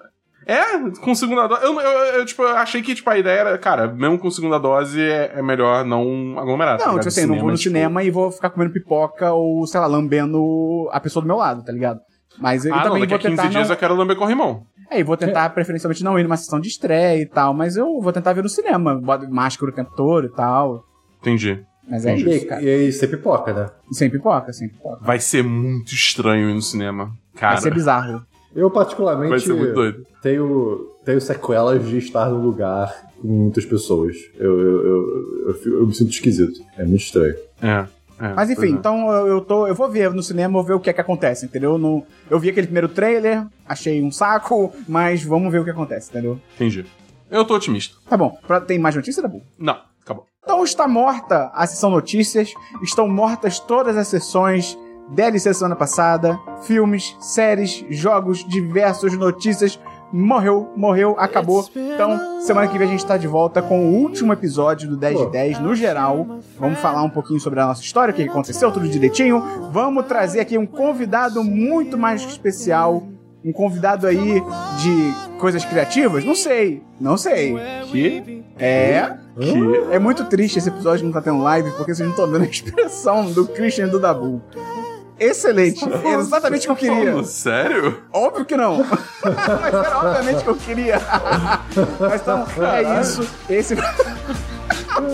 É, 0.46 0.78
com 1.00 1.12
segunda 1.14 1.46
dose. 1.48 1.64
Eu, 1.64 1.80
eu, 1.80 1.90
eu, 2.18 2.24
tipo, 2.24 2.42
eu 2.42 2.56
achei 2.56 2.80
que 2.80 2.94
tipo, 2.94 3.10
a 3.10 3.18
ideia 3.18 3.40
era, 3.40 3.58
cara, 3.58 3.88
mesmo 3.88 4.16
com 4.18 4.30
segunda 4.30 4.58
dose 4.58 5.00
é, 5.02 5.32
é 5.34 5.42
melhor 5.42 5.84
não 5.84 6.38
aglomerar. 6.38 6.78
tá 6.78 6.86
Não, 6.86 6.94
tipo 6.94 7.08
assim, 7.08 7.26
não 7.26 7.34
vou 7.38 7.50
no 7.50 7.56
tipo- 7.56 7.64
cinema 7.64 8.02
e 8.04 8.10
vou 8.10 8.30
ficar 8.30 8.50
comendo 8.50 8.72
pipoca 8.72 9.32
ou, 9.32 9.66
sei 9.66 9.80
lá, 9.80 9.86
lambendo 9.86 10.88
a 10.92 11.00
pessoa 11.00 11.20
do 11.22 11.26
meu 11.26 11.36
lado, 11.36 11.64
tá 11.64 11.72
ligado? 11.72 11.98
Mas 12.38 12.64
eu 12.64 12.72
Ah, 12.72 12.76
não, 12.78 12.84
também 12.84 13.00
daqui 13.00 13.14
a 13.14 13.16
vou 13.16 13.22
15 13.30 13.36
tentar. 13.36 13.48
dias 13.48 13.68
não... 13.68 13.74
eu 13.74 13.78
quero 13.78 13.94
lamber 13.96 14.16
corrimão. 14.16 14.62
É, 14.88 15.00
e 15.00 15.02
vou 15.02 15.16
tentar 15.16 15.50
preferencialmente 15.50 16.04
não 16.04 16.16
ir 16.18 16.22
numa 16.22 16.36
sessão 16.36 16.60
de 16.60 16.68
estreia 16.68 17.20
e 17.20 17.26
tal, 17.26 17.52
mas 17.52 17.76
eu 17.76 18.00
vou 18.00 18.12
tentar 18.12 18.32
ver 18.34 18.42
no 18.44 18.48
cinema. 18.48 18.94
Boto 18.94 19.28
máscara 19.28 19.72
o 19.72 19.74
tempo 19.74 19.90
todo 19.96 20.26
e 20.26 20.30
tal. 20.32 20.84
Entendi. 21.20 21.60
Mas 21.88 22.04
é 22.06 22.16
E, 22.16 22.36
isso, 22.36 22.46
cara. 22.46 22.62
e 22.62 22.68
aí, 22.68 22.92
você 22.92 23.08
pipoca, 23.08 23.52
né? 23.52 23.66
Sem 23.90 24.08
pipoca, 24.10 24.52
sem 24.52 24.68
pipoca. 24.68 24.98
Vai 25.02 25.18
ser 25.18 25.42
muito 25.42 25.92
estranho 25.92 26.50
ir 26.50 26.54
no 26.54 26.62
cinema. 26.62 27.10
Cara, 27.34 27.54
Vai 27.54 27.62
ser 27.62 27.74
bizarro. 27.74 28.22
Eu, 28.56 28.70
particularmente, 28.70 29.30
vai 29.30 29.38
ser 29.40 29.52
muito 29.54 29.74
doido. 29.74 30.04
tenho, 30.22 30.88
tenho 31.04 31.20
sequelas 31.20 31.86
de 31.86 31.98
estar 31.98 32.30
num 32.30 32.40
lugar 32.42 32.92
com 33.20 33.28
muitas 33.28 33.64
pessoas. 33.66 34.16
Eu, 34.38 34.58
eu, 34.60 34.86
eu, 34.86 35.48
eu, 35.48 35.54
fico- 35.54 35.76
eu 35.76 35.86
me 35.86 35.94
sinto 35.94 36.10
esquisito. 36.10 36.60
É 36.78 36.84
muito 36.84 37.02
estranho. 37.02 37.34
É. 37.62 37.86
é, 38.18 38.32
Mas 38.34 38.48
enfim, 38.50 38.60
pois 38.62 38.70
é. 38.72 38.74
então 38.74 39.10
eu, 39.12 39.26
eu 39.28 39.40
tô. 39.42 39.66
Eu 39.66 39.74
vou 39.74 39.88
ver 39.90 40.10
no 40.12 40.22
cinema, 40.22 40.54
vou 40.54 40.64
ver 40.64 40.74
o 40.74 40.80
que 40.80 40.88
é 40.88 40.92
que 40.92 41.00
acontece, 41.00 41.44
entendeu? 41.44 41.72
Eu 41.72 41.78
Não, 41.78 42.06
eu 42.30 42.38
vi 42.40 42.48
aquele 42.48 42.66
primeiro 42.66 42.88
trailer, 42.88 43.46
achei 43.68 44.02
um 44.02 44.10
saco, 44.10 44.72
mas 44.88 45.22
vamos 45.22 45.52
ver 45.52 45.60
o 45.60 45.64
que 45.64 45.70
acontece, 45.70 46.08
entendeu? 46.10 46.40
Entendi. 46.54 46.84
Eu 47.30 47.44
tô 47.44 47.54
otimista. 47.56 47.94
Tá 48.08 48.16
bom. 48.16 48.38
Pra- 48.46 48.60
Tem 48.60 48.78
mais 48.78 48.94
notícia, 48.94 49.20
Dabu? 49.22 49.42
Não, 49.58 49.78
acabou. 50.02 50.24
Então 50.42 50.62
está 50.64 50.86
morta 50.86 51.50
a 51.52 51.66
sessão 51.66 51.90
notícias, 51.90 52.54
estão 52.82 53.08
mortas 53.08 53.58
todas 53.58 53.96
as 53.96 54.06
sessões 54.08 54.78
DLC 55.08 55.54
semana 55.54 55.76
passada, 55.76 56.38
filmes, 56.62 57.16
séries, 57.20 57.84
jogos, 57.90 58.44
diversos, 58.46 59.16
notícias. 59.16 59.78
Morreu, 60.12 60.70
morreu, 60.76 61.16
acabou. 61.18 61.68
Então, 61.74 62.40
semana 62.40 62.68
que 62.68 62.78
vem 62.78 62.86
a 62.86 62.90
gente 62.90 63.04
tá 63.04 63.16
de 63.16 63.26
volta 63.26 63.60
com 63.60 63.86
o 63.86 63.94
último 63.94 64.32
episódio 64.32 64.88
do 64.88 64.96
10 64.96 65.18
de 65.18 65.30
10 65.30 65.58
no 65.60 65.74
geral. 65.74 66.26
Vamos 66.58 66.78
falar 66.78 67.02
um 67.02 67.10
pouquinho 67.10 67.40
sobre 67.40 67.60
a 67.60 67.66
nossa 67.66 67.82
história, 67.82 68.12
o 68.12 68.14
que 68.14 68.22
aconteceu, 68.22 68.70
tudo 68.70 68.88
direitinho. 68.88 69.42
Vamos 69.72 70.06
trazer 70.06 70.40
aqui 70.40 70.56
um 70.56 70.66
convidado 70.66 71.42
muito 71.42 71.98
mais 71.98 72.22
especial. 72.22 73.02
Um 73.44 73.52
convidado 73.52 74.08
aí 74.08 74.42
de 74.80 75.38
coisas 75.38 75.64
criativas? 75.64 76.24
Não 76.24 76.34
sei, 76.34 76.82
não 77.00 77.16
sei. 77.16 77.54
Que? 77.92 78.44
É, 78.58 79.12
Que? 79.38 79.94
é 79.94 79.98
muito 80.00 80.24
triste 80.24 80.58
esse 80.58 80.68
episódio 80.68 81.04
não 81.04 81.12
tá 81.12 81.20
tendo 81.20 81.38
live, 81.38 81.70
porque 81.72 81.94
vocês 81.94 82.08
não 82.08 82.10
estão 82.10 82.26
vendo 82.26 82.42
a 82.42 82.48
expressão 82.48 83.30
do 83.30 83.46
Christian 83.46 83.86
e 83.86 83.90
do 83.90 84.00
Dabu. 84.00 84.42
Excelente. 85.18 85.84
Exatamente 86.04 86.70
o 86.70 86.76
que 86.76 86.86
eu 86.86 86.96
queria. 86.96 87.24
Sério? 87.24 88.02
Óbvio 88.12 88.44
que 88.44 88.56
não. 88.56 88.84
Mas 89.24 89.74
era 89.74 89.98
obviamente 89.98 90.38
o 90.38 90.42
que 90.42 90.48
eu 90.48 90.56
queria. 90.56 91.00
Mas 91.98 92.20
então, 92.20 92.46
é 92.74 93.00
isso. 93.00 93.28
Esse. 93.48 93.76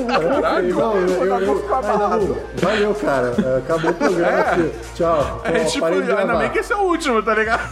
Caralho, 0.06 0.74
não, 0.74 0.96
eu, 0.96 1.08
eu, 1.26 1.40
eu, 1.40 1.74
abalado. 1.74 2.36
Valeu, 2.56 2.94
cara. 2.94 3.34
É, 3.44 3.58
Acabou 3.58 3.90
o 3.90 3.94
programa 3.94 4.30
É. 4.38 4.40
aqui. 4.40 4.70
Tchau. 4.94 5.40
É 5.44 5.58
Pô, 5.58 5.64
tipo, 5.66 5.84
ainda 5.86 6.34
bem 6.36 6.50
que 6.50 6.58
esse 6.60 6.72
é 6.72 6.76
o 6.76 6.82
último, 6.82 7.22
tá 7.22 7.34
ligado? 7.34 7.62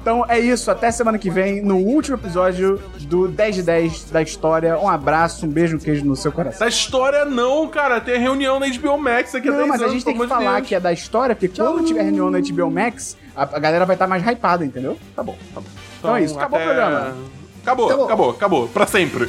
Então 0.00 0.24
é 0.28 0.38
isso. 0.38 0.70
Até 0.70 0.90
semana 0.90 1.18
que 1.18 1.30
vem, 1.30 1.62
no 1.62 1.76
último 1.76 2.16
episódio 2.16 2.80
do 3.00 3.28
10 3.28 3.54
de 3.56 3.62
10 3.62 4.04
da 4.10 4.22
história. 4.22 4.78
Um 4.78 4.88
abraço, 4.88 5.46
um 5.46 5.48
beijo, 5.48 5.76
um 5.76 5.80
queijo 5.80 6.04
no 6.04 6.16
seu 6.16 6.32
coração. 6.32 6.60
Da 6.60 6.68
história 6.68 7.24
não, 7.24 7.68
cara. 7.68 8.00
Tem 8.00 8.18
reunião 8.18 8.58
na 8.58 8.66
HBO 8.68 8.98
Max 8.98 9.34
aqui 9.34 9.48
Não, 9.50 9.56
10 9.58 9.68
mas 9.68 9.82
a 9.82 9.88
gente 9.88 10.04
tem 10.04 10.16
que 10.18 10.26
falar 10.26 10.56
Deus. 10.56 10.68
que 10.68 10.74
é 10.74 10.80
da 10.80 10.92
história, 10.92 11.34
porque 11.34 11.48
quando 11.48 11.84
tiver 11.84 12.02
reunião 12.02 12.30
na 12.30 12.38
HBO 12.40 12.70
Max, 12.70 13.16
a, 13.36 13.42
a 13.42 13.58
galera 13.58 13.84
vai 13.84 13.94
estar 13.96 14.06
mais 14.06 14.22
hypada, 14.26 14.64
entendeu? 14.64 14.96
Tá 15.14 15.22
bom, 15.22 15.36
tá 15.54 15.60
bom. 15.60 15.66
Então 15.98 16.16
é 16.16 16.22
isso, 16.22 16.36
acabou 16.38 16.58
o 16.58 16.62
programa. 16.62 17.16
Acabou, 17.62 17.86
Acabou. 17.86 18.04
acabou, 18.06 18.30
acabou. 18.30 18.68
Pra 18.68 18.86
sempre. 18.86 19.28